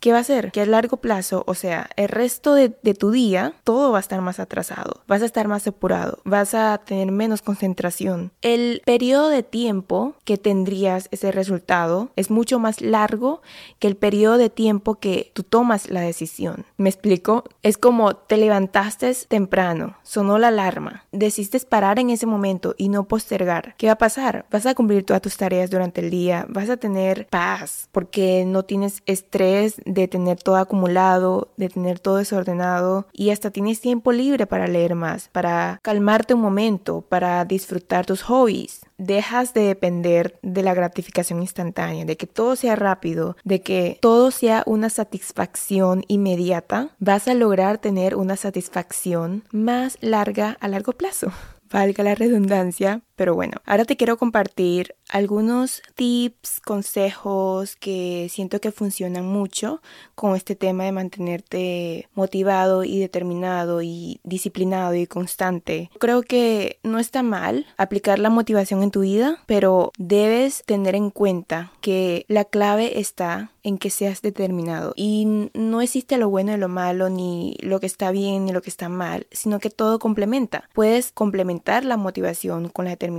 ¿Qué 0.00 0.12
va 0.12 0.18
a 0.18 0.22
hacer? 0.22 0.50
Que 0.50 0.62
a 0.62 0.66
largo 0.66 0.96
plazo, 0.96 1.44
o 1.46 1.54
sea, 1.54 1.90
el 1.96 2.08
resto 2.08 2.54
de, 2.54 2.70
tu 2.70 3.10
día, 3.10 3.52
todo 3.64 3.92
va 3.92 3.98
a 3.98 4.00
estar 4.00 4.20
más 4.22 4.40
atrasado, 4.40 5.02
vas 5.06 5.20
a 5.20 5.26
estar 5.26 5.46
más 5.46 5.66
apurado, 5.66 6.20
vas 6.24 6.54
a 6.54 6.78
tener 6.78 7.12
menos 7.12 7.42
concentración. 7.42 8.32
El 8.40 8.80
periodo 8.86 9.28
de 9.28 9.42
tiempo 9.42 10.14
que 10.24 10.38
tendrías 10.38 11.08
ese 11.10 11.32
resultado 11.32 12.10
es 12.16 12.30
mucho 12.30 12.58
más 12.58 12.80
largo 12.80 13.42
que 13.78 13.88
el 13.88 13.96
periodo 13.96 14.38
de 14.38 14.48
tiempo 14.48 14.94
que 14.94 15.32
tú 15.34 15.42
tomas 15.42 15.90
la 15.90 16.00
decisión. 16.00 16.64
¿Me 16.78 16.88
explico? 16.88 17.44
Es 17.62 17.76
como 17.76 18.16
te 18.16 18.38
levantaste 18.38 19.14
temprano, 19.28 19.96
sonó 20.02 20.38
la 20.38 20.48
alarma, 20.48 21.04
decidiste 21.12 21.60
parar 21.60 21.98
en 21.98 22.10
ese 22.10 22.26
momento 22.26 22.74
y 22.78 22.88
no 22.88 23.04
postergar. 23.04 23.74
¿Qué 23.76 23.88
va 23.88 23.94
a 23.94 23.98
pasar? 23.98 24.46
Vas 24.50 24.64
a 24.64 24.74
cumplir 24.74 25.04
todas 25.04 25.20
tus 25.20 25.36
tareas 25.36 25.70
durante 25.70 26.00
el 26.00 26.10
día, 26.10 26.46
vas 26.48 26.70
a 26.70 26.78
tener 26.78 27.26
paz 27.28 27.88
porque 27.92 28.44
no 28.46 28.64
tienes 28.64 29.02
estrés 29.04 29.80
de 29.90 30.08
tener 30.08 30.40
todo 30.40 30.56
acumulado, 30.56 31.52
de 31.56 31.68
tener 31.68 31.98
todo 31.98 32.16
desordenado 32.16 33.06
y 33.12 33.30
hasta 33.30 33.50
tienes 33.50 33.80
tiempo 33.80 34.12
libre 34.12 34.46
para 34.46 34.68
leer 34.68 34.94
más, 34.94 35.28
para 35.28 35.78
calmarte 35.82 36.34
un 36.34 36.40
momento, 36.40 37.02
para 37.02 37.44
disfrutar 37.44 38.06
tus 38.06 38.22
hobbies. 38.22 38.80
Dejas 38.98 39.54
de 39.54 39.62
depender 39.62 40.38
de 40.42 40.62
la 40.62 40.74
gratificación 40.74 41.40
instantánea, 41.40 42.04
de 42.04 42.16
que 42.16 42.26
todo 42.26 42.54
sea 42.54 42.76
rápido, 42.76 43.36
de 43.44 43.62
que 43.62 43.98
todo 44.00 44.30
sea 44.30 44.62
una 44.66 44.90
satisfacción 44.90 46.04
inmediata. 46.06 46.90
Vas 46.98 47.26
a 47.26 47.34
lograr 47.34 47.78
tener 47.78 48.14
una 48.14 48.36
satisfacción 48.36 49.44
más 49.50 49.96
larga 50.00 50.56
a 50.60 50.68
largo 50.68 50.92
plazo 50.92 51.32
valga 51.70 52.04
la 52.04 52.14
redundancia, 52.14 53.02
pero 53.20 53.34
bueno, 53.34 53.58
ahora 53.66 53.84
te 53.84 53.98
quiero 53.98 54.16
compartir 54.16 54.94
algunos 55.10 55.82
tips, 55.94 56.58
consejos 56.60 57.76
que 57.76 58.28
siento 58.30 58.62
que 58.62 58.72
funcionan 58.72 59.26
mucho 59.26 59.82
con 60.14 60.36
este 60.36 60.56
tema 60.56 60.84
de 60.84 60.92
mantenerte 60.92 62.08
motivado 62.14 62.82
y 62.82 62.98
determinado 62.98 63.82
y 63.82 64.20
disciplinado 64.24 64.94
y 64.94 65.06
constante. 65.06 65.90
Creo 65.98 66.22
que 66.22 66.78
no 66.82 66.98
está 66.98 67.22
mal 67.22 67.66
aplicar 67.76 68.18
la 68.18 68.30
motivación 68.30 68.82
en 68.82 68.90
tu 68.90 69.00
vida, 69.00 69.42
pero 69.44 69.92
debes 69.98 70.62
tener 70.64 70.94
en 70.94 71.10
cuenta 71.10 71.72
que 71.82 72.24
la 72.26 72.46
clave 72.46 73.00
está 73.00 73.50
en 73.62 73.78
que 73.78 73.90
seas 73.90 74.22
determinado 74.22 74.94
y 74.96 75.50
no 75.52 75.80
existe 75.82 76.16
lo 76.16 76.30
bueno 76.30 76.54
y 76.54 76.56
lo 76.56 76.68
malo 76.68 77.10
ni 77.10 77.56
lo 77.60 77.80
que 77.80 77.86
está 77.86 78.10
bien 78.10 78.46
ni 78.46 78.52
lo 78.52 78.62
que 78.62 78.70
está 78.70 78.88
mal, 78.88 79.26
sino 79.30 79.58
que 79.58 79.70
todo 79.70 79.98
complementa. 79.98 80.68
Puedes 80.72 81.12
complementar 81.12 81.84
la 81.84 81.96
motivación 81.96 82.68
con 82.68 82.86
la 82.86 82.92
determinación, 82.92 83.09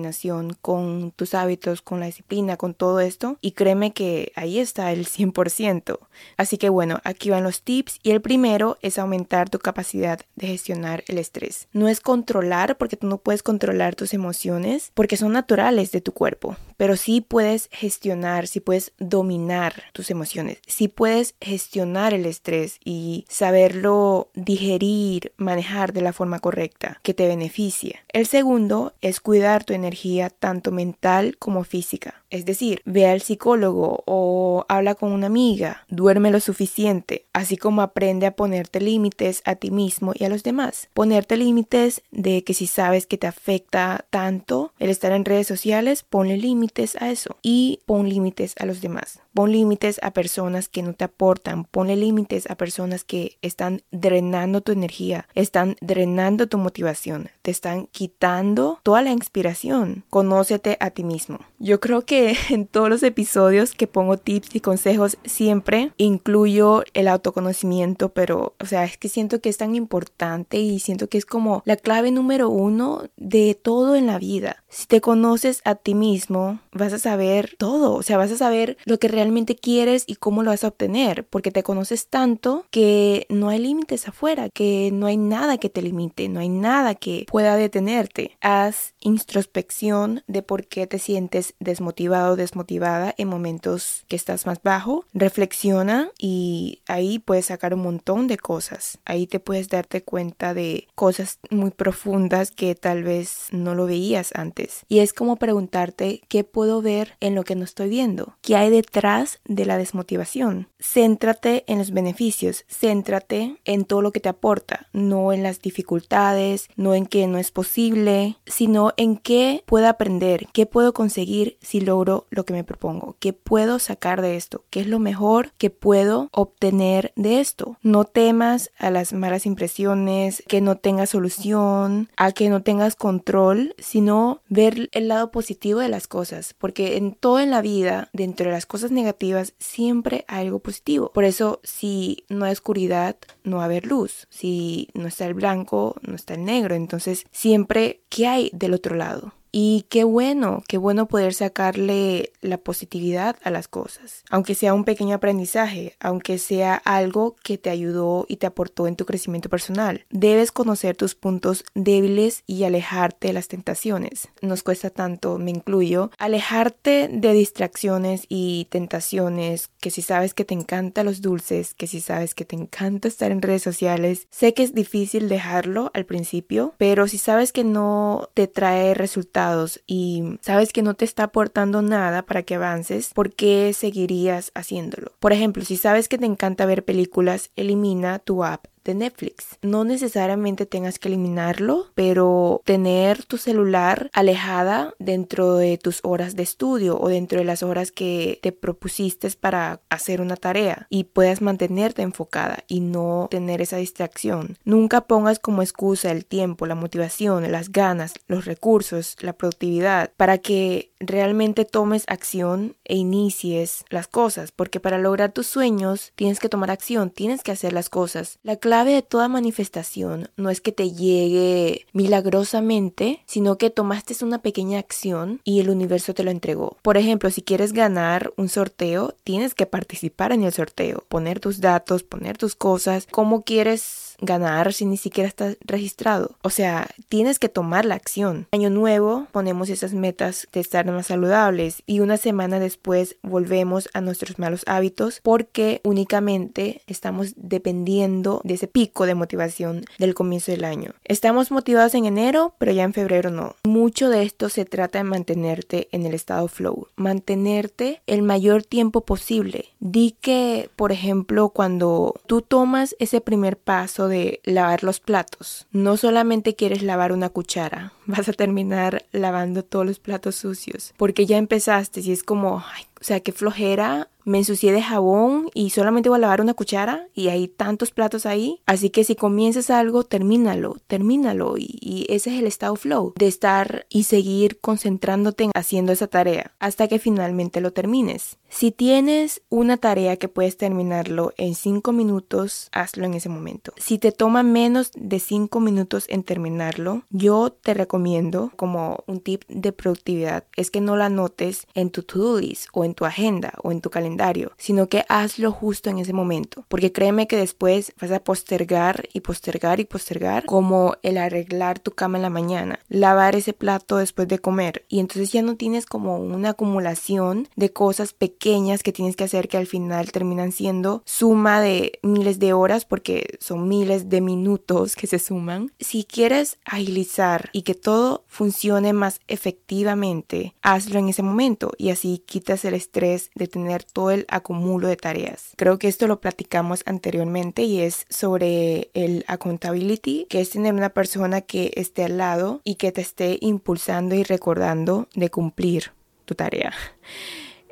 con 0.62 1.12
tus 1.12 1.34
hábitos, 1.34 1.82
con 1.82 2.00
la 2.00 2.06
disciplina, 2.06 2.58
con 2.58 2.74
todo 2.74 3.00
esto 3.00 3.38
y 3.42 3.52
créeme 3.52 3.94
que 3.94 4.32
ahí 4.36 4.60
está 4.60 4.92
el 4.92 5.08
100%. 5.08 6.00
Así 6.38 6.58
que 6.58 6.70
bueno, 6.70 7.00
aquí 7.04 7.30
van 7.30 7.44
los 7.44 7.62
tips 7.62 8.00
y 8.04 8.12
el 8.12 8.22
primero 8.22 8.78
es 8.82 8.98
aumentar 8.98 9.50
tu 9.50 9.60
capacidad 9.60 10.20
de 10.36 10.48
gestionar 10.48 11.04
el 11.08 11.18
estrés. 11.18 11.68
No 11.74 11.88
es 11.88 12.00
controlar 12.00 12.78
porque 12.78 12.98
tú 12.98 13.08
no 13.08 13.18
puedes 13.18 13.44
controlar 13.44 13.96
tus 13.96 14.14
emociones 14.14 14.92
porque 14.94 15.18
son 15.18 15.34
naturales 15.34 15.92
de 15.92 16.02
tu 16.02 16.12
cuerpo, 16.14 16.56
pero 16.78 16.96
sí 16.96 17.22
puedes 17.22 17.70
gestionar, 17.72 18.48
sí 18.48 18.60
puedes 18.60 18.94
dominar 19.00 19.84
tus 19.94 20.12
emociones, 20.12 20.60
sí 20.68 20.88
puedes 20.88 21.36
gestionar 21.42 22.14
el 22.14 22.26
estrés 22.26 22.80
y 22.84 23.26
saberlo 23.30 24.30
digerir, 24.34 25.34
manejar 25.38 25.94
de 25.94 26.02
la 26.02 26.14
forma 26.14 26.40
correcta 26.40 27.00
que 27.04 27.14
te 27.14 27.28
beneficia. 27.28 28.04
El 28.10 28.28
segundo 28.28 28.94
es 29.02 29.20
cuidar 29.20 29.64
tu 29.64 29.74
energía 29.82 30.30
tanto 30.30 30.72
mental 30.72 31.38
como 31.38 31.64
física. 31.64 32.24
Es 32.30 32.46
decir, 32.46 32.82
ve 32.86 33.08
al 33.08 33.22
psicólogo 33.22 34.04
o 34.06 34.66
habla 34.70 34.96
con 34.96 35.12
una 35.12 35.28
amiga, 35.28 35.86
duerme 35.90 36.32
lo 36.32 36.40
suficiente, 36.40 37.26
así 37.34 37.58
como 37.58 37.82
aprende 37.82 38.26
a 38.26 38.36
ponerte 38.36 38.80
límites 38.80 39.42
a 39.46 39.56
ti 39.56 39.70
mismo 39.70 40.14
y 40.16 40.24
a 40.24 40.30
los 40.30 40.44
demás. 40.44 40.88
Ponerte 40.94 41.36
límites 41.36 42.02
de 42.12 42.44
que 42.44 42.54
si 42.54 42.68
sabes 42.68 43.06
que 43.06 43.18
te 43.18 43.28
afecta 43.28 44.06
tanto 44.10 44.72
el 44.80 44.90
estar 44.90 45.12
en 45.12 45.26
redes 45.26 45.48
sociales, 45.48 46.04
ponle 46.04 46.38
límites 46.38 46.96
a 47.02 47.12
eso 47.12 47.36
y 47.42 47.82
pon 47.86 48.08
límites 48.08 48.56
a 48.60 48.66
los 48.66 48.82
demás. 48.82 49.20
Pon 49.34 49.52
límites 49.52 50.00
a 50.04 50.12
personas 50.12 50.68
que 50.68 50.84
no 50.84 50.94
te 50.94 51.06
aportan, 51.06 51.64
ponle 51.64 51.96
límites 51.96 52.50
a 52.50 52.56
personas 52.56 53.04
que 53.06 53.38
están 53.42 53.82
drenando 53.92 54.60
tu 54.62 54.74
energía, 54.74 55.28
están 55.36 55.78
drenando 55.80 56.48
tu 56.48 56.58
motivación, 56.58 57.30
te 57.42 57.52
están 57.52 57.88
quitando 57.88 58.80
toda 58.84 59.02
la 59.02 59.12
inspiración. 59.12 60.04
Conócete 60.10 60.78
a 60.82 60.90
ti 60.90 61.04
mismo. 61.04 61.40
Yo 61.60 61.80
creo 61.80 62.06
que 62.06 62.36
en 62.50 62.68
todos 62.68 62.90
los 62.90 63.04
episodios 63.04 63.74
que 63.74 63.88
pongo 63.88 64.18
tips 64.18 64.56
y 64.56 64.60
consejos 64.60 65.18
siempre 65.24 65.94
incluyo 65.98 66.84
el 66.94 67.08
autoconocimiento, 67.08 68.10
pero 68.10 68.56
o 68.60 68.66
sea, 68.66 68.84
es 68.84 68.98
que 68.98 69.10
siento 69.10 69.40
que 69.40 69.50
es 69.50 69.58
tan 69.58 69.76
importante 69.76 70.60
y 70.60 70.80
siento 70.80 71.08
que 71.08 71.18
es 71.18 71.26
como 71.26 71.64
la 71.66 71.78
clave 71.78 72.12
número 72.12 72.50
uno 72.50 73.04
de 73.16 73.56
todo 73.56 73.96
en 73.96 74.08
la 74.08 74.20
vida. 74.20 74.64
Si 74.70 74.88
te 74.88 75.02
conoces 75.02 75.62
a 75.66 75.76
ti 75.76 75.96
mismo, 75.96 76.60
vas 76.72 76.94
a 76.94 77.00
saber 77.00 77.56
todo, 77.58 77.94
o 77.94 78.04
sea, 78.04 78.18
vas 78.18 78.32
a 78.32 78.38
saber 78.38 78.78
lo 78.86 79.00
que 79.00 79.08
realmente 79.08 79.21
quieres 79.56 80.04
y 80.08 80.16
cómo 80.16 80.44
lo 80.44 80.52
vas 80.52 80.64
a 80.64 80.70
obtener, 80.70 81.26
porque 81.26 81.52
te 81.52 81.64
conoces 81.64 82.08
tanto 82.08 82.66
que 82.72 83.26
no 83.30 83.50
hay 83.50 83.60
límites 83.60 84.08
afuera, 84.08 84.50
que 84.50 84.90
no 84.94 85.08
hay 85.08 85.18
nada 85.18 85.58
que 85.58 85.70
te 85.70 85.82
limite, 85.82 86.30
no 86.30 86.40
hay 86.40 86.50
nada 86.50 86.96
que 86.96 87.26
pueda 87.30 87.56
detenerte. 87.56 88.38
Haz 88.42 88.94
introspección 89.02 90.24
de 90.28 90.42
por 90.42 90.68
qué 90.68 90.88
te 90.88 91.00
sientes 91.00 91.56
desmotivado 91.60 92.36
desmotivada 92.36 93.14
en 93.18 93.28
momentos 93.28 94.06
que 94.08 94.16
estás 94.16 94.46
más 94.46 94.62
bajo, 94.64 95.06
reflexiona 95.14 96.12
y 96.18 96.82
ahí 96.88 97.20
puedes 97.20 97.48
sacar 97.48 97.74
un 97.74 97.82
montón 97.82 98.28
de 98.28 98.38
cosas. 98.38 99.00
Ahí 99.06 99.28
te 99.28 99.40
puedes 99.40 99.70
darte 99.70 100.04
cuenta 100.04 100.54
de 100.54 100.88
cosas 100.96 101.40
muy 101.50 101.72
profundas 101.72 102.52
que 102.52 102.76
tal 102.76 103.04
vez 103.04 103.48
no 103.52 103.76
lo 103.76 103.86
veías 103.86 104.32
antes. 104.36 104.86
Y 104.88 105.00
es 105.00 105.14
como 105.14 105.36
preguntarte 105.36 106.22
qué 106.28 106.44
puedo 106.44 106.82
ver 106.82 107.18
en 107.20 107.36
lo 107.36 107.44
que 107.44 107.56
no 107.56 107.64
estoy 107.64 107.90
viendo, 107.90 108.38
qué 108.42 108.56
hay 108.56 108.70
detrás 108.70 109.40
de 109.46 109.66
la 109.66 109.78
desmotivación. 109.78 110.70
Céntrate 110.80 111.64
en 111.68 111.80
los 111.80 111.92
beneficios, 111.92 112.66
céntrate 112.70 113.58
en 113.66 113.86
todo 113.86 114.02
lo 114.02 114.12
que 114.12 114.20
te 114.20 114.30
aporta, 114.30 114.88
no 114.94 115.34
en 115.34 115.44
las 115.44 115.62
dificultades, 115.62 116.70
no 116.76 116.96
en 116.96 117.06
que 117.06 117.28
no 117.28 117.38
es 117.38 117.52
posible, 117.52 118.38
sino 118.46 118.91
en 118.98 119.18
qué 119.18 119.64
puedo 119.66 119.88
aprender, 119.88 120.48
qué 120.54 120.66
puedo 120.66 120.94
conseguir 120.94 121.58
si 121.62 121.80
lo 121.80 121.92
lo 122.30 122.46
que 122.46 122.54
me 122.54 122.64
propongo, 122.64 123.16
qué 123.20 123.34
puedo 123.34 123.78
sacar 123.80 124.22
de 124.22 124.38
esto, 124.38 124.64
qué 124.70 124.82
es 124.82 124.88
lo 124.88 125.00
mejor 125.00 125.52
que 125.58 125.70
puedo 125.70 126.30
obtener 126.32 127.12
de 127.16 127.40
esto. 127.40 127.78
No 127.82 128.06
temas 128.06 128.72
a 128.78 128.90
las 128.90 129.14
malas 129.14 129.46
impresiones, 129.46 130.44
que 130.48 130.62
no 130.62 130.78
tengas 130.78 131.12
solución, 131.12 132.10
a 132.18 132.32
que 132.32 132.50
no 132.50 132.64
tengas 132.64 132.96
control, 132.96 133.76
sino 133.78 134.42
ver 134.48 134.90
el 134.94 135.08
lado 135.08 135.32
positivo 135.32 135.80
de 135.80 135.90
las 135.90 136.08
cosas, 136.08 136.56
porque 136.58 136.98
en 136.98 137.14
todo 137.14 137.40
en 137.40 137.52
la 137.52 137.62
vida, 137.62 138.10
dentro 138.14 138.48
de 138.48 138.54
las 138.54 138.66
cosas 138.66 138.92
negativas, 138.92 139.54
siempre 139.60 140.26
hay 140.28 140.48
algo 140.48 140.60
positivo. 140.60 141.12
Por 141.14 141.26
eso, 141.26 141.60
si 141.64 142.24
no 142.30 142.46
hay 142.46 142.52
oscuridad, 142.52 143.18
no 143.44 143.58
va 143.58 143.64
a 143.64 143.66
haber 143.66 143.86
luz. 143.86 144.28
Si 144.30 144.90
no 144.94 145.08
está 145.08 145.26
el 145.26 145.34
blanco, 145.34 145.96
no 146.02 146.16
está 146.16 146.34
el 146.34 146.46
negro. 146.46 146.76
Entonces, 146.76 147.26
siempre, 147.32 148.02
¿qué 148.10 148.28
hay 148.28 148.50
del 148.54 148.74
otro 148.82 148.96
lado? 148.96 149.34
Y 149.52 149.86
qué 149.90 150.06
bueno, 150.06 150.64
qué 150.68 150.78
bueno 150.78 151.08
poder 151.08 151.34
sacarle 151.34 152.32
la 152.40 152.58
positividad 152.58 153.36
a 153.44 153.52
las 153.52 153.68
cosas, 153.68 154.24
aunque 154.30 154.56
sea 154.56 154.74
un 154.74 154.86
pequeño 154.86 155.16
aprendizaje, 155.16 155.96
aunque 156.00 156.38
sea 156.38 156.76
algo 156.76 157.36
que 157.44 157.58
te 157.58 157.70
ayudó 157.70 158.26
y 158.30 158.38
te 158.38 158.48
aportó 158.48 158.88
en 158.88 158.96
tu 158.96 159.06
crecimiento 159.06 159.50
personal. 159.50 160.06
Debes 160.10 160.54
conocer 160.54 160.96
tus 160.96 161.16
puntos 161.16 161.66
débiles 161.76 162.44
y 162.48 162.64
alejarte 162.64 163.28
de 163.28 163.34
las 163.34 163.50
tentaciones. 163.50 164.30
Nos 164.42 164.64
cuesta 164.64 164.90
tanto, 164.90 165.38
me 165.38 165.52
incluyo, 165.52 166.12
alejarte 166.18 167.10
de 167.12 167.34
distracciones 167.34 168.26
y 168.30 168.68
tentaciones, 168.70 169.70
que 169.82 169.92
si 169.92 170.02
sabes 170.02 170.34
que 170.34 170.46
te 170.46 170.54
encantan 170.54 171.06
los 171.06 171.22
dulces, 171.22 171.74
que 171.74 171.88
si 171.88 172.00
sabes 172.00 172.36
que 172.36 172.46
te 172.46 172.56
encanta 172.56 173.10
estar 173.10 173.32
en 173.32 173.42
redes 173.42 173.64
sociales, 173.64 174.28
sé 174.30 174.54
que 174.54 174.64
es 174.64 174.74
difícil 174.74 175.28
dejarlo 175.28 175.92
al 175.94 176.06
principio, 176.06 176.74
pero 176.78 177.10
si 177.10 177.18
sabes 177.18 177.52
que 177.52 177.66
no 177.66 178.30
te 178.34 178.48
trae 178.48 178.94
resultados, 178.94 179.41
y 179.88 180.38
sabes 180.42 180.74
que 180.74 180.82
no 180.82 180.94
te 180.94 181.06
está 181.06 181.24
aportando 181.24 181.82
nada 181.82 182.24
para 182.24 182.44
que 182.44 182.56
avances, 182.56 183.14
¿por 183.14 183.34
qué 183.34 183.74
seguirías 183.74 184.52
haciéndolo? 184.56 185.12
Por 185.20 185.34
ejemplo, 185.34 185.64
si 185.64 185.78
sabes 185.78 186.08
que 186.08 186.18
te 186.18 186.26
encanta 186.26 186.66
ver 186.66 186.86
películas, 186.86 187.52
elimina 187.56 188.20
tu 188.20 188.44
app 188.44 188.66
de 188.84 188.96
Netflix. 188.96 189.58
No 189.62 189.84
necesariamente 189.84 190.66
tengas 190.66 191.00
que 191.00 191.08
eliminarlo, 191.08 191.88
pero 191.96 192.62
tener 192.66 193.26
tu 193.26 193.38
celular 193.38 194.10
alejada 194.14 194.94
dentro 195.00 195.56
de 195.56 195.78
tus 195.78 196.00
horas 196.04 196.36
de 196.36 196.44
estudio 196.44 197.00
o 197.00 197.10
dentro 197.10 197.40
de 197.40 197.46
las 197.46 197.64
horas 197.64 197.92
que 197.92 198.40
te 198.42 198.52
propusiste 198.52 199.22
para 199.40 199.82
hacer 199.90 200.22
una 200.22 200.36
tarea 200.36 200.88
y 200.90 201.04
puedas 201.04 201.42
mantenerte 201.42 202.02
enfocada 202.02 202.64
y 202.68 202.80
no 202.80 203.28
tener 203.30 203.62
esa 203.62 203.78
distracción. 203.78 204.58
Nunca 204.64 205.02
pongas 205.02 205.40
como 205.40 205.62
excusa 205.62 206.12
el 206.12 206.26
tiempo, 206.26 206.66
la 206.66 206.76
motivación, 206.76 207.52
las 207.52 207.72
ganas, 207.72 208.14
los 208.28 208.46
recursos, 208.46 209.16
la 209.22 209.34
productividad 209.34 210.12
para 210.18 210.40
que 210.40 210.92
realmente 211.00 211.66
tomes 211.66 212.04
acción 212.08 212.76
e 212.86 212.96
inicies 212.96 213.86
las 213.90 214.08
cosas, 214.08 214.52
porque 214.52 214.80
para 214.80 214.98
lograr 214.98 215.32
tus 215.32 215.48
sueños 215.48 216.12
tienes 216.16 216.40
que 216.40 216.50
tomar 216.50 216.72
acción, 216.72 217.10
tienes 217.10 217.44
que 217.44 217.52
hacer 217.52 217.74
las 217.74 217.90
cosas. 217.90 218.40
La 218.44 218.58
de 218.86 219.02
toda 219.02 219.28
manifestación 219.28 220.30
no 220.38 220.50
es 220.50 220.62
que 220.62 220.72
te 220.72 220.92
llegue 220.92 221.86
milagrosamente, 221.94 223.22
sino 223.26 223.58
que 223.58 223.70
tomaste 223.70 224.12
una 224.22 224.42
pequeña 224.42 224.78
acción 224.80 225.40
y 225.44 225.60
el 225.60 225.70
universo 225.70 226.14
te 226.14 226.24
lo 226.24 226.32
entregó. 226.32 226.78
Por 226.82 226.98
ejemplo, 226.98 227.30
si 227.30 227.42
quieres 227.42 227.72
ganar 227.72 228.34
un 228.36 228.50
sorteo, 228.50 229.16
tienes 229.24 229.56
que 229.56 229.66
participar 229.66 230.32
en 230.34 230.44
el 230.44 230.52
sorteo, 230.52 231.06
poner 231.08 231.40
tus 231.40 231.62
datos, 231.62 232.04
poner 232.04 232.38
tus 232.38 232.56
cosas, 232.56 233.08
cómo 233.10 233.44
quieres 233.44 234.01
ganar 234.22 234.74
si 234.74 234.86
ni 234.86 234.98
siquiera 234.98 235.28
estás 235.28 235.58
registrado. 235.62 236.36
O 236.42 236.50
sea, 236.50 236.88
tienes 237.10 237.40
que 237.40 237.50
tomar 237.50 237.86
la 237.86 237.96
acción. 237.96 238.48
Año 238.52 238.70
nuevo 238.70 239.28
ponemos 239.32 239.70
esas 239.70 239.94
metas 239.94 240.48
de 240.54 240.60
estar 240.60 240.86
más 240.86 241.08
saludables 241.08 241.84
y 241.86 242.00
una 242.00 242.18
semana 242.18 242.60
después 242.60 243.18
volvemos 243.22 243.90
a 243.94 244.02
nuestros 244.02 244.40
malos 244.40 244.64
hábitos 244.68 245.20
porque 245.24 245.82
únicamente 245.84 246.82
estamos 246.88 247.34
dependiendo 247.36 248.42
de 248.44 248.56
ese 248.56 248.68
pico 248.68 249.06
de 249.06 249.16
motivación 249.16 249.86
del 249.98 250.14
comienzo 250.14 250.52
del 250.52 250.64
año. 250.64 250.94
Estamos 251.04 251.52
motivados 251.52 251.96
en 251.96 252.06
enero, 252.06 252.54
pero 252.58 252.72
ya 252.72 252.84
en 252.84 252.94
febrero 252.94 253.30
no. 253.30 253.56
Mucho 253.64 254.10
de 254.10 254.24
esto 254.24 254.50
se 254.50 254.66
trata 254.66 255.00
de 255.00 255.04
mantenerte 255.04 255.88
en 255.92 256.06
el 256.06 256.14
estado 256.14 256.48
flow, 256.48 256.88
mantenerte 256.96 258.02
el 258.08 258.22
mayor 258.22 258.64
tiempo 258.64 259.02
posible. 259.02 259.70
Di 259.80 260.16
que, 260.22 260.70
por 260.76 260.92
ejemplo, 260.92 261.50
cuando 261.50 262.16
tú 262.28 262.42
tomas 262.42 262.96
ese 263.00 263.22
primer 263.22 263.58
paso 263.58 264.08
de 264.12 264.40
lavar 264.44 264.84
los 264.84 265.00
platos. 265.00 265.66
No 265.72 265.98
solamente 265.98 266.56
quieres 266.56 266.84
lavar 266.84 267.12
una 267.12 267.30
cuchara, 267.30 267.94
vas 268.06 268.30
a 268.30 268.34
terminar 268.34 269.06
lavando 269.12 269.64
todos 269.64 269.86
los 269.88 269.98
platos 269.98 270.36
sucios, 270.36 270.94
porque 270.98 271.26
ya 271.26 271.38
empezaste 271.38 272.02
y 272.02 272.12
es 272.12 272.22
como, 272.24 272.64
o 273.02 273.04
sea, 273.04 273.20
qué 273.20 273.32
flojera 273.32 274.10
me 274.26 274.38
ensucié 274.38 274.72
de 274.72 274.82
jabón 274.82 275.50
y 275.54 275.72
solamente 275.72 276.10
voy 276.10 276.18
a 276.18 276.22
lavar 276.22 276.42
una 276.42 276.54
cuchara 276.54 277.08
y 277.14 277.30
hay 277.30 277.48
tantos 277.48 277.92
platos 277.92 278.26
ahí. 278.26 278.62
Así 278.66 278.90
que 278.90 279.04
si 279.04 279.16
comienzas 279.16 279.70
algo, 279.70 280.04
termínalo, 280.04 280.78
termínalo. 280.88 281.56
Y, 281.58 282.06
ese 282.10 282.34
es 282.34 282.40
el 282.40 282.48
estado 282.48 282.76
flow, 282.76 283.14
de 283.18 283.28
estar 283.28 283.86
y 283.90 284.04
seguir 284.04 284.60
concentrándote 284.60 285.46
en 285.46 285.52
haciendo 285.54 285.92
esa 285.92 286.08
tarea 286.08 286.54
hasta 286.60 286.88
que 286.88 287.00
finalmente 287.00 287.62
lo 287.62 287.74
termines. 287.74 288.38
Si 288.50 288.72
tienes 288.72 289.42
una 289.50 289.78
tarea 289.78 290.18
que 290.18 290.28
puedes 290.28 290.58
terminarlo 290.58 291.34
en 291.38 291.56
5 291.56 291.92
minutos, 291.94 292.70
hazlo 292.72 293.06
en 293.06 293.14
ese 293.14 293.30
momento. 293.30 293.72
Si 293.78 293.98
te 293.98 294.12
toma 294.12 294.44
menos 294.44 294.92
de 294.96 295.20
5 295.20 295.60
minutos 295.60 296.06
en 296.10 296.24
terminarlo, 296.24 297.04
yo 297.10 297.52
te 297.52 297.74
recomiendo 297.74 298.52
como 298.56 299.04
un 299.08 299.22
tip 299.22 299.44
de 299.48 299.72
productividad 299.72 300.44
es 300.58 300.70
que 300.70 300.82
no 300.82 300.98
la 300.98 301.06
anotes 301.06 301.68
en 301.76 301.92
tu 301.92 302.04
to-do 302.04 302.40
list 302.40 302.68
o 302.74 302.84
tu 302.94 303.06
agenda 303.06 303.54
o 303.64 303.72
en 303.72 303.82
tu 303.82 303.90
calendario 303.90 304.52
sino 304.58 304.88
que 304.88 305.06
hazlo 305.10 305.52
justo 305.52 305.90
en 305.90 306.00
ese 306.00 306.14
momento, 306.14 306.66
porque 306.68 306.92
créeme 306.92 307.28
que 307.28 307.38
después 307.38 307.94
vas 308.00 308.12
a 308.12 308.24
postergar 308.24 309.08
y 309.14 309.22
postergar 309.22 309.80
y 309.80 309.86
postergar 309.86 310.46
como 310.46 310.96
el 311.02 311.18
arreglar 311.18 311.80
tu 311.80 311.92
cama 311.92 312.18
en 312.18 312.22
la 312.24 312.30
mañana, 312.30 312.80
lavar 312.90 313.36
ese 313.36 313.54
plato 313.54 313.98
después 313.98 314.28
de 314.28 314.40
comer 314.40 314.86
y 314.90 315.00
entonces 315.00 315.32
ya 315.32 315.42
no 315.42 315.56
tienes 315.56 315.86
como 315.86 316.18
una 316.18 316.50
acumulación 316.50 317.48
de 317.56 317.72
cosas 317.72 318.14
pequeñas 318.14 318.84
que 318.84 318.92
tienes 318.92 319.16
que 319.16 319.24
hacer 319.24 319.48
que 319.48 319.58
al 319.58 319.68
final 319.68 320.12
terminan 320.12 320.52
siendo 320.52 321.04
suma 321.06 321.62
de 321.62 322.00
miles 322.04 322.40
de 322.40 322.54
horas 322.54 322.86
porque 322.86 323.38
son 323.40 323.68
miles 323.68 324.10
de 324.10 324.22
minutos 324.22 324.96
que 324.96 325.08
se 325.08 325.20
suman. 325.20 325.72
Si 325.80 326.04
quieres 326.04 326.58
agilizar 326.66 327.50
y 327.54 327.64
que 327.64 327.76
todo 327.76 328.24
funcione 328.28 328.94
más 328.94 329.20
efectivamente, 329.28 330.54
hazlo 330.62 331.00
en 331.00 331.10
ese 331.10 331.24
momento 331.24 331.72
y 331.78 331.90
así 331.90 332.24
quitas 332.26 332.66
el 332.66 332.74
estrés 332.82 333.32
de 333.36 333.48
tener 333.48 333.84
todo 333.84 334.12
el 334.12 334.26
acumulo 334.28 334.88
de 334.88 334.98
tareas. 334.98 335.54
Creo 335.56 335.80
que 335.80 335.88
esto 335.88 336.08
lo 336.08 336.20
platicamos 336.20 336.84
anteriormente 336.86 337.64
y 337.64 337.82
es 337.82 338.06
sobre 338.10 338.90
el 338.94 339.24
accountability, 339.28 340.26
que 340.30 340.42
es 340.42 340.50
tener 340.50 340.74
una 340.74 340.90
persona 340.90 341.42
que 341.42 341.72
esté 341.76 342.04
al 342.04 342.18
lado 342.18 342.62
y 342.64 342.76
que 342.76 342.92
te 342.92 343.02
esté 343.02 343.38
impulsando 343.42 344.16
y 344.16 344.24
recordando 344.24 345.08
de 345.16 345.30
cumplir 345.30 345.92
tu 346.26 346.36
tarea. 346.36 346.74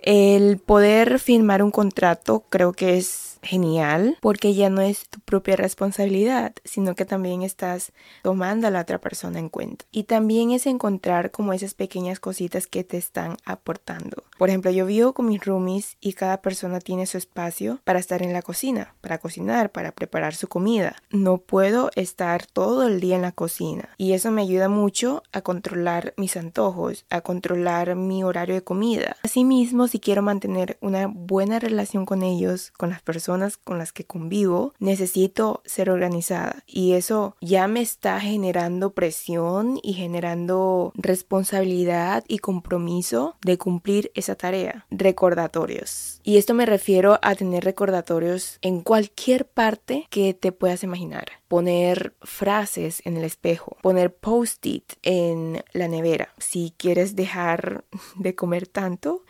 El 0.01 0.57
poder 0.57 1.19
firmar 1.19 1.61
un 1.61 1.71
contrato 1.71 2.45
creo 2.49 2.73
que 2.73 2.97
es 2.97 3.28
genial 3.41 4.17
porque 4.21 4.53
ya 4.53 4.69
no 4.69 4.81
es 4.81 5.09
tu 5.09 5.19
propia 5.19 5.55
responsabilidad, 5.55 6.53
sino 6.63 6.95
que 6.95 7.05
también 7.05 7.41
estás 7.41 7.91
tomando 8.23 8.67
a 8.67 8.71
la 8.71 8.81
otra 8.81 8.99
persona 8.99 9.39
en 9.39 9.49
cuenta. 9.49 9.85
Y 9.91 10.03
también 10.03 10.51
es 10.51 10.65
encontrar 10.65 11.31
como 11.31 11.53
esas 11.53 11.73
pequeñas 11.73 12.19
cositas 12.19 12.67
que 12.67 12.83
te 12.83 12.97
están 12.97 13.37
aportando. 13.45 14.23
Por 14.37 14.49
ejemplo, 14.49 14.71
yo 14.71 14.85
vivo 14.85 15.13
con 15.13 15.27
mis 15.27 15.43
roomies 15.43 15.97
y 15.99 16.13
cada 16.13 16.41
persona 16.41 16.79
tiene 16.79 17.05
su 17.05 17.17
espacio 17.17 17.81
para 17.83 17.99
estar 17.99 18.21
en 18.21 18.33
la 18.33 18.41
cocina, 18.41 18.95
para 19.01 19.17
cocinar, 19.17 19.71
para 19.71 19.91
preparar 19.91 20.35
su 20.35 20.47
comida. 20.47 20.95
No 21.09 21.37
puedo 21.37 21.91
estar 21.95 22.45
todo 22.45 22.87
el 22.87 22.99
día 22.99 23.15
en 23.15 23.21
la 23.21 23.31
cocina 23.31 23.89
y 23.97 24.13
eso 24.13 24.31
me 24.31 24.41
ayuda 24.41 24.69
mucho 24.69 25.23
a 25.31 25.41
controlar 25.41 26.13
mis 26.17 26.37
antojos, 26.37 27.05
a 27.09 27.21
controlar 27.21 27.95
mi 27.95 28.23
horario 28.23 28.55
de 28.55 28.63
comida. 28.63 29.17
Asimismo, 29.23 29.87
si 29.87 29.99
quiero 29.99 30.21
mantener 30.21 30.77
una 30.81 31.07
buena 31.07 31.59
relación 31.59 32.05
con 32.05 32.23
ellos, 32.23 32.71
con 32.77 32.89
las 32.89 33.01
personas 33.01 33.28
con 33.63 33.77
las 33.77 33.93
que 33.93 34.05
convivo, 34.05 34.73
necesito 34.79 35.61
ser 35.65 35.89
organizada 35.89 36.63
y 36.65 36.93
eso 36.93 37.35
ya 37.41 37.67
me 37.67 37.81
está 37.81 38.19
generando 38.19 38.93
presión 38.93 39.79
y 39.83 39.93
generando 39.93 40.91
responsabilidad 40.95 42.23
y 42.27 42.39
compromiso 42.39 43.35
de 43.41 43.57
cumplir 43.57 44.11
esa 44.15 44.35
tarea. 44.35 44.85
Recordatorios. 44.89 46.21
Y 46.23 46.37
esto 46.37 46.53
me 46.53 46.65
refiero 46.65 47.19
a 47.21 47.35
tener 47.35 47.63
recordatorios 47.63 48.57
en 48.61 48.81
cualquier 48.81 49.45
parte 49.45 50.07
que 50.09 50.33
te 50.33 50.51
puedas 50.51 50.83
imaginar. 50.83 51.27
Poner 51.47 52.13
frases 52.21 53.01
en 53.05 53.17
el 53.17 53.23
espejo, 53.23 53.77
poner 53.81 54.13
post-it 54.13 54.93
en 55.03 55.63
la 55.73 55.87
nevera. 55.87 56.33
Si 56.37 56.73
quieres 56.77 57.15
dejar 57.15 57.83
de 58.15 58.35
comer 58.35 58.67
tanto, 58.67 59.23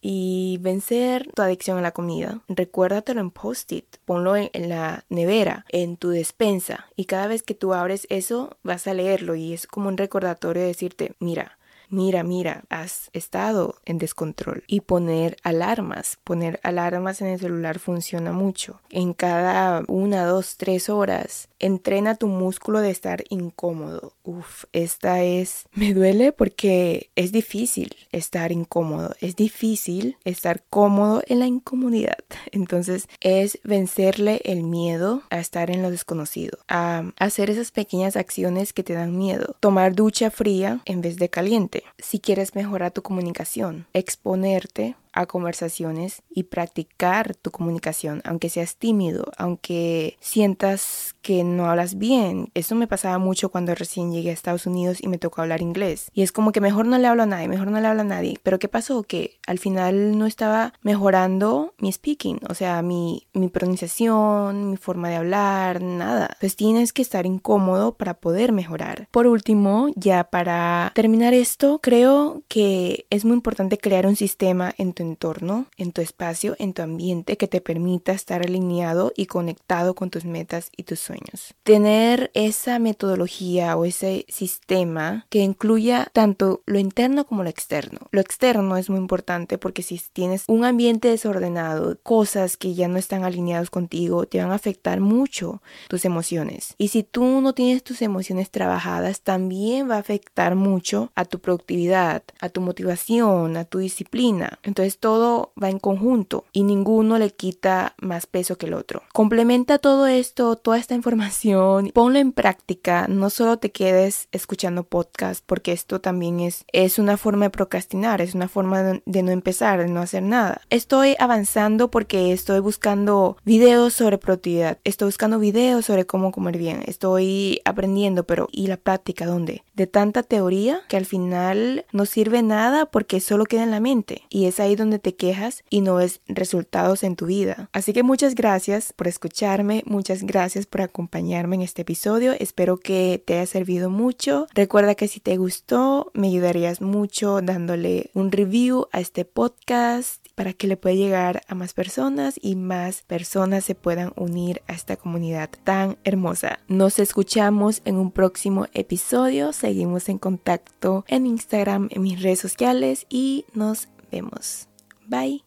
y 0.00 0.58
vencer 0.60 1.30
tu 1.34 1.42
adicción 1.42 1.78
a 1.78 1.82
la 1.82 1.92
comida. 1.92 2.40
Recuérdatelo 2.48 3.20
en 3.20 3.30
post-it, 3.30 3.84
ponlo 4.04 4.36
en, 4.36 4.50
la 4.68 5.04
nevera, 5.08 5.64
en 5.68 5.96
tu 5.96 6.10
despensa 6.10 6.86
y 6.96 7.04
cada 7.04 7.26
vez 7.26 7.42
que 7.42 7.54
tú 7.54 7.74
abres 7.74 8.06
eso 8.10 8.56
vas 8.62 8.86
a 8.86 8.94
leerlo 8.94 9.34
y 9.34 9.52
es 9.52 9.66
como 9.66 9.88
un 9.88 9.96
recordatorio 9.96 10.62
de 10.62 10.68
decirte, 10.68 11.14
mira, 11.18 11.58
mira, 11.90 12.22
mira, 12.22 12.64
has 12.70 13.10
estado 13.12 13.76
en 13.84 13.98
descontrol. 13.98 14.64
Y 14.66 14.80
poner 14.80 15.36
alarmas, 15.42 16.18
poner 16.24 16.60
alarmas 16.62 17.20
en 17.20 17.28
el 17.28 17.40
celular 17.40 17.78
funciona 17.78 18.32
mucho. 18.32 18.80
En 18.90 19.12
cada 19.12 19.82
una, 19.88 20.24
dos, 20.24 20.56
tres 20.56 20.88
horas, 20.88 21.48
entrena 21.58 22.16
tu 22.16 22.26
músculo 22.26 22.80
de 22.80 22.90
estar 22.90 23.24
incómodo. 23.28 24.14
Uf, 24.24 24.64
esta 24.72 25.22
es, 25.22 25.66
me 25.72 25.94
duele 25.94 26.32
porque 26.32 27.10
es 27.16 27.32
difícil 27.32 27.94
estar 28.12 28.52
incómodo, 28.52 29.14
es 29.20 29.36
difícil 29.36 30.16
estar 30.24 30.62
cómodo 30.68 31.22
en 31.26 31.38
la 31.38 31.46
incomodidad. 31.46 32.18
Entonces 32.52 33.08
es 33.20 33.58
vencerle 33.64 34.40
el 34.44 34.62
miedo 34.62 35.22
a 35.30 35.38
estar 35.38 35.70
en 35.70 35.82
lo 35.82 35.90
desconocido, 35.90 36.58
a 36.68 37.12
hacer 37.18 37.50
esas 37.50 37.70
pequeñas 37.70 38.16
acciones 38.16 38.72
que 38.72 38.82
te 38.82 38.94
dan 38.94 39.16
miedo. 39.16 39.56
Tomar 39.60 39.94
ducha 39.94 40.30
fría 40.30 40.80
en 40.84 41.00
vez 41.00 41.16
de 41.16 41.28
caliente 41.28 41.79
si 41.98 42.20
quieres 42.20 42.54
mejorar 42.54 42.90
tu 42.92 43.02
comunicación, 43.02 43.86
exponerte 43.92 44.96
a 45.12 45.26
conversaciones 45.26 46.22
y 46.30 46.44
practicar 46.44 47.34
tu 47.34 47.50
comunicación, 47.50 48.22
aunque 48.24 48.48
seas 48.48 48.76
tímido, 48.76 49.30
aunque 49.36 50.16
sientas 50.20 51.14
que 51.22 51.44
no 51.44 51.68
hablas 51.68 51.98
bien. 51.98 52.50
Eso 52.54 52.74
me 52.74 52.86
pasaba 52.86 53.18
mucho 53.18 53.50
cuando 53.50 53.74
recién 53.74 54.12
llegué 54.12 54.30
a 54.30 54.34
Estados 54.34 54.66
Unidos 54.66 54.98
y 55.00 55.08
me 55.08 55.18
tocó 55.18 55.42
hablar 55.42 55.60
inglés. 55.60 56.10
Y 56.14 56.22
es 56.22 56.32
como 56.32 56.52
que 56.52 56.60
mejor 56.60 56.86
no 56.86 56.98
le 56.98 57.06
hablo 57.06 57.24
a 57.24 57.26
nadie, 57.26 57.48
mejor 57.48 57.70
no 57.70 57.80
le 57.80 57.86
hablo 57.86 58.02
a 58.02 58.04
nadie. 58.04 58.38
Pero 58.42 58.58
¿qué 58.58 58.68
pasó? 58.68 59.02
Que 59.02 59.38
al 59.46 59.58
final 59.58 60.18
no 60.18 60.26
estaba 60.26 60.72
mejorando 60.82 61.74
mi 61.78 61.92
speaking, 61.92 62.40
o 62.48 62.54
sea, 62.54 62.82
mi, 62.82 63.26
mi 63.32 63.48
pronunciación, 63.48 64.70
mi 64.70 64.76
forma 64.76 65.08
de 65.08 65.16
hablar, 65.16 65.82
nada. 65.82 66.36
Pues 66.40 66.56
tienes 66.56 66.92
que 66.92 67.02
estar 67.02 67.26
incómodo 67.26 67.94
para 67.94 68.14
poder 68.14 68.52
mejorar. 68.52 69.08
Por 69.10 69.26
último, 69.26 69.88
ya 69.96 70.24
para 70.24 70.92
terminar 70.94 71.34
esto, 71.34 71.80
creo 71.82 72.42
que 72.48 73.06
es 73.10 73.24
muy 73.24 73.34
importante 73.34 73.78
crear 73.78 74.06
un 74.06 74.16
sistema 74.16 74.72
en 74.78 74.92
tu 74.92 74.99
entorno, 75.02 75.66
en 75.76 75.92
tu 75.92 76.00
espacio, 76.00 76.56
en 76.58 76.72
tu 76.72 76.82
ambiente 76.82 77.36
que 77.36 77.48
te 77.48 77.60
permita 77.60 78.12
estar 78.12 78.42
alineado 78.42 79.12
y 79.16 79.26
conectado 79.26 79.94
con 79.94 80.10
tus 80.10 80.24
metas 80.24 80.70
y 80.76 80.84
tus 80.84 81.00
sueños. 81.00 81.54
Tener 81.62 82.30
esa 82.34 82.78
metodología 82.78 83.76
o 83.76 83.84
ese 83.84 84.26
sistema 84.28 85.26
que 85.28 85.40
incluya 85.40 86.08
tanto 86.12 86.62
lo 86.66 86.78
interno 86.78 87.26
como 87.26 87.42
lo 87.42 87.50
externo. 87.50 88.00
Lo 88.10 88.20
externo 88.20 88.76
es 88.76 88.90
muy 88.90 88.98
importante 88.98 89.58
porque 89.58 89.82
si 89.82 90.00
tienes 90.12 90.44
un 90.46 90.64
ambiente 90.64 91.08
desordenado, 91.08 91.98
cosas 92.02 92.56
que 92.56 92.74
ya 92.74 92.88
no 92.88 92.98
están 92.98 93.24
alineados 93.24 93.70
contigo, 93.70 94.26
te 94.26 94.38
van 94.38 94.52
a 94.52 94.56
afectar 94.56 95.00
mucho 95.00 95.62
tus 95.88 96.04
emociones. 96.04 96.74
Y 96.78 96.88
si 96.88 97.02
tú 97.02 97.40
no 97.40 97.54
tienes 97.54 97.82
tus 97.82 98.02
emociones 98.02 98.50
trabajadas, 98.50 99.20
también 99.22 99.90
va 99.90 99.96
a 99.96 100.00
afectar 100.00 100.54
mucho 100.54 101.10
a 101.14 101.24
tu 101.24 101.40
productividad, 101.40 102.22
a 102.40 102.48
tu 102.48 102.60
motivación, 102.60 103.56
a 103.56 103.64
tu 103.64 103.78
disciplina. 103.78 104.58
Entonces 104.62 104.89
todo 104.98 105.52
va 105.60 105.70
en 105.70 105.78
conjunto 105.78 106.44
y 106.52 106.62
ninguno 106.62 107.18
le 107.18 107.30
quita 107.30 107.94
más 108.00 108.26
peso 108.26 108.56
que 108.56 108.66
el 108.66 108.74
otro. 108.74 109.02
Complementa 109.12 109.78
todo 109.78 110.06
esto, 110.06 110.56
toda 110.56 110.78
esta 110.78 110.94
información, 110.94 111.90
ponlo 111.94 112.18
en 112.18 112.32
práctica, 112.32 113.06
no 113.08 113.30
solo 113.30 113.58
te 113.58 113.70
quedes 113.70 114.28
escuchando 114.32 114.84
podcast 114.84 115.44
porque 115.46 115.72
esto 115.72 116.00
también 116.00 116.40
es, 116.40 116.64
es 116.72 116.98
una 116.98 117.16
forma 117.16 117.46
de 117.46 117.50
procrastinar, 117.50 118.20
es 118.20 118.34
una 118.34 118.48
forma 118.48 119.00
de 119.04 119.22
no 119.22 119.30
empezar, 119.30 119.80
de 119.80 119.88
no 119.88 120.00
hacer 120.00 120.22
nada. 120.22 120.62
Estoy 120.70 121.16
avanzando 121.18 121.90
porque 121.90 122.32
estoy 122.32 122.60
buscando 122.60 123.36
videos 123.44 123.94
sobre 123.94 124.18
productividad, 124.18 124.78
estoy 124.84 125.06
buscando 125.06 125.38
videos 125.38 125.86
sobre 125.86 126.06
cómo 126.06 126.32
comer 126.32 126.58
bien, 126.58 126.82
estoy 126.86 127.60
aprendiendo, 127.64 128.24
pero 128.24 128.48
¿y 128.50 128.66
la 128.66 128.76
práctica 128.76 129.26
dónde? 129.26 129.62
De 129.74 129.86
tanta 129.86 130.22
teoría 130.22 130.82
que 130.88 130.96
al 130.96 131.06
final 131.06 131.84
no 131.92 132.06
sirve 132.06 132.42
nada 132.42 132.86
porque 132.86 133.20
solo 133.20 133.44
queda 133.44 133.62
en 133.62 133.70
la 133.70 133.80
mente 133.80 134.22
y 134.28 134.46
es 134.46 134.60
ahí 134.60 134.76
donde 134.80 134.98
te 134.98 135.14
quejas 135.14 135.62
y 135.70 135.80
no 135.80 135.96
ves 135.96 136.20
resultados 136.26 137.04
en 137.04 137.16
tu 137.16 137.26
vida. 137.26 137.70
Así 137.72 137.92
que 137.92 138.02
muchas 138.02 138.34
gracias 138.34 138.92
por 138.92 139.06
escucharme, 139.06 139.82
muchas 139.86 140.24
gracias 140.24 140.66
por 140.66 140.82
acompañarme 140.82 141.56
en 141.56 141.62
este 141.62 141.82
episodio, 141.82 142.32
espero 142.38 142.76
que 142.76 143.22
te 143.24 143.34
haya 143.34 143.46
servido 143.46 143.90
mucho. 143.90 144.46
Recuerda 144.54 144.94
que 144.94 145.08
si 145.08 145.20
te 145.20 145.36
gustó 145.36 146.10
me 146.14 146.28
ayudarías 146.28 146.80
mucho 146.80 147.40
dándole 147.40 148.10
un 148.14 148.32
review 148.32 148.88
a 148.92 149.00
este 149.00 149.24
podcast 149.24 150.26
para 150.34 150.52
que 150.52 150.66
le 150.66 150.76
pueda 150.76 150.94
llegar 150.94 151.42
a 151.48 151.54
más 151.54 151.74
personas 151.74 152.34
y 152.40 152.56
más 152.56 153.02
personas 153.02 153.64
se 153.64 153.74
puedan 153.74 154.12
unir 154.16 154.62
a 154.66 154.72
esta 154.72 154.96
comunidad 154.96 155.50
tan 155.64 155.98
hermosa. 156.04 156.60
Nos 156.66 156.98
escuchamos 156.98 157.82
en 157.84 157.96
un 157.96 158.10
próximo 158.10 158.66
episodio, 158.72 159.52
seguimos 159.52 160.08
en 160.08 160.18
contacto 160.18 161.04
en 161.08 161.26
Instagram, 161.26 161.88
en 161.90 162.02
mis 162.02 162.22
redes 162.22 162.40
sociales 162.40 163.06
y 163.10 163.44
nos 163.52 163.88
vemos. 164.10 164.69
Bye. 165.10 165.40